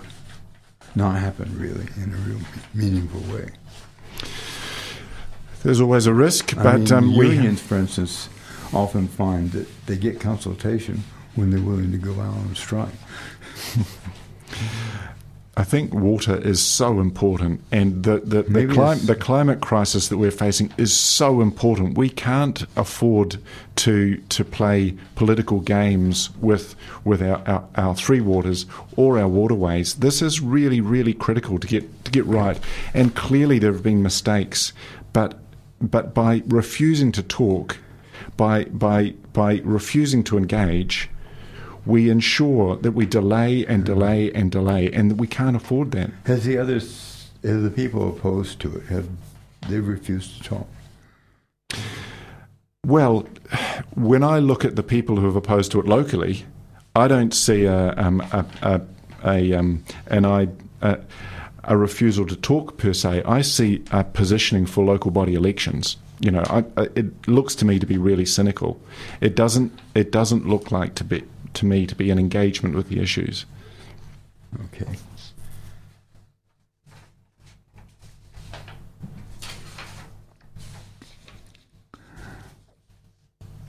not 0.93 1.19
happen 1.19 1.51
really 1.57 1.87
in 2.01 2.13
a 2.13 2.17
real 2.17 2.39
meaningful 2.73 3.21
way. 3.33 3.49
There's 5.65 5.81
always 5.81 6.05
a 6.05 6.13
risk, 6.13 6.55
I 6.59 6.63
but 6.63 6.79
mean, 6.81 6.93
um, 6.93 7.09
unions, 7.09 7.59
for 7.59 7.75
instance, 7.75 8.29
often 8.71 9.07
find 9.07 9.51
that 9.53 9.67
they 9.87 9.97
get 9.97 10.19
consultation 10.19 11.03
when 11.33 11.49
they're 11.49 11.59
willing 11.59 11.91
to 11.91 11.97
go 11.97 12.11
out 12.21 12.35
on 12.35 12.53
strike. 12.53 12.93
I 15.57 15.63
think 15.63 15.91
water 15.91 16.37
is 16.37 16.63
so 16.63 16.99
important, 16.99 17.61
and 17.71 18.03
the 18.03 18.19
the, 18.19 18.43
the, 18.43 18.67
clim- 18.67 19.05
the 19.07 19.15
climate 19.15 19.61
crisis 19.61 20.09
that 20.09 20.19
we're 20.19 20.29
facing 20.29 20.71
is 20.77 20.93
so 20.93 21.41
important. 21.41 21.97
We 21.97 22.09
can't 22.09 22.63
afford 22.75 23.37
to 23.77 24.17
to 24.17 24.45
play 24.45 24.95
political 25.15 25.61
games 25.61 26.29
with 26.41 26.75
with 27.05 27.23
our, 27.23 27.41
our, 27.47 27.67
our 27.73 27.95
three 27.95 28.21
waters 28.21 28.67
or 28.97 29.17
our 29.17 29.27
waterways. 29.27 29.95
This 29.95 30.21
is 30.21 30.41
really 30.41 30.79
really 30.79 31.13
critical 31.13 31.57
to 31.57 31.65
get 31.65 32.05
to 32.05 32.11
get 32.11 32.25
right. 32.25 32.59
And 32.93 33.15
clearly 33.15 33.57
there 33.57 33.71
have 33.71 33.81
been 33.81 34.03
mistakes, 34.03 34.73
but 35.11 35.39
but 35.91 36.13
by 36.13 36.43
refusing 36.47 37.11
to 37.13 37.23
talk, 37.23 37.77
by 38.37 38.65
by 38.65 39.13
by 39.33 39.61
refusing 39.63 40.23
to 40.25 40.37
engage, 40.37 41.09
we 41.85 42.09
ensure 42.09 42.77
that 42.77 42.91
we 42.91 43.05
delay 43.05 43.65
and 43.65 43.85
delay 43.85 44.31
and 44.33 44.51
delay, 44.51 44.91
and 44.91 45.19
we 45.19 45.27
can't 45.27 45.55
afford 45.55 45.91
that. 45.91 46.11
Has 46.25 46.45
the 46.45 46.57
others, 46.57 47.29
have 47.43 47.61
the 47.61 47.69
people 47.69 48.09
opposed 48.09 48.59
to 48.61 48.75
it, 48.77 48.85
have 48.87 49.07
they 49.69 49.79
refused 49.79 50.37
to 50.37 50.43
talk? 50.43 50.67
Well, 52.85 53.27
when 53.95 54.23
I 54.23 54.39
look 54.39 54.63
at 54.63 54.75
the 54.75 54.83
people 54.83 55.15
who 55.17 55.25
have 55.25 55.35
opposed 55.35 55.71
to 55.71 55.79
it 55.79 55.87
locally, 55.87 56.45
I 56.95 57.07
don't 57.07 57.33
see 57.33 57.65
a, 57.65 57.93
um, 57.95 58.21
a, 58.31 58.45
a, 58.61 58.81
a 59.25 59.53
um, 59.53 59.83
an 60.07 60.25
I. 60.25 60.47
A, 60.81 60.99
a 61.67 61.77
refusal 61.77 62.25
to 62.27 62.35
talk 62.35 62.77
per 62.77 62.93
se. 62.93 63.23
I 63.23 63.41
see 63.41 63.83
a 63.91 64.03
positioning 64.03 64.65
for 64.65 64.83
local 64.83 65.11
body 65.11 65.33
elections. 65.33 65.97
You 66.19 66.31
know, 66.31 66.43
I, 66.47 66.63
I, 66.77 66.87
it 66.95 67.27
looks 67.27 67.55
to 67.55 67.65
me 67.65 67.79
to 67.79 67.85
be 67.85 67.97
really 67.97 68.25
cynical. 68.25 68.79
It 69.19 69.35
doesn't. 69.35 69.77
It 69.93 70.11
doesn't 70.11 70.47
look 70.47 70.71
like 70.71 70.95
to 70.95 71.03
be 71.03 71.23
to 71.55 71.65
me 71.65 71.85
to 71.85 71.95
be 71.95 72.09
an 72.09 72.19
engagement 72.19 72.75
with 72.75 72.89
the 72.89 72.99
issues. 73.01 73.45
Okay. 74.65 74.91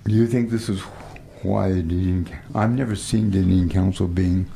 Do 0.05 0.13
you 0.13 0.29
think 0.29 0.51
this 0.51 0.69
is 0.69 0.81
why 1.43 1.73
the? 1.73 2.25
I've 2.55 2.71
never 2.71 2.95
seen 2.95 3.33
the 3.33 3.41
Dunedin 3.41 3.69
Council 3.69 4.07
being 4.07 4.49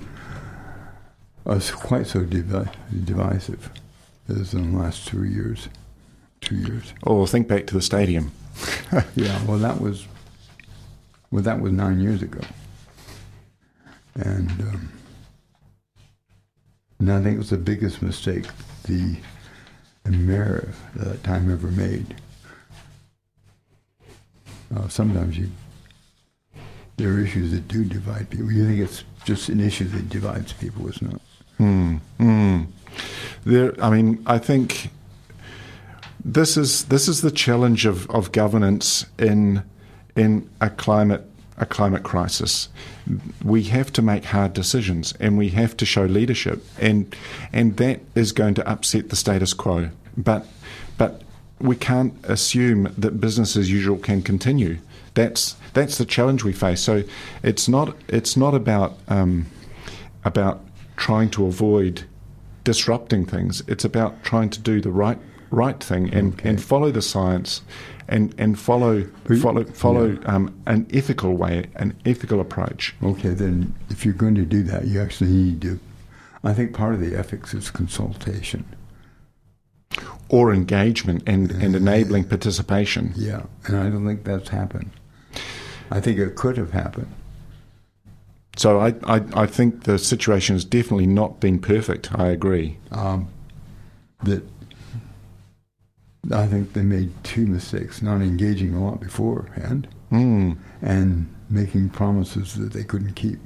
uh, 1.47 1.61
quite 1.77 2.07
so 2.07 2.21
divi- 2.25 2.71
divisive 3.05 3.71
as 4.29 4.55
in 4.55 4.73
the 4.73 4.79
last 4.79 5.07
two 5.09 5.25
years. 5.25 5.69
Two 6.41 6.57
years. 6.57 6.93
Or 7.03 7.27
think 7.27 7.49
back 7.49 7.67
to 7.69 7.75
the 7.75 7.83
stadium. 7.83 8.33
Yeah. 9.15 9.45
Well, 9.45 9.59
that 9.59 9.81
was. 9.81 10.07
Well, 11.31 11.43
that 11.45 11.61
was 11.61 11.73
nine 11.73 12.01
years 12.01 12.23
ago. 12.23 12.41
And, 14.17 14.51
um, 14.51 14.93
and 16.99 17.13
I 17.13 17.23
think 17.23 17.37
it 17.37 17.39
was 17.39 17.51
the 17.51 17.57
biggest 17.57 18.03
mistake 18.03 18.47
the, 18.85 19.17
the 20.03 20.11
mayor 20.11 20.75
at 20.97 21.05
that 21.05 21.23
time 21.23 21.53
ever 21.53 21.69
made. 21.69 22.17
Uh, 24.75 24.89
sometimes 24.89 25.39
you 25.39 25.51
there 27.01 27.15
are 27.15 27.21
issues 27.21 27.53
that 27.53 27.67
do 27.67 27.85
divide 27.85 28.29
people. 28.29 28.53
You 28.53 28.67
think 28.67 28.81
it's 28.81 29.05
just 29.25 29.49
an 29.49 29.61
issue 29.61 29.87
that 29.87 30.11
divides 30.11 30.53
people, 30.53 30.87
it's 30.89 31.01
not. 31.01 31.21
Hmm. 31.61 31.97
Hmm. 32.17 32.63
There, 33.45 33.75
I 33.85 33.91
mean, 33.91 34.23
I 34.25 34.39
think 34.39 34.89
this 36.25 36.57
is 36.57 36.87
this 36.87 37.07
is 37.07 37.21
the 37.21 37.31
challenge 37.31 37.85
of, 37.85 38.09
of 38.09 38.33
governance 38.33 39.05
in 39.19 39.63
in 40.17 40.49
a 40.63 40.71
climate 40.71 41.31
a 41.59 41.67
climate 41.67 42.03
crisis. 42.03 42.71
We 43.45 43.65
have 43.65 43.93
to 43.93 44.01
make 44.01 44.25
hard 44.25 44.55
decisions, 44.55 45.13
and 45.21 45.37
we 45.37 45.51
have 45.51 45.77
to 45.77 45.85
show 45.85 46.07
leadership, 46.07 46.65
and 46.79 47.15
and 47.53 47.77
that 47.77 48.01
is 48.15 48.33
going 48.33 48.55
to 48.55 48.67
upset 48.67 49.11
the 49.11 49.17
status 49.17 49.53
quo. 49.53 49.91
But 50.17 50.47
but 50.97 51.21
we 51.59 51.77
can't 51.77 52.15
assume 52.25 52.91
that 52.97 53.21
business 53.21 53.55
as 53.55 53.71
usual 53.71 53.99
can 53.99 54.23
continue. 54.23 54.79
That's 55.13 55.57
that's 55.75 55.99
the 55.99 56.07
challenge 56.07 56.43
we 56.43 56.55
face. 56.55 56.81
So 56.81 57.03
it's 57.43 57.69
not 57.69 57.95
it's 58.09 58.35
not 58.35 58.55
about 58.55 58.97
um, 59.09 59.45
about 60.25 60.65
trying 61.01 61.31
to 61.31 61.47
avoid 61.47 62.05
disrupting 62.63 63.25
things. 63.25 63.63
It's 63.67 63.85
about 63.87 64.23
trying 64.23 64.51
to 64.51 64.61
do 64.61 64.81
the 64.81 64.93
right 64.93 65.19
right 65.51 65.83
thing 65.83 66.15
and, 66.15 66.35
Okay. 66.35 66.49
and 66.51 66.63
follow 66.63 66.93
the 66.93 67.03
science 67.03 67.63
and, 68.07 68.33
and 68.39 68.57
follow 68.57 69.05
follow 69.41 69.65
follow 69.65 70.11
yeah. 70.11 70.35
um, 70.35 70.55
an 70.67 70.87
ethical 70.93 71.33
way, 71.37 71.67
an 71.75 71.95
ethical 72.05 72.39
approach. 72.39 72.95
Okay, 73.03 73.31
then 73.31 73.75
if 73.89 74.05
you're 74.05 74.15
going 74.15 74.37
to 74.37 74.45
do 74.45 74.63
that, 74.65 74.87
you 74.87 75.01
actually 75.01 75.31
need 75.31 75.63
to. 75.63 75.81
I 76.45 76.53
think 76.53 76.73
part 76.73 76.95
of 76.95 77.01
the 77.01 77.17
ethics 77.17 77.55
is 77.55 77.71
consultation. 77.71 78.65
Or 80.29 80.53
engagement 80.53 81.25
and, 81.27 81.51
and 81.51 81.75
enabling 81.75 82.25
participation. 82.29 83.13
Yeah, 83.17 83.43
and 83.67 83.77
I 83.77 83.91
don't 83.91 84.07
think 84.07 84.23
that's 84.25 84.51
happened. 84.51 84.91
I 85.91 85.99
think 86.01 86.19
it 86.19 86.37
could 86.37 86.57
have 86.57 86.71
happened. 86.71 87.13
So 88.57 88.81
I, 88.81 88.95
I, 89.05 89.23
I 89.35 89.47
think 89.47 89.85
the 89.85 89.99
situation 89.99 90.55
has 90.57 90.65
definitely 90.65 91.07
not 91.07 91.41
been 91.41 91.59
perfect. 91.59 92.11
I 92.19 92.29
agree. 92.29 92.77
Um, 92.91 93.29
that 94.25 94.43
I 96.33 96.47
think 96.47 96.73
they 96.75 96.83
made 96.83 97.13
two 97.25 97.47
mistakes: 97.47 98.03
not 98.03 98.21
engaging 98.21 98.75
a 98.75 98.85
lot 98.85 99.01
beforehand, 99.01 99.89
Mm. 100.13 100.57
and 100.83 101.33
making 101.49 101.89
promises 101.91 102.55
that 102.55 102.73
they 102.73 102.85
couldn't 102.85 103.15
keep. 103.15 103.39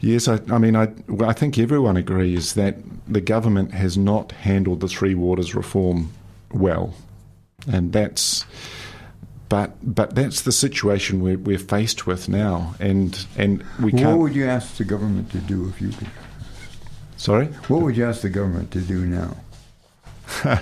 Yes, 0.00 0.26
I, 0.28 0.40
I 0.50 0.58
mean, 0.58 0.74
I, 0.76 0.88
well, 1.08 1.28
I 1.30 1.32
think 1.32 1.58
everyone 1.58 1.96
agrees 1.96 2.54
that 2.54 2.76
the 3.06 3.20
government 3.20 3.72
has 3.72 3.96
not 3.96 4.32
handled 4.32 4.80
the 4.80 4.88
Three 4.88 5.14
Waters 5.14 5.54
reform 5.54 6.10
well, 6.52 6.94
and 7.70 7.92
that's, 7.92 8.44
but 9.48 9.76
but 9.82 10.14
that's 10.14 10.42
the 10.42 10.52
situation 10.52 11.20
we're, 11.20 11.38
we're 11.38 11.58
faced 11.58 12.06
with 12.06 12.28
now, 12.28 12.74
and 12.80 13.26
and 13.36 13.64
we 13.80 13.92
can't. 13.92 14.10
What 14.10 14.18
would 14.18 14.34
you 14.34 14.46
ask 14.46 14.76
the 14.76 14.84
government 14.84 15.30
to 15.32 15.38
do 15.38 15.68
if 15.68 15.80
you 15.80 15.90
could? 15.90 16.08
Sorry. 17.16 17.46
What 17.68 17.82
would 17.82 17.96
you 17.96 18.04
ask 18.06 18.22
the 18.22 18.30
government 18.30 18.70
to 18.72 18.80
do 18.80 19.06
now? 19.06 19.36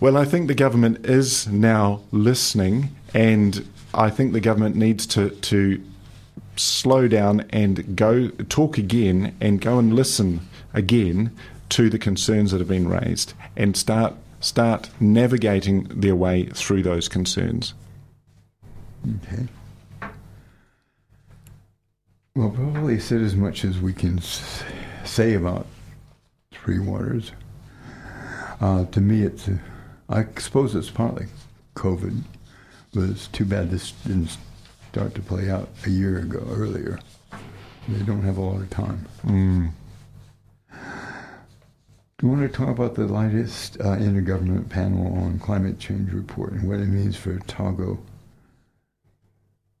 Well, 0.00 0.16
I 0.16 0.24
think 0.24 0.48
the 0.48 0.54
government 0.54 1.06
is 1.06 1.46
now 1.46 2.02
listening, 2.10 2.94
and 3.14 3.66
I 3.94 4.10
think 4.10 4.32
the 4.32 4.40
government 4.40 4.76
needs 4.76 5.06
to 5.08 5.30
to 5.30 5.82
slow 6.56 7.08
down 7.08 7.46
and 7.50 7.96
go 7.96 8.28
talk 8.28 8.76
again 8.76 9.34
and 9.40 9.60
go 9.60 9.78
and 9.78 9.94
listen 9.94 10.40
again 10.72 11.30
to 11.70 11.88
the 11.88 11.98
concerns 11.98 12.50
that 12.50 12.58
have 12.58 12.68
been 12.68 12.88
raised 12.88 13.32
and 13.56 13.76
start 13.76 14.14
start 14.40 14.90
navigating 15.00 15.84
their 15.84 16.14
way 16.14 16.46
through 16.46 16.82
those 16.82 17.08
concerns. 17.08 17.72
Okay. 19.04 19.46
Well, 22.34 22.50
probably 22.50 22.98
said 22.98 23.20
as 23.20 23.36
much 23.36 23.64
as 23.64 23.78
we 23.78 23.92
can 23.92 24.20
say 25.04 25.34
about 25.34 25.66
Three 26.52 26.78
Waters. 26.78 27.32
Uh, 28.60 28.86
to 28.86 29.00
me, 29.00 29.22
it's, 29.22 29.48
uh, 29.48 29.58
I 30.08 30.26
suppose 30.38 30.74
it's 30.74 30.90
partly 30.90 31.26
COVID, 31.76 32.22
but 32.94 33.04
it's 33.10 33.28
too 33.28 33.44
bad 33.44 33.70
this 33.70 33.92
didn't 33.92 34.36
start 34.90 35.14
to 35.14 35.20
play 35.20 35.50
out 35.50 35.68
a 35.84 35.90
year 35.90 36.18
ago, 36.18 36.44
earlier. 36.50 36.98
They 37.88 38.02
don't 38.04 38.22
have 38.22 38.38
a 38.38 38.40
lot 38.40 38.62
of 38.62 38.70
time. 38.70 39.06
Mm. 39.26 39.70
Do 40.72 42.26
you 42.26 42.28
want 42.28 42.50
to 42.50 42.56
talk 42.56 42.68
about 42.68 42.94
the 42.94 43.06
latest 43.06 43.78
uh, 43.80 43.96
intergovernment 43.96 44.70
panel 44.70 45.18
on 45.18 45.38
climate 45.38 45.78
change 45.78 46.10
report 46.12 46.52
and 46.52 46.66
what 46.66 46.80
it 46.80 46.86
means 46.86 47.16
for 47.16 47.34
Otago 47.34 47.98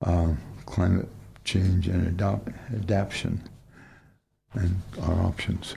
uh, 0.02 0.32
climate 0.66 1.08
change 1.44 1.88
and 1.88 2.06
adopt, 2.06 2.48
adaptation 2.72 3.48
and 4.54 4.80
our 5.02 5.20
options? 5.20 5.76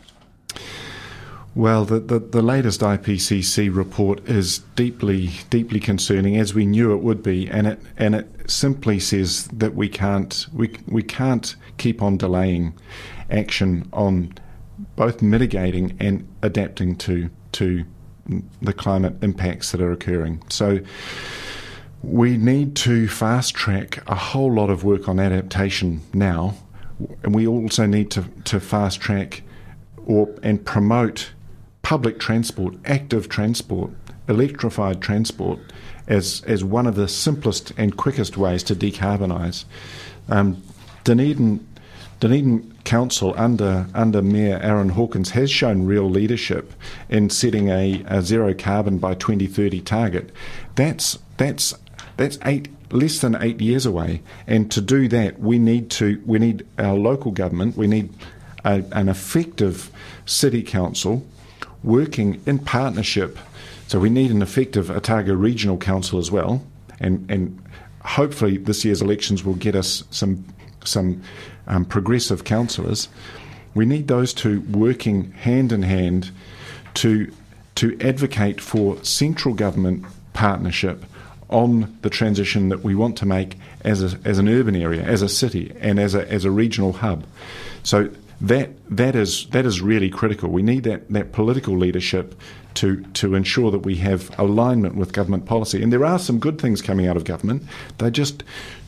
Well, 1.55 1.86
the, 1.86 1.99
the, 1.99 2.20
the, 2.20 2.43
latest 2.43 2.82
IPCC 2.82 3.76
report 3.76 4.28
is 4.30 4.59
deeply 4.76 5.32
deeply 5.49 5.80
concerning, 5.80 6.38
as 6.38 6.53
we 6.53 6.68
knew 6.68 6.93
it 6.93 7.01
would 7.01 7.24
be, 7.24 7.49
and 7.49 7.65
it 7.65 7.80
and 7.97 8.13
it 8.13 8.28
simply 8.49 8.99
says 8.99 9.47
that 9.47 9.74
we 9.74 9.89
can't 9.89 10.45
we 10.53 10.76
we 10.88 11.01
can't 11.01 11.55
keep 11.80 12.03
on 12.03 12.18
delaying 12.18 12.76
action 13.32 13.89
on 13.91 14.34
both 14.95 15.24
mitigating 15.24 15.97
and 15.99 16.28
adapting 16.43 16.95
to 16.97 17.32
to 17.53 17.86
the 18.61 18.74
climate 18.74 19.15
impacts 19.24 19.72
that 19.72 19.82
are 19.82 19.91
occurring. 19.91 20.43
So 20.49 20.80
we 22.04 22.38
need 22.38 22.76
to 22.78 23.08
fast 23.08 23.56
track 23.56 24.04
a 24.08 24.16
whole 24.16 24.54
lot 24.54 24.70
of 24.70 24.84
work 24.84 25.08
on 25.10 25.20
adaptation 25.20 26.02
now, 26.14 26.56
and 27.24 27.34
we 27.34 27.48
also 27.48 27.86
need 27.86 28.12
to, 28.12 28.26
to 28.45 28.60
fast 28.60 29.02
track 29.02 29.43
or 30.06 30.34
and 30.41 30.66
promote 30.66 31.32
public 31.82 32.20
transport, 32.20 32.76
active 32.86 33.30
transport, 33.30 33.91
electrified 34.28 35.02
transport 35.02 35.60
as, 36.08 36.43
as 36.45 36.64
one 36.64 36.88
of 36.88 36.95
the 36.95 37.08
simplest 37.08 37.72
and 37.78 37.98
quickest 37.98 38.38
ways 38.38 38.64
to 38.64 38.76
decarbonise. 38.76 39.66
Um, 40.30 40.62
Dunedin, 41.04 41.66
Dunedin 42.20 42.74
Council 42.84 43.34
under 43.38 43.88
under 43.93 44.22
Mayor 44.22 44.60
Aaron 44.62 44.89
Hawkins 44.89 45.32
has 45.32 45.52
shown 45.52 45.86
real 45.86 46.10
leadership 46.10 46.74
in 47.10 47.30
setting 47.30 47.70
a, 47.70 48.04
a 48.08 48.22
zero 48.22 48.54
carbon 48.54 48.98
by 48.98 49.14
2030 49.14 49.82
target. 49.82 50.32
That's 50.76 51.20
that's 51.38 51.74
that's 52.18 52.38
eight 52.45 52.70
less 52.91 53.20
than 53.20 53.36
eight 53.41 53.61
years 53.61 53.86
away, 53.86 54.22
and 54.47 54.72
to 54.72 54.82
do 54.82 55.07
that, 55.09 55.39
we 55.39 55.59
need 55.59 55.89
to 55.91 56.22
we 56.26 56.39
need 56.39 56.65
our 56.78 56.95
local 56.95 57.32
government, 57.32 57.78
we 57.78 57.88
need 57.88 58.13
a, 58.65 58.84
an 58.91 59.09
effective 59.09 59.91
city 60.26 60.63
council 60.63 61.26
working 61.84 62.41
in 62.45 62.59
partnership. 62.59 63.38
So 63.88 63.99
we 63.99 64.09
need 64.09 64.32
an 64.32 64.41
effective 64.41 64.91
Otago 64.91 65.34
Regional 65.34 65.78
Council 65.78 66.20
as 66.20 66.32
well, 66.32 66.63
and 66.99 67.30
and 67.30 67.61
hopefully 68.01 68.57
this 68.57 68.84
year's 68.84 69.01
elections 69.01 69.43
will 69.43 69.55
get 69.55 69.76
us 69.76 70.03
some 70.09 70.43
some 70.84 71.22
um, 71.68 71.86
progressive 71.86 72.43
councillors. 72.43 73.09
We 73.76 73.86
need 73.86 74.07
those 74.07 74.34
two 74.34 74.61
working 74.61 75.32
hand 75.34 75.72
in 75.72 75.84
hand 75.84 76.32
to 76.95 77.32
to 77.76 77.95
advocate 78.01 78.59
for 78.59 79.01
central 79.03 79.53
government 79.53 80.03
partnership 80.34 81.05
on 81.50 81.98
the 82.02 82.10
transition 82.10 82.70
that 82.70 82.84
we 82.84 82.95
want 82.95 83.18
to 83.18 83.26
make 83.26 83.58
as 83.82 84.02
a, 84.02 84.20
as 84.26 84.38
an 84.38 84.50
urban 84.50 84.76
area, 84.76 85.02
as 85.04 85.22
a 85.22 85.30
city, 85.30 85.74
and 85.80 86.00
as 86.00 86.14
a 86.14 86.30
as 86.32 86.45
a 86.45 86.52
regional 86.52 86.93
hub. 86.93 87.26
So 87.84 88.10
that 88.41 88.70
that 88.89 89.16
is 89.16 89.48
that 89.48 89.66
is 89.66 89.82
really 89.82 90.10
critical. 90.10 90.50
We 90.50 90.62
need 90.62 90.84
that, 90.84 91.10
that 91.10 91.32
political 91.32 91.78
leadership 91.78 92.39
to 92.76 93.02
to 93.14 93.34
ensure 93.34 93.72
that 93.72 93.80
we 93.80 93.95
have 93.95 94.38
alignment 94.39 94.95
with 94.95 95.14
government 95.14 95.45
policy. 95.45 95.82
And 95.82 95.91
there 95.91 96.06
are 96.06 96.20
some 96.20 96.39
good 96.39 96.60
things 96.60 96.82
coming 96.82 97.08
out 97.08 97.18
of 97.18 97.24
government. 97.24 97.64
They're 97.98 98.12
just 98.12 98.43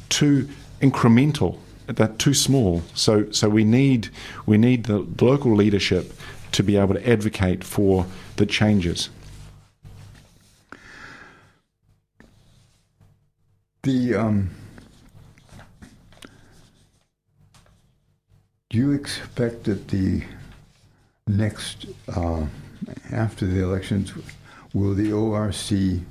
too 0.09 0.47
incremental. 0.81 1.57
They're 1.87 2.07
too 2.07 2.33
small. 2.33 2.83
So 2.93 3.31
so 3.31 3.49
we 3.49 3.63
need 3.63 4.09
we 4.45 4.57
need 4.57 4.83
the 4.85 4.99
local 5.19 5.55
leadership 5.55 6.13
to 6.51 6.63
be 6.63 6.77
able 6.77 6.95
to 6.95 7.09
advocate 7.09 7.63
for 7.63 8.05
the 8.35 8.45
changes. 8.45 9.09
The 13.83 14.15
um, 14.15 14.49
Do 18.69 18.77
you 18.77 18.91
expect 18.91 19.63
that 19.63 19.87
the 19.87 20.21
next, 21.25 21.87
uh, 22.15 22.45
after 23.11 23.47
the 23.47 23.63
elections, 23.63 24.13
will 24.75 24.93
the 24.93 25.11
ORC 25.11 26.03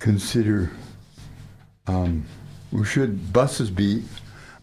consider, 0.00 0.72
um, 1.86 2.24
should 2.84 3.32
buses 3.32 3.70
be 3.70 4.02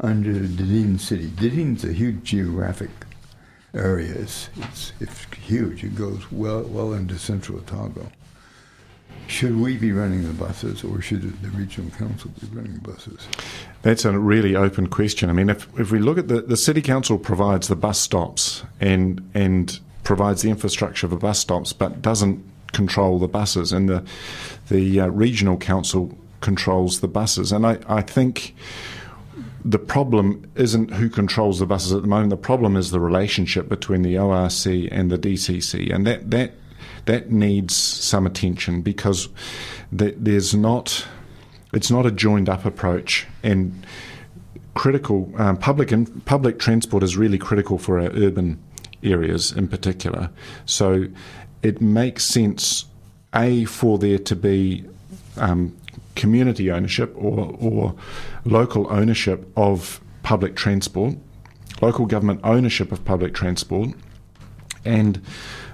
under 0.02 0.34
Dunedin 0.34 1.00
City? 1.00 1.28
Dunedin's 1.30 1.86
a 1.86 1.94
huge 1.94 2.24
geographic 2.24 2.92
area. 3.74 4.14
It's, 4.14 4.50
it's, 4.58 4.92
it's 5.00 5.24
huge. 5.36 5.86
It 5.86 5.96
goes 5.96 6.30
well, 6.30 6.64
well 6.64 6.92
into 6.92 7.18
central 7.18 7.60
Otago. 7.60 8.12
Should 9.28 9.60
we 9.60 9.78
be 9.78 9.92
running 9.92 10.24
the 10.24 10.34
buses, 10.34 10.84
or 10.84 11.02
should 11.02 11.22
the 11.42 11.50
regional 11.50 11.90
council 11.92 12.32
be 12.40 12.48
running 12.56 12.78
buses? 12.78 13.28
That's 13.82 14.06
a 14.06 14.18
really 14.18 14.56
open 14.56 14.88
question. 14.88 15.30
I 15.30 15.34
mean, 15.34 15.50
if, 15.50 15.68
if 15.80 15.92
we 15.92 16.00
look 16.00 16.18
at 16.18 16.28
the, 16.28 16.42
the 16.42 16.58
city 16.58 16.82
council 16.82 17.18
provides 17.18 17.68
the 17.68 17.76
bus 17.76 18.00
stops 18.00 18.64
and 18.80 19.30
and 19.34 19.80
provides 20.04 20.42
the 20.42 20.50
infrastructure 20.50 21.08
for 21.08 21.16
bus 21.16 21.40
stops, 21.40 21.74
but 21.74 22.02
doesn't 22.02 22.44
control 22.74 23.20
the 23.20 23.28
buses, 23.28 23.72
and 23.72 23.88
the 23.90 24.04
the 24.70 25.02
uh, 25.02 25.08
regional 25.08 25.58
council 25.58 26.18
controls 26.42 27.00
the 27.00 27.08
buses. 27.08 27.52
And 27.52 27.66
I, 27.66 27.78
I 27.88 28.02
think 28.02 28.56
the 29.64 29.80
problem 29.80 30.50
isn't 30.56 30.92
who 30.92 31.10
controls 31.10 31.60
the 31.60 31.66
buses 31.66 31.94
at 31.94 32.02
the 32.02 32.08
moment. 32.08 32.32
The 32.32 32.38
problem 32.38 32.76
is 32.76 32.92
the 32.92 33.00
relationship 33.00 33.70
between 33.70 34.02
the 34.02 34.18
ORC 34.18 34.66
and 34.92 35.12
the 35.12 35.18
DCC, 35.18 35.94
and 35.94 36.06
that 36.08 36.32
that 36.32 36.54
that 37.06 37.32
needs 37.32 37.76
some 37.76 38.26
attention 38.26 38.82
because 38.82 39.30
there's 39.92 40.54
not 40.56 41.06
it's 41.74 41.90
not 41.90 42.06
a 42.06 42.12
joined 42.12 42.50
up 42.50 42.66
approach 42.66 43.28
and 43.44 43.86
critical 44.74 45.32
um, 45.38 45.58
public 45.58 45.92
and 45.92 46.26
public 46.26 46.60
transport 46.60 47.04
is 47.04 47.18
really 47.18 47.38
critical 47.38 47.78
for 47.78 48.00
our 48.00 48.10
urban 48.12 48.62
areas 49.04 49.52
in 49.52 49.68
particular. 49.68 50.30
So 50.66 51.08
it 51.64 51.82
makes 51.82 52.24
sense 52.24 52.86
a 53.34 53.66
for 53.66 53.98
there 53.98 54.20
to 54.20 54.36
be 54.36 54.86
um, 55.38 55.76
community 56.16 56.72
ownership 56.72 57.14
or, 57.16 57.56
or 57.60 57.96
local 58.46 58.88
ownership 58.92 59.50
of 59.56 60.02
public 60.24 60.56
transport 60.56 61.16
local 61.82 62.06
government 62.06 62.40
ownership 62.44 62.92
of 62.92 63.04
public 63.06 63.34
transport 63.34 63.90
and 64.86 65.22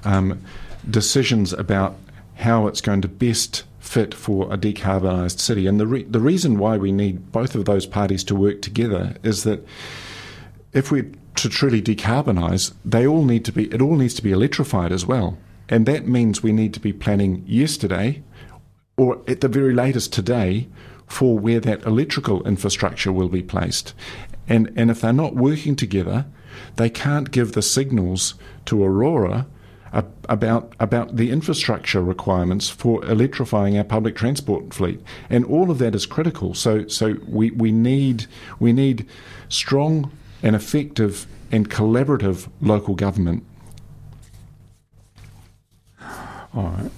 um, 0.04 0.42
decisions 0.90 1.54
about 1.54 1.96
how 2.36 2.68
it's 2.68 2.82
going 2.82 3.02
to 3.02 3.08
best 3.08 3.64
fit 3.80 4.14
for 4.14 4.52
a 4.54 4.58
decarbonised 4.58 5.40
city. 5.40 5.66
And 5.66 5.80
the 5.80 5.88
re- 5.88 6.04
the 6.04 6.20
reason 6.20 6.60
why 6.60 6.78
we 6.78 6.92
need 6.92 7.32
both 7.32 7.56
of 7.56 7.66
those 7.66 7.86
parties 7.86 8.24
to 8.26 8.36
work 8.36 8.62
together 8.62 9.16
is 9.24 9.44
that 9.44 9.66
if 10.74 10.92
we're 10.92 11.12
to 11.36 11.50
truly 11.50 11.82
decarbonise, 11.82 12.74
they 12.84 13.08
all 13.08 13.24
need 13.24 13.46
to 13.46 13.52
be 13.52 13.66
it 13.74 13.82
all 13.82 13.96
needs 13.96 14.14
to 14.16 14.24
be 14.24 14.32
electrified 14.32 14.92
as 14.92 15.06
well. 15.06 15.38
And 15.70 15.86
that 15.86 16.08
means 16.08 16.42
we 16.42 16.52
need 16.52 16.74
to 16.76 16.80
be 16.80 16.94
planning 16.94 17.44
yesterday 17.46 18.24
or 18.98 19.22
at 19.28 19.42
the 19.42 19.48
very 19.48 19.74
latest 19.74 20.14
today 20.14 20.68
for 21.08 21.38
where 21.38 21.60
that 21.60 21.86
electrical 21.86 22.46
infrastructure 22.46 23.12
will 23.12 23.30
be 23.30 23.44
placed. 23.44 23.94
And 24.48 24.72
and 24.76 24.92
if 24.92 25.02
they're 25.02 25.14
not 25.14 25.36
working 25.36 25.76
together, 25.76 26.26
they 26.76 26.90
can't 26.90 27.32
give 27.32 27.54
the 27.54 27.62
signals 27.62 28.36
to 28.66 28.84
Aurora 28.84 29.48
about 29.94 30.74
about 30.80 31.16
the 31.16 31.32
infrastructure 31.32 32.02
requirements 32.02 32.70
for 32.70 33.04
electrifying 33.06 33.78
our 33.78 33.84
public 33.84 34.16
transport 34.16 34.74
fleet, 34.74 35.02
and 35.30 35.46
all 35.46 35.72
of 35.72 35.80
that 35.80 35.96
is 35.96 36.06
critical. 36.06 36.54
So 36.54 36.88
so 36.88 37.16
we, 37.28 37.52
we 37.52 37.72
need 37.72 38.28
we 38.60 38.74
need 38.74 39.08
strong 39.50 40.12
and 40.44 40.56
effective 40.56 41.28
and 41.52 41.70
collaborative 41.70 42.50
local 42.62 42.96
government. 42.96 43.44
All 46.54 46.64
right. 46.64 46.92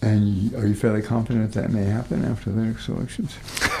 And 0.00 0.54
are 0.54 0.66
you 0.66 0.74
fairly 0.74 1.02
confident 1.02 1.52
that 1.54 1.70
may 1.70 1.84
happen 1.84 2.24
after 2.24 2.50
the 2.50 2.62
next 2.62 2.88
elections? 2.88 3.36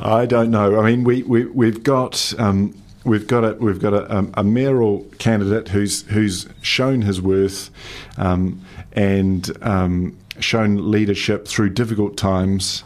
I 0.00 0.26
don't 0.28 0.50
know. 0.50 0.80
I 0.80 0.90
mean, 0.90 1.04
we, 1.04 1.22
we, 1.22 1.44
we've 1.44 1.82
got 1.84 2.34
um, 2.38 2.74
we've 3.04 3.26
got 3.26 3.44
a 3.44 3.54
we've 3.54 3.80
got 3.80 3.94
a, 3.94 4.16
um, 4.16 4.32
a, 4.34 4.44
mayoral 4.44 5.00
candidate 5.18 5.68
who's 5.68 6.02
who's 6.02 6.48
shown 6.60 7.02
his 7.02 7.20
worth 7.20 7.70
um, 8.16 8.64
and 8.92 9.50
um, 9.62 10.16
shown 10.38 10.90
leadership 10.90 11.46
through 11.46 11.70
difficult 11.70 12.16
times, 12.16 12.84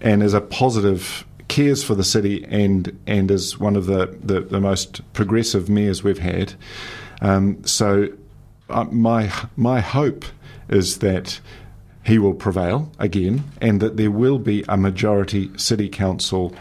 and 0.00 0.22
is 0.22 0.34
a 0.34 0.40
positive 0.40 1.24
cares 1.48 1.82
for 1.82 1.94
the 1.94 2.04
city 2.04 2.44
and 2.44 2.96
and 3.06 3.30
is 3.30 3.58
one 3.58 3.74
of 3.74 3.86
the, 3.86 4.18
the, 4.22 4.40
the 4.40 4.60
most 4.60 5.00
progressive 5.14 5.68
mayors 5.68 6.02
we've 6.02 6.18
had. 6.18 6.54
Um, 7.20 7.64
so 7.64 8.08
uh, 8.68 8.84
my 8.84 9.32
my 9.56 9.80
hope 9.80 10.24
is 10.68 10.98
that 10.98 11.40
he 12.04 12.18
will 12.18 12.34
prevail 12.34 12.90
again, 12.98 13.44
and 13.60 13.80
that 13.80 13.96
there 13.96 14.10
will 14.10 14.38
be 14.38 14.64
a 14.68 14.76
majority 14.76 15.50
city 15.58 15.88
council. 15.88 16.54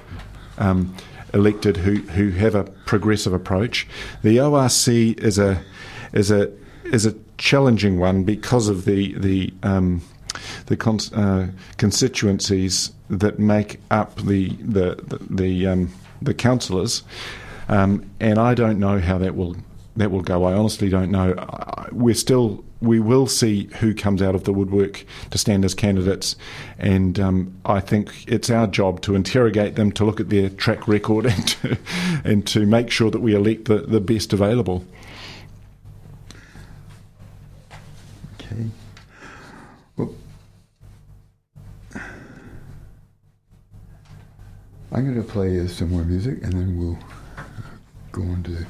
Elected 1.37 1.77
who, 1.77 1.97
who 1.97 2.31
have 2.31 2.55
a 2.55 2.63
progressive 2.63 3.31
approach. 3.31 3.87
The 4.23 4.39
ORC 4.39 4.87
is 4.87 5.37
a 5.37 5.63
is 6.11 6.31
a 6.31 6.51
is 6.85 7.05
a 7.05 7.13
challenging 7.37 7.99
one 7.99 8.23
because 8.23 8.67
of 8.67 8.85
the 8.85 9.13
the 9.13 9.53
um, 9.61 10.01
the 10.65 11.09
uh, 11.13 11.47
constituencies 11.77 12.91
that 13.11 13.37
make 13.37 13.79
up 13.91 14.15
the 14.15 14.49
the 14.55 14.95
the 14.95 15.19
the, 15.29 15.67
um, 15.67 15.93
the 16.23 16.33
councillors, 16.33 17.03
um, 17.69 18.09
and 18.19 18.39
I 18.39 18.55
don't 18.55 18.79
know 18.79 18.99
how 18.99 19.19
that 19.19 19.35
will 19.35 19.55
that 19.95 20.09
will 20.09 20.23
go. 20.23 20.43
I 20.43 20.53
honestly 20.53 20.89
don't 20.89 21.11
know. 21.11 21.35
We're 21.91 22.15
still 22.15 22.63
we 22.81 22.99
will 22.99 23.27
see 23.27 23.69
who 23.79 23.93
comes 23.93 24.21
out 24.21 24.35
of 24.35 24.43
the 24.43 24.53
woodwork 24.53 25.05
to 25.31 25.37
stand 25.37 25.65
as 25.65 25.73
candidates, 25.73 26.35
and 26.77 27.19
um, 27.19 27.55
I 27.65 27.79
think 27.79 28.25
it's 28.27 28.49
our 28.49 28.67
job 28.67 29.01
to 29.01 29.15
interrogate 29.15 29.75
them, 29.75 29.91
to 29.93 30.05
look 30.05 30.19
at 30.19 30.29
their 30.29 30.49
track 30.49 30.87
record, 30.87 31.25
and 31.27 31.47
to, 31.47 31.77
and 32.23 32.47
to 32.47 32.65
make 32.65 32.91
sure 32.91 33.09
that 33.11 33.19
we 33.19 33.33
elect 33.35 33.65
the, 33.65 33.79
the 33.79 34.01
best 34.01 34.33
available. 34.33 34.85
Okay. 38.35 38.67
Well, 39.95 40.13
I'm 44.91 45.03
going 45.03 45.15
to 45.15 45.23
play 45.23 45.67
some 45.67 45.91
more 45.91 46.03
music 46.03 46.43
and 46.43 46.53
then 46.53 46.77
we'll 46.77 46.97
go 48.11 48.21
on 48.21 48.43
to 48.43 48.65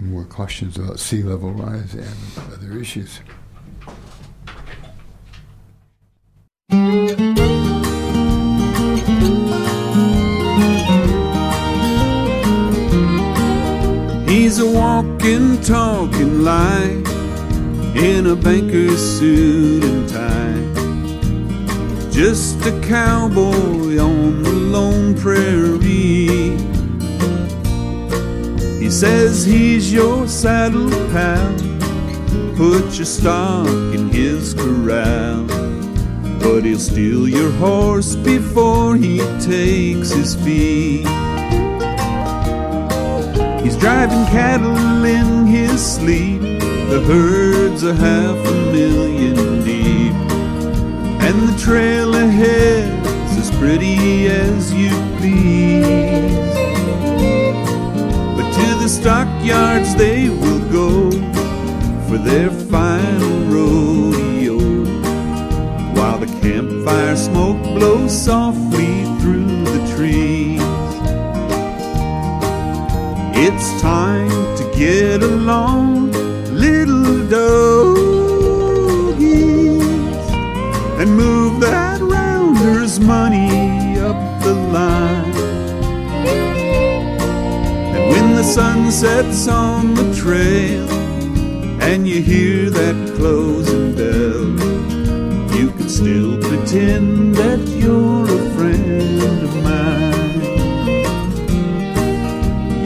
more 0.00 0.24
questions 0.24 0.76
about 0.76 1.00
sea 1.00 1.22
level 1.22 1.52
rise 1.52 1.94
and 1.94 2.52
other 2.52 2.78
issues. 2.78 3.20
He's 14.28 14.60
a 14.60 14.66
walking, 14.66 15.60
talking 15.62 16.42
lie 16.42 17.02
in 17.94 18.26
a 18.26 18.36
banker's 18.36 19.18
suit 19.18 19.82
and 19.84 20.08
tie. 20.08 20.68
Just 22.10 22.64
a 22.66 22.80
cowboy 22.80 23.98
on 23.98 24.42
the 24.42 24.52
lone 24.52 25.16
prairie. 25.16 26.67
He 28.88 28.92
says 28.92 29.44
he's 29.44 29.92
your 29.92 30.26
saddle 30.26 30.88
pal. 31.12 31.54
Put 32.56 32.96
your 32.96 33.04
stock 33.04 33.68
in 33.94 34.08
his 34.08 34.54
corral. 34.54 35.44
But 36.40 36.64
he'll 36.64 36.78
steal 36.78 37.28
your 37.28 37.50
horse 37.50 38.16
before 38.16 38.96
he 38.96 39.18
takes 39.40 40.08
his 40.08 40.34
fee. 40.36 41.04
He's 43.62 43.76
driving 43.76 44.24
cattle 44.32 45.04
in 45.04 45.44
his 45.44 45.84
sleep. 45.84 46.40
The 46.40 47.04
herd's 47.06 47.82
a 47.82 47.92
half 47.92 48.38
a 48.38 48.72
million 48.72 49.62
deep. 49.66 50.14
And 51.20 51.46
the 51.46 51.58
trail 51.62 52.14
ahead's 52.14 53.36
as 53.36 53.50
pretty 53.58 54.28
as 54.28 54.72
you 54.72 54.88
please. 55.18 56.38
To 58.56 58.66
the 58.82 58.88
stockyards 58.88 59.94
they 59.94 60.28
will 60.28 60.64
go 60.70 61.10
for 62.08 62.18
their 62.18 62.50
final 62.50 63.34
rodeo. 63.54 64.58
While 65.94 66.18
the 66.18 66.30
campfire 66.40 67.16
smoke 67.16 67.62
blows 67.76 68.12
softly 68.24 69.04
through 69.20 69.64
the 69.64 69.80
trees. 69.94 70.62
It's 73.40 73.80
time 73.80 74.28
to 74.56 74.64
get 74.76 75.22
along, 75.22 75.97
the 88.88 88.92
sun 88.92 89.32
sets 89.32 89.48
on 89.48 89.94
the 89.94 90.14
trail 90.14 90.88
and 91.82 92.08
you 92.08 92.22
hear 92.22 92.70
that 92.70 92.96
closing 93.16 93.94
bell, 93.94 94.46
you 95.58 95.70
can 95.72 95.88
still 95.88 96.38
pretend 96.38 97.34
that 97.34 97.58
you're 97.68 98.24
a 98.24 98.50
friend 98.56 99.42
of 99.42 99.54
mine. 99.62 100.40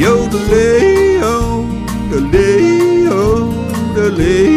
Yo, 0.01 0.27
Yodelay-o, 0.27 1.67
delay-o, 2.11 3.51
delay. 3.95 4.13
Banker 4.33 4.52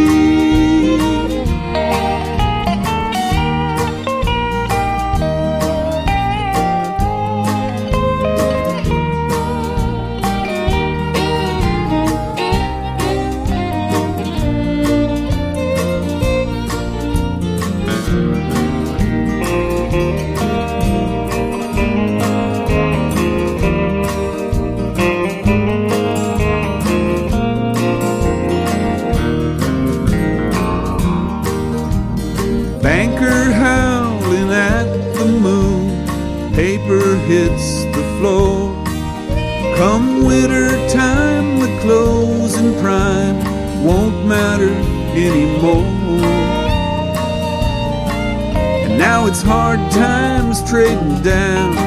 trading 50.76 51.22
down 51.22 51.78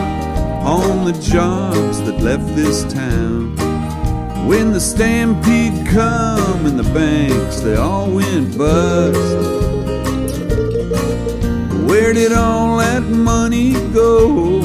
on 0.66 1.04
the 1.04 1.12
jobs 1.20 2.00
that 2.04 2.22
left 2.22 2.46
this 2.56 2.90
town. 2.90 3.54
When 4.48 4.72
the 4.72 4.80
stampede 4.80 5.86
come 5.88 6.64
and 6.64 6.78
the 6.78 6.90
banks, 6.94 7.60
they 7.60 7.76
all 7.76 8.10
went 8.10 8.56
bust. 8.56 9.18
Where 11.86 12.14
did 12.14 12.32
all 12.32 12.78
that 12.78 13.02
money 13.02 13.74
go? 13.92 14.60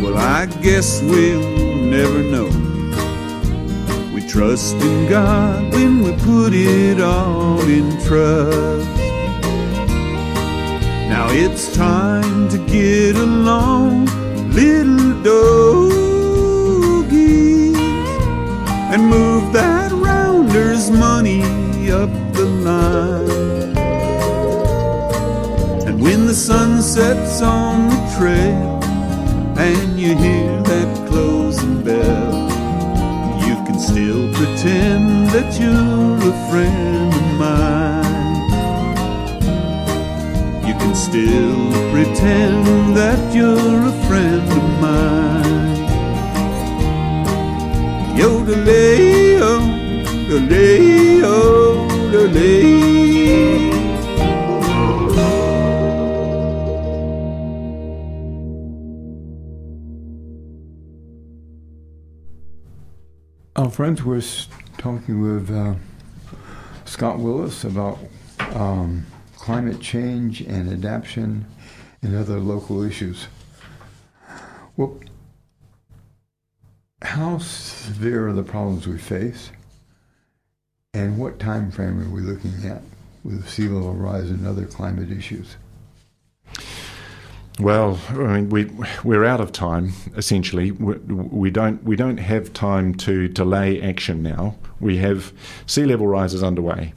Well, 0.00 0.16
I 0.16 0.46
guess 0.62 1.02
we'll 1.02 1.40
never 1.96 2.22
know. 2.22 2.50
We 4.14 4.24
trust 4.28 4.76
in 4.76 5.10
God 5.10 5.72
when 5.72 6.04
we 6.04 6.12
put 6.18 6.52
it 6.54 7.00
all 7.00 7.60
in 7.62 8.00
trust. 8.06 8.99
Now 11.10 11.26
it's 11.28 11.74
time 11.74 12.48
to 12.50 12.58
get 12.68 13.16
along, 13.16 14.06
little 14.54 15.20
doggies, 15.24 16.06
and 18.92 19.08
move 19.08 19.52
that 19.52 19.90
rounder's 19.90 20.88
money 20.88 21.42
up 21.90 22.10
the 22.32 22.44
line. 22.68 23.76
And 25.88 26.00
when 26.00 26.26
the 26.28 26.34
sun 26.34 26.80
sets 26.80 27.42
on 27.42 27.88
the 27.88 28.00
trail 28.16 28.80
and 29.58 29.98
you 29.98 30.16
hear 30.16 30.62
that 30.62 31.08
closing 31.08 31.82
bell, 31.82 32.48
you 33.44 33.56
can 33.66 33.80
still 33.80 34.32
pretend 34.34 35.30
that 35.30 35.58
you're 35.60 36.18
a 36.32 36.34
friend 36.48 36.99
still 41.10 41.72
pretend 41.90 42.96
that 42.96 43.34
you're 43.34 43.82
a 43.84 43.92
friend 44.06 44.48
of 44.48 44.66
mine. 44.80 45.76
Yodelay-o, 48.16 49.54
delay-o, 50.28 51.88
delay. 52.12 53.70
Our 63.56 63.68
friends 63.68 64.04
were 64.04 64.22
talking 64.78 65.20
with 65.20 65.50
uh, 65.50 65.74
Scott 66.84 67.18
Willis 67.18 67.64
about 67.64 67.98
um, 68.54 69.06
climate 69.40 69.80
change 69.80 70.42
and 70.42 70.70
adaptation 70.70 71.46
and 72.02 72.14
other 72.14 72.38
local 72.38 72.82
issues. 72.82 73.26
Well, 74.76 75.00
how 77.02 77.38
severe 77.38 78.28
are 78.28 78.32
the 78.34 78.42
problems 78.42 78.86
we 78.86 78.98
face, 78.98 79.50
and 80.92 81.18
what 81.18 81.38
time 81.38 81.70
frame 81.70 82.02
are 82.02 82.14
we 82.14 82.20
looking 82.20 82.52
at 82.70 82.82
with 83.24 83.48
sea 83.48 83.66
level 83.66 83.94
rise 83.94 84.30
and 84.30 84.46
other 84.46 84.66
climate 84.66 85.10
issues? 85.10 85.56
Well, 87.58 87.98
I 88.10 88.40
mean, 88.40 88.50
we 88.50 88.70
we're 89.04 89.24
out 89.24 89.40
of 89.40 89.52
time. 89.52 89.92
Essentially, 90.16 90.70
we, 90.70 90.94
we, 90.96 91.50
don't 91.50 91.82
we 91.82 91.96
don't 91.96 92.18
have 92.18 92.52
time 92.52 92.94
to 92.96 93.28
delay 93.28 93.80
action 93.80 94.22
now. 94.22 94.56
We 94.80 94.98
have 94.98 95.32
sea 95.66 95.84
level 95.84 96.06
rises 96.06 96.42
underway. 96.42 96.92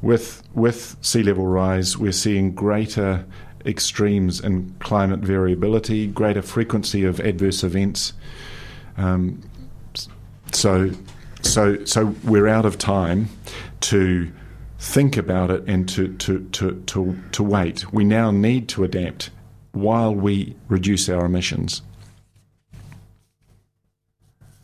With 0.00 0.42
with 0.54 0.96
sea 1.00 1.22
level 1.22 1.46
rise, 1.46 1.98
we're 1.98 2.12
seeing 2.12 2.54
greater 2.54 3.24
extremes 3.66 4.40
in 4.40 4.74
climate 4.78 5.20
variability, 5.20 6.06
greater 6.06 6.42
frequency 6.42 7.04
of 7.04 7.20
adverse 7.20 7.62
events. 7.64 8.12
Um, 8.96 9.42
so, 10.52 10.90
so, 11.42 11.84
so 11.84 12.14
we're 12.24 12.48
out 12.48 12.64
of 12.64 12.78
time 12.78 13.28
to 13.80 14.30
think 14.78 15.16
about 15.16 15.50
it 15.50 15.64
and 15.66 15.88
to, 15.90 16.14
to, 16.16 16.48
to, 16.50 16.82
to, 16.86 17.18
to 17.32 17.42
wait. 17.42 17.92
We 17.92 18.04
now 18.04 18.30
need 18.30 18.68
to 18.70 18.84
adapt 18.84 19.30
while 19.72 20.14
we 20.14 20.56
reduce 20.68 21.08
our 21.08 21.26
emissions. 21.26 21.82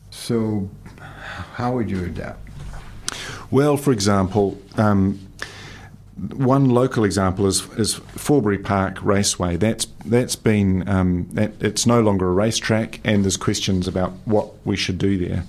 So, 0.09 0.69
how 1.53 1.73
would 1.73 1.89
you 1.89 2.05
adapt? 2.05 2.44
Well, 3.55 3.77
for 3.77 3.93
example, 3.93 4.57
um, 4.75 5.17
one 6.17 6.71
local 6.71 7.05
example 7.05 7.47
is, 7.47 7.61
is 7.77 7.93
Forbury 7.93 8.57
Park 8.57 9.01
Raceway. 9.01 9.55
That's 9.55 9.87
that's 10.03 10.35
been 10.35 10.85
um, 10.89 11.29
that, 11.31 11.53
it's 11.61 11.85
no 11.85 12.01
longer 12.01 12.27
a 12.27 12.33
racetrack, 12.33 12.99
and 13.05 13.23
there's 13.23 13.37
questions 13.37 13.87
about 13.87 14.11
what 14.25 14.51
we 14.65 14.75
should 14.75 14.97
do 14.97 15.17
there. 15.17 15.45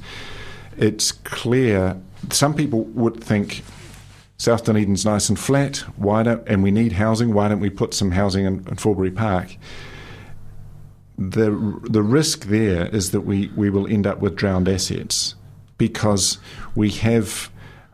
It's 0.79 1.11
clear. 1.11 2.01
Some 2.31 2.55
people 2.55 2.85
would 2.85 3.25
think 3.25 3.65
South 4.39 4.65
Dunedin's 4.65 5.05
nice 5.05 5.29
and 5.29 5.37
flat. 5.37 5.79
Why 5.97 6.23
don't 6.23 6.47
and 6.47 6.63
we 6.63 6.71
need 6.71 6.93
housing? 6.93 7.35
Why 7.35 7.49
don't 7.49 7.59
we 7.59 7.71
put 7.71 7.93
some 7.93 8.13
housing 8.13 8.45
in, 8.45 8.65
in 8.69 8.77
Forbury 8.77 9.11
Park? 9.11 9.57
The 11.19 11.51
the 11.83 12.05
risk 12.05 12.45
there 12.45 12.87
is 12.87 13.11
that 13.11 13.23
we, 13.23 13.51
we 13.57 13.69
will 13.69 13.89
end 13.89 14.07
up 14.07 14.21
with 14.21 14.37
drowned 14.37 14.69
assets 14.69 15.35
because 15.77 16.39
we 16.77 16.91
have 16.91 17.51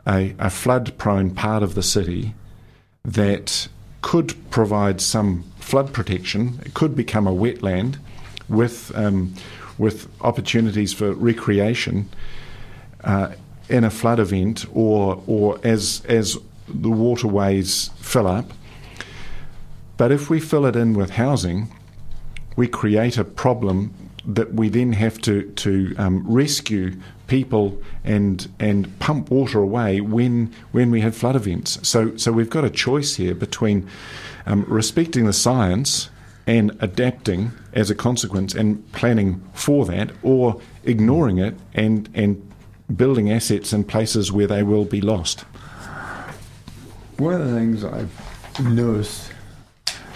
a, 0.07 0.35
a 0.39 0.49
flood 0.49 0.97
prone 0.97 1.31
part 1.31 1.63
of 1.63 1.75
the 1.75 1.83
city 1.83 2.33
that 3.03 3.67
could 4.01 4.35
provide 4.49 5.01
some 5.01 5.43
flood 5.59 5.93
protection. 5.93 6.59
It 6.65 6.73
could 6.73 6.95
become 6.95 7.27
a 7.27 7.33
wetland 7.33 7.97
with 8.49 8.91
um, 8.95 9.33
with 9.77 10.07
opportunities 10.21 10.93
for 10.93 11.13
recreation. 11.13 12.09
Uh, 13.03 13.33
in 13.69 13.83
a 13.83 13.89
flood 13.89 14.19
event 14.19 14.65
or 14.73 15.23
or 15.27 15.59
as 15.63 16.01
as 16.07 16.37
the 16.67 16.89
waterways 16.89 17.89
fill 17.97 18.27
up. 18.27 18.51
But 19.97 20.11
if 20.11 20.29
we 20.29 20.39
fill 20.39 20.65
it 20.65 20.75
in 20.75 20.93
with 20.93 21.11
housing, 21.11 21.73
we 22.55 22.67
create 22.67 23.17
a 23.17 23.23
problem 23.23 23.93
that 24.25 24.53
we 24.53 24.69
then 24.69 24.93
have 24.93 25.19
to 25.21 25.43
to 25.51 25.95
um, 25.97 26.23
rescue 26.25 26.95
people 27.27 27.81
and 28.03 28.47
and 28.59 28.99
pump 28.99 29.31
water 29.31 29.59
away 29.59 30.01
when 30.01 30.53
when 30.71 30.91
we 30.91 31.01
have 31.01 31.15
flood 31.15 31.35
events. 31.35 31.79
So 31.87 32.15
so 32.17 32.31
we've 32.31 32.49
got 32.49 32.63
a 32.63 32.69
choice 32.69 33.15
here 33.15 33.35
between 33.35 33.87
um, 34.45 34.65
respecting 34.67 35.25
the 35.25 35.33
science 35.33 36.09
and 36.45 36.75
adapting 36.81 37.51
as 37.73 37.89
a 37.89 37.95
consequence 37.95 38.53
and 38.53 38.91
planning 38.91 39.41
for 39.53 39.85
that, 39.85 40.11
or 40.21 40.59
ignoring 40.83 41.37
it 41.37 41.55
and 41.73 42.09
and 42.13 42.49
building 42.95 43.31
assets 43.31 43.73
in 43.73 43.83
places 43.83 44.31
where 44.31 44.47
they 44.47 44.63
will 44.63 44.85
be 44.85 45.01
lost? 45.01 45.41
One 47.17 47.33
of 47.33 47.47
the 47.47 47.55
things 47.55 47.83
I've 47.83 48.11
noticed 48.59 49.31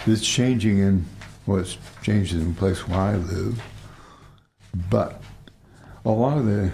is 0.06 0.22
changing 0.22 0.78
in 0.78 1.04
well, 1.46 1.64
changed 2.02 2.34
in 2.34 2.52
the 2.52 2.58
place 2.58 2.86
where 2.86 2.98
I 2.98 3.16
live, 3.16 3.62
but 4.90 5.22
a 6.04 6.10
lot 6.10 6.38
of 6.38 6.46
the 6.46 6.72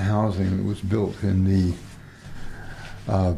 housing 0.00 0.56
that 0.56 0.64
was 0.64 0.80
built 0.80 1.22
in 1.22 1.44
the 1.44 1.74
uh, 3.08 3.34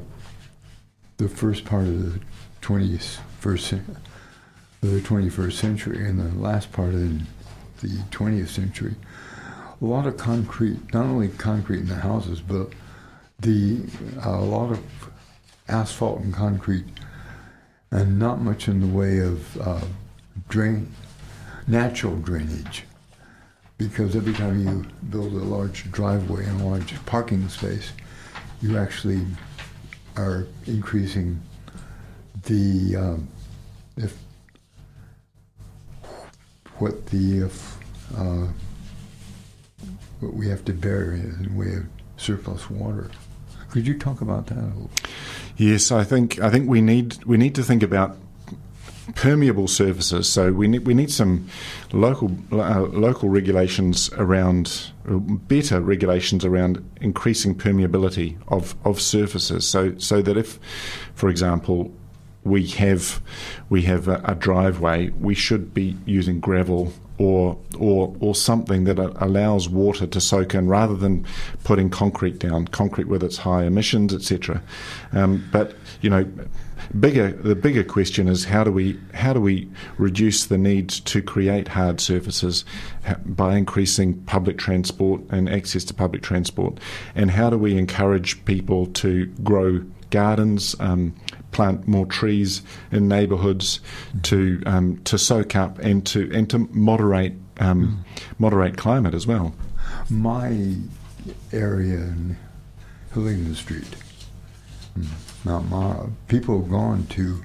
the 1.16 1.28
first 1.28 1.64
part 1.64 1.84
of 1.84 2.12
the 2.12 2.20
21st, 2.60 3.80
the 4.80 5.00
21st 5.00 5.52
century 5.52 6.06
and 6.06 6.18
the 6.18 6.38
last 6.38 6.72
part 6.72 6.92
of 6.92 7.00
the 7.80 7.88
20th 8.10 8.48
century 8.48 8.94
a 9.80 9.84
lot 9.84 10.06
of 10.06 10.16
concrete, 10.16 10.94
not 10.94 11.04
only 11.04 11.28
concrete 11.28 11.80
in 11.80 11.88
the 11.88 11.96
houses, 11.96 12.40
but 12.40 12.68
the 13.38 13.82
uh, 14.24 14.30
a 14.30 14.40
lot 14.40 14.72
of 14.72 14.80
asphalt 15.68 16.20
and 16.20 16.32
concrete, 16.32 16.86
and 17.90 18.18
not 18.18 18.40
much 18.40 18.68
in 18.68 18.80
the 18.80 18.86
way 18.86 19.18
of 19.18 19.60
uh, 19.60 19.84
drain, 20.48 20.90
natural 21.66 22.16
drainage. 22.16 22.84
Because 23.88 24.16
every 24.16 24.32
time 24.32 24.66
you 24.66 24.86
build 25.10 25.32
a 25.32 25.44
large 25.44 25.90
driveway 25.92 26.46
and 26.46 26.60
a 26.60 26.64
large 26.64 27.04
parking 27.06 27.48
space, 27.48 27.92
you 28.62 28.78
actually 28.78 29.26
are 30.16 30.46
increasing 30.66 31.40
the 32.44 32.96
um, 32.96 33.28
if 33.96 34.16
what 36.78 37.06
the 37.06 37.50
uh, 38.16 38.46
what 40.20 40.34
we 40.34 40.48
have 40.48 40.64
to 40.64 40.72
bear 40.72 41.12
in 41.12 41.54
way 41.56 41.74
of 41.74 41.86
surplus 42.16 42.70
water. 42.70 43.10
Could 43.70 43.86
you 43.86 43.98
talk 43.98 44.20
about 44.20 44.46
that 44.46 44.58
a 44.58 44.62
little? 44.62 44.90
Yes, 45.56 45.92
I 45.92 46.04
think 46.04 46.40
I 46.40 46.50
think 46.50 46.68
we 46.68 46.80
need 46.80 47.22
we 47.24 47.36
need 47.36 47.54
to 47.56 47.62
think 47.62 47.82
about 47.82 48.16
permeable 49.14 49.68
surfaces. 49.68 50.28
So 50.28 50.52
we 50.52 50.68
need 50.68 50.86
we 50.86 50.94
need 50.94 51.10
some 51.10 51.48
local 51.92 52.30
uh, 52.52 52.80
local 52.80 53.28
regulations 53.28 54.10
around 54.14 54.90
uh, 55.08 55.16
better 55.16 55.80
regulations 55.80 56.44
around 56.44 56.88
increasing 57.00 57.54
permeability 57.54 58.36
of, 58.48 58.74
of 58.84 59.00
surfaces. 59.00 59.66
So 59.68 59.96
so 59.98 60.22
that 60.22 60.36
if, 60.36 60.58
for 61.14 61.28
example, 61.28 61.92
we 62.44 62.66
have 62.68 63.20
we 63.68 63.82
have 63.82 64.08
a, 64.08 64.20
a 64.24 64.34
driveway, 64.34 65.10
we 65.10 65.34
should 65.34 65.74
be 65.74 65.96
using 66.06 66.40
gravel 66.40 66.92
or 67.18 67.58
or 67.78 68.14
or 68.20 68.34
something 68.34 68.84
that 68.84 68.98
allows 68.98 69.68
water 69.68 70.06
to 70.06 70.20
soak 70.20 70.54
in 70.54 70.68
rather 70.68 70.94
than 70.94 71.26
putting 71.62 71.90
concrete 71.90 72.38
down, 72.38 72.68
concrete 72.68 73.08
with 73.08 73.22
its 73.22 73.38
high 73.38 73.64
emissions, 73.64 74.14
etc. 74.14 74.62
Um, 75.12 75.48
but 75.52 75.76
you 76.00 76.10
know, 76.10 76.26
bigger 76.98 77.32
the 77.32 77.54
bigger 77.54 77.84
question 77.84 78.28
is 78.28 78.44
how 78.44 78.64
do 78.64 78.72
we 78.72 78.98
how 79.12 79.32
do 79.32 79.40
we 79.40 79.68
reduce 79.98 80.46
the 80.46 80.58
need 80.58 80.88
to 80.88 81.22
create 81.22 81.68
hard 81.68 82.00
surfaces 82.00 82.64
by 83.24 83.56
increasing 83.56 84.14
public 84.22 84.58
transport 84.58 85.20
and 85.30 85.48
access 85.48 85.84
to 85.84 85.94
public 85.94 86.22
transport, 86.22 86.78
and 87.14 87.30
how 87.30 87.50
do 87.50 87.58
we 87.58 87.76
encourage 87.76 88.44
people 88.44 88.86
to 88.86 89.26
grow 89.42 89.84
gardens, 90.10 90.76
um, 90.78 91.14
plant 91.50 91.88
more 91.88 92.06
trees 92.06 92.62
in 92.92 93.08
neighbourhoods 93.08 93.80
to 94.22 94.62
um, 94.66 94.98
to 95.04 95.18
soak 95.18 95.56
up 95.56 95.78
and 95.78 96.06
to 96.06 96.30
and 96.32 96.48
to 96.50 96.58
moderate 96.70 97.34
um, 97.58 98.04
mm. 98.04 98.38
moderate 98.38 98.76
climate 98.76 99.14
as 99.14 99.26
well. 99.26 99.54
My 100.10 100.76
area 101.52 101.96
in 101.96 102.36
Hillingdon 103.12 103.54
Street, 103.54 103.94
hmm, 104.94 105.02
Mount 105.44 105.68
Mara, 105.68 106.10
people 106.28 106.60
have 106.60 106.70
gone 106.70 107.06
to 107.08 107.42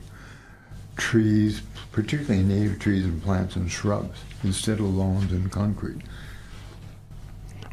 trees, 0.95 1.61
particularly 1.91 2.43
native 2.43 2.79
trees 2.79 3.05
and 3.05 3.21
plants 3.21 3.55
and 3.55 3.69
shrubs, 3.69 4.19
instead 4.43 4.79
of 4.79 4.85
lawns 4.85 5.31
and 5.31 5.51
concrete. 5.51 6.01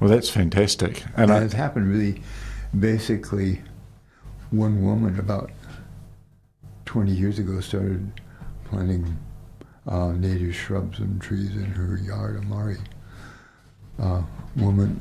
Well, 0.00 0.10
that's 0.10 0.28
fantastic, 0.28 1.04
and, 1.16 1.30
and 1.30 1.44
it's 1.44 1.54
happened 1.54 1.88
really. 1.88 2.22
Basically, 2.78 3.62
one 4.50 4.84
woman 4.84 5.18
about 5.18 5.50
20 6.84 7.12
years 7.12 7.38
ago 7.38 7.60
started 7.60 8.10
planting 8.64 9.16
uh, 9.86 10.12
native 10.12 10.54
shrubs 10.54 10.98
and 10.98 11.20
trees 11.22 11.56
in 11.56 11.64
her 11.64 11.96
yard, 11.96 12.36
a 12.36 12.40
Māori 12.40 12.78
uh, 13.98 14.22
woman, 14.56 15.00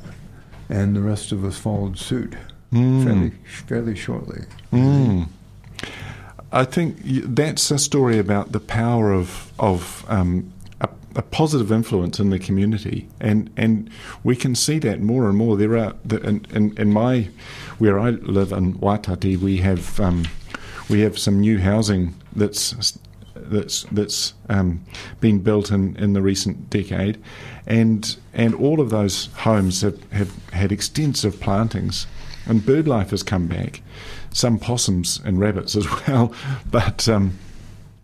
and 0.69 0.95
the 0.95 1.01
rest 1.01 1.31
of 1.31 1.43
us 1.43 1.57
followed 1.57 1.97
suit 1.97 2.35
mm. 2.71 3.03
fairly, 3.03 3.31
fairly 3.67 3.95
shortly. 3.95 4.41
Mm. 4.71 5.27
I 6.51 6.63
think 6.63 6.97
that's 7.03 7.69
a 7.71 7.77
story 7.77 8.17
about 8.17 8.51
the 8.51 8.59
power 8.59 9.11
of 9.11 9.51
of 9.59 10.05
um, 10.07 10.53
a, 10.81 10.89
a, 11.15 11.21
positive 11.21 11.71
influence 11.71 12.19
in 12.19 12.29
the 12.29 12.39
community, 12.39 13.07
and 13.19 13.49
and 13.57 13.89
we 14.23 14.35
can 14.35 14.55
see 14.55 14.79
that 14.79 15.01
more 15.01 15.27
and 15.27 15.37
more. 15.37 15.57
There 15.57 15.77
are 15.77 15.95
the, 16.05 16.21
in, 16.21 16.45
in, 16.51 16.77
in 16.77 16.93
my 16.93 17.29
where 17.77 17.99
I 17.99 18.11
live 18.11 18.51
in 18.51 18.79
Waitati, 18.79 19.37
we 19.37 19.57
have. 19.57 19.99
Um, 19.99 20.25
we 20.89 21.01
have 21.01 21.17
some 21.17 21.39
new 21.39 21.59
housing 21.59 22.13
that's 22.35 22.99
that's 23.35 23.83
that's 23.91 24.33
um, 24.49 24.83
been 25.19 25.39
built 25.39 25.71
in, 25.71 25.95
in 25.97 26.13
the 26.13 26.21
recent 26.21 26.69
decade, 26.69 27.21
and 27.67 28.15
and 28.33 28.55
all 28.55 28.79
of 28.79 28.89
those 28.89 29.27
homes 29.37 29.81
have, 29.81 30.01
have 30.11 30.31
had 30.51 30.71
extensive 30.71 31.39
plantings, 31.39 32.07
and 32.45 32.65
bird 32.65 32.87
life 32.87 33.11
has 33.11 33.23
come 33.23 33.47
back, 33.47 33.81
some 34.31 34.59
possums 34.59 35.19
and 35.23 35.39
rabbits 35.39 35.75
as 35.75 35.87
well, 36.07 36.33
but. 36.69 37.07
Um, 37.07 37.39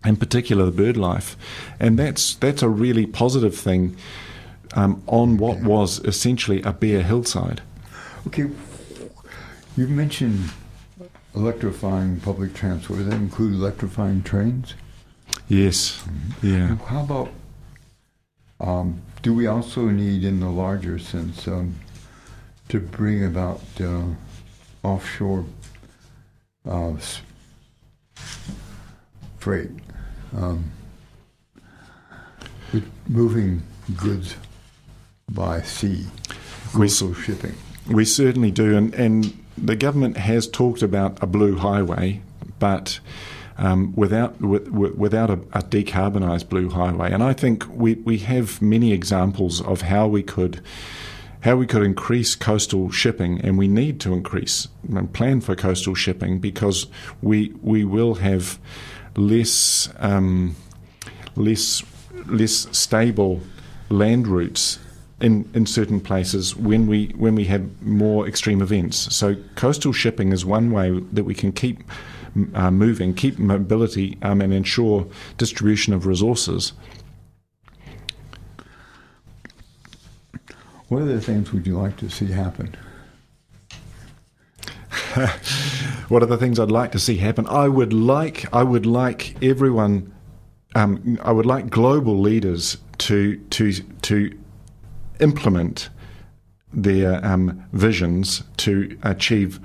in 0.04 0.16
particular, 0.16 0.64
the 0.64 0.72
bird 0.72 0.96
life, 0.96 1.36
and 1.78 1.96
that's 1.96 2.34
that's 2.34 2.60
a 2.60 2.68
really 2.68 3.06
positive 3.06 3.54
thing 3.54 3.96
um, 4.74 5.00
on 5.06 5.36
what 5.36 5.60
was 5.60 6.00
essentially 6.00 6.60
a 6.62 6.72
bare 6.72 7.04
hillside. 7.04 7.62
Okay, 8.26 8.50
you 9.76 9.86
mentioned 9.86 10.50
electrifying 11.34 12.20
public 12.20 12.54
transport. 12.54 12.98
Does 13.00 13.08
that 13.08 13.16
include 13.16 13.54
electrifying 13.54 14.22
trains? 14.22 14.74
Yes. 15.48 16.04
Yeah. 16.42 16.76
How 16.76 17.02
about, 17.02 17.30
um, 18.60 19.00
do 19.22 19.34
we 19.34 19.46
also 19.46 19.86
need, 19.86 20.24
in 20.24 20.40
the 20.40 20.48
larger 20.48 20.98
sense, 20.98 21.46
um, 21.48 21.76
to 22.68 22.80
bring 22.80 23.24
about 23.24 23.62
uh, 23.80 24.02
offshore 24.82 25.44
uh, 26.68 26.94
freight, 29.38 29.70
um, 30.36 30.70
moving 33.08 33.62
goods 33.96 34.36
by 35.30 35.62
sea, 35.62 36.06
We 36.74 36.86
coastal 36.86 37.14
shipping? 37.14 37.54
We 37.90 38.04
certainly 38.04 38.50
do, 38.50 38.76
and, 38.76 38.94
and 38.94 39.36
the 39.58 39.76
government 39.76 40.16
has 40.16 40.48
talked 40.48 40.82
about 40.82 41.22
a 41.22 41.26
blue 41.26 41.56
highway, 41.56 42.22
but 42.58 43.00
um, 43.58 43.92
without 43.96 44.40
with, 44.40 44.68
without 44.68 45.30
a, 45.30 45.34
a 45.52 45.62
decarbonised 45.62 46.48
blue 46.48 46.70
highway. 46.70 47.12
And 47.12 47.22
I 47.22 47.32
think 47.32 47.66
we, 47.68 47.94
we 47.94 48.18
have 48.18 48.62
many 48.62 48.92
examples 48.92 49.60
of 49.60 49.82
how 49.82 50.06
we 50.06 50.22
could 50.22 50.62
how 51.42 51.56
we 51.56 51.66
could 51.66 51.82
increase 51.82 52.34
coastal 52.34 52.90
shipping, 52.90 53.40
and 53.40 53.58
we 53.58 53.68
need 53.68 54.00
to 54.00 54.12
increase 54.12 54.68
and 54.88 55.12
plan 55.12 55.40
for 55.40 55.54
coastal 55.54 55.94
shipping 55.94 56.38
because 56.38 56.86
we 57.20 57.52
we 57.62 57.84
will 57.84 58.14
have 58.14 58.58
less 59.16 59.88
um, 59.98 60.56
less 61.36 61.82
less 62.26 62.66
stable 62.76 63.40
land 63.88 64.26
routes 64.26 64.78
in, 65.20 65.48
in 65.54 65.66
certain 65.66 66.00
places 66.00 66.56
when 66.56 66.86
we 66.86 67.08
when 67.16 67.34
we 67.34 67.44
have 67.44 67.82
more 67.82 68.26
extreme 68.26 68.62
events. 68.62 69.14
So 69.14 69.36
coastal 69.56 69.92
shipping 69.92 70.32
is 70.32 70.44
one 70.44 70.70
way 70.70 70.90
that 71.12 71.24
we 71.24 71.34
can 71.34 71.52
keep 71.52 71.82
uh, 72.54 72.70
moving, 72.70 73.14
keep 73.14 73.38
mobility, 73.38 74.16
um, 74.22 74.40
and 74.40 74.52
ensure 74.52 75.06
distribution 75.38 75.92
of 75.92 76.06
resources. 76.06 76.72
What 80.92 81.04
other 81.04 81.20
things 81.20 81.54
would 81.54 81.66
you 81.66 81.78
like 81.78 81.96
to 81.96 82.10
see 82.10 82.26
happen? 82.26 82.76
what 86.08 86.22
are 86.22 86.26
the 86.26 86.36
things 86.36 86.60
I'd 86.60 86.70
like 86.70 86.92
to 86.92 86.98
see 86.98 87.16
happen? 87.16 87.46
I 87.46 87.66
would 87.66 87.94
like 87.94 88.44
I 88.54 88.62
would 88.62 88.84
like 88.84 89.42
everyone. 89.42 90.12
Um, 90.74 91.18
I 91.22 91.32
would 91.32 91.46
like 91.46 91.70
global 91.70 92.20
leaders 92.20 92.76
to 92.98 93.38
to 93.38 93.72
to 93.72 94.38
implement 95.18 95.88
their 96.74 97.24
um, 97.24 97.64
visions 97.72 98.42
to 98.58 98.98
achieve 99.02 99.60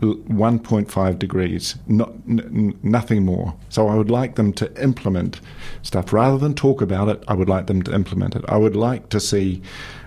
1.5 0.00 1.18
degrees, 1.20 1.76
not, 1.86 2.12
n- 2.28 2.76
nothing 2.82 3.24
more. 3.24 3.54
So 3.68 3.86
I 3.86 3.94
would 3.94 4.10
like 4.10 4.34
them 4.34 4.52
to 4.54 4.82
implement 4.82 5.40
stuff 5.82 6.12
rather 6.12 6.38
than 6.38 6.54
talk 6.54 6.82
about 6.82 7.08
it. 7.08 7.22
I 7.28 7.34
would 7.34 7.48
like 7.48 7.68
them 7.68 7.82
to 7.82 7.94
implement 7.94 8.34
it. 8.34 8.44
I 8.48 8.56
would 8.56 8.74
like 8.74 9.10
to 9.10 9.20
see 9.20 9.62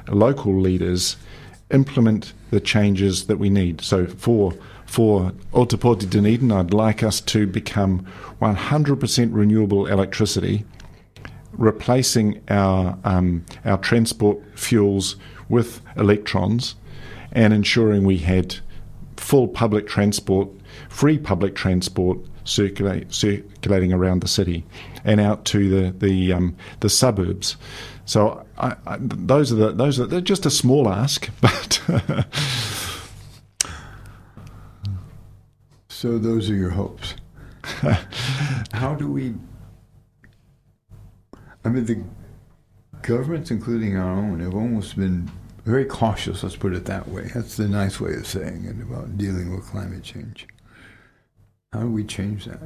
local 0.09 0.59
leaders 0.59 1.17
implement 1.71 2.33
the 2.51 2.59
changes 2.59 3.27
that 3.27 3.37
we 3.37 3.49
need. 3.49 3.81
So 3.81 4.05
for 4.05 4.53
for 4.85 5.31
Ōtepoti 5.53 6.09
Dunedin, 6.09 6.51
I'd 6.51 6.73
like 6.73 7.01
us 7.01 7.19
to 7.21 7.47
become 7.47 8.05
100% 8.39 9.29
renewable 9.33 9.87
electricity, 9.87 10.63
replacing 11.53 12.41
our 12.49 12.97
um, 13.03 13.45
our 13.65 13.77
transport 13.77 14.39
fuels 14.55 15.15
with 15.49 15.81
electrons, 15.97 16.75
and 17.31 17.53
ensuring 17.53 18.03
we 18.03 18.17
had 18.17 18.57
full 19.17 19.47
public 19.47 19.87
transport, 19.87 20.49
free 20.89 21.17
public 21.17 21.55
transport 21.55 22.19
circulate, 22.43 23.11
circulating 23.11 23.91
around 23.91 24.21
the 24.21 24.27
city 24.27 24.63
and 25.03 25.19
out 25.19 25.45
to 25.45 25.69
the 25.69 25.91
the 26.05 26.33
um, 26.33 26.55
the 26.79 26.89
suburbs. 26.89 27.57
So 28.05 28.45
I, 28.57 28.75
I, 28.85 28.97
those 28.99 29.51
are 29.51 29.55
the 29.55 29.71
those 29.71 29.99
are 29.99 30.05
they're 30.05 30.21
just 30.21 30.45
a 30.45 30.51
small 30.51 30.87
ask, 30.89 31.29
but. 31.41 31.81
So 36.05 36.19
those 36.19 36.49
are 36.49 36.55
your 36.55 36.71
hopes. 36.71 37.15
How 38.73 38.93
do 38.95 39.09
we? 39.09 39.33
I 41.63 41.69
mean, 41.69 41.85
the 41.85 42.03
governments, 43.01 43.49
including 43.49 43.97
our 43.97 44.11
own, 44.11 44.41
have 44.41 44.53
almost 44.53 44.97
been 44.97 45.31
very 45.63 45.85
cautious. 45.85 46.43
Let's 46.43 46.57
put 46.57 46.73
it 46.73 46.83
that 46.85 47.07
way. 47.07 47.31
That's 47.33 47.55
the 47.55 47.67
nice 47.67 48.01
way 48.01 48.13
of 48.13 48.27
saying 48.27 48.65
it 48.65 48.81
about 48.83 49.17
dealing 49.17 49.55
with 49.55 49.65
climate 49.65 50.03
change. 50.03 50.45
How 51.71 51.79
do 51.79 51.89
we 51.89 52.03
change 52.03 52.43
that? 52.43 52.59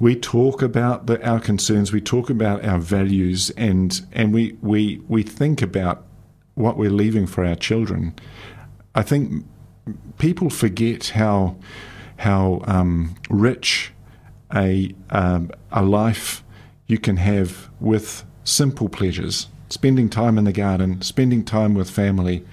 We 0.00 0.14
talk 0.14 0.62
about 0.62 1.06
the, 1.06 1.24
our 1.26 1.40
concerns, 1.40 1.92
we 1.92 2.00
talk 2.00 2.30
about 2.30 2.64
our 2.64 2.78
values, 2.78 3.50
and 3.50 4.00
and 4.12 4.32
we, 4.32 4.56
we 4.62 5.00
we 5.08 5.22
think 5.22 5.62
about 5.62 6.04
what 6.54 6.76
we're 6.76 6.90
leaving 6.90 7.26
for 7.26 7.44
our 7.44 7.54
children. 7.54 8.14
I 8.94 9.02
think 9.02 9.44
people 10.18 10.50
forget 10.50 11.08
how 11.08 11.56
how 12.18 12.60
um, 12.64 13.16
rich 13.30 13.92
a 14.54 14.94
um, 15.10 15.50
a 15.72 15.82
life 15.82 16.44
you 16.86 16.98
can 16.98 17.16
have 17.16 17.68
with 17.80 18.24
simple 18.44 18.88
pleasures, 18.88 19.48
spending 19.68 20.08
time 20.08 20.38
in 20.38 20.44
the 20.44 20.52
garden, 20.52 21.02
spending 21.02 21.44
time 21.44 21.74
with 21.74 21.90
family, 21.90 22.44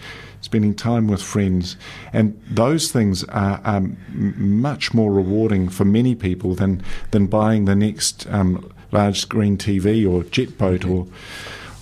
spending 0.46 0.76
time 0.76 1.08
with 1.08 1.22
friends, 1.22 1.76
and 2.14 2.40
those 2.50 2.92
things 2.92 3.24
are, 3.26 3.60
are 3.66 3.82
much 4.14 4.94
more 4.94 5.12
rewarding 5.12 5.68
for 5.68 5.84
many 5.84 6.16
people 6.16 6.56
than 6.56 6.82
than 7.12 7.28
buying 7.28 7.66
the 7.66 7.76
next 7.76 8.28
um, 8.30 8.72
large 8.92 9.20
screen 9.20 9.58
TV 9.58 10.10
or 10.10 10.24
jet 10.24 10.58
boat 10.58 10.86
or 10.86 11.08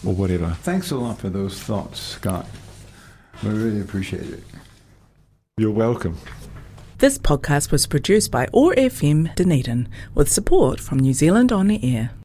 or 0.06 0.14
whatever. 0.14 0.58
Thanks 0.62 0.90
a 0.92 0.98
lot 0.98 1.20
for 1.20 1.30
those 1.30 1.60
thoughts, 1.60 2.00
Scott. 2.00 2.48
I 3.44 3.48
really 3.48 3.82
appreciate 3.82 4.30
it. 4.30 4.44
You're 5.58 5.72
welcome. 5.72 6.18
This 7.00 7.18
podcast 7.18 7.70
was 7.70 7.86
produced 7.86 8.32
by 8.32 8.48
OAR 8.54 8.74
FM 8.76 9.36
Dunedin 9.36 9.90
with 10.16 10.32
support 10.32 10.80
from 10.80 11.00
New 11.00 11.14
Zealand 11.14 11.52
On 11.52 11.68
the 11.68 11.84
Air. 11.84 12.12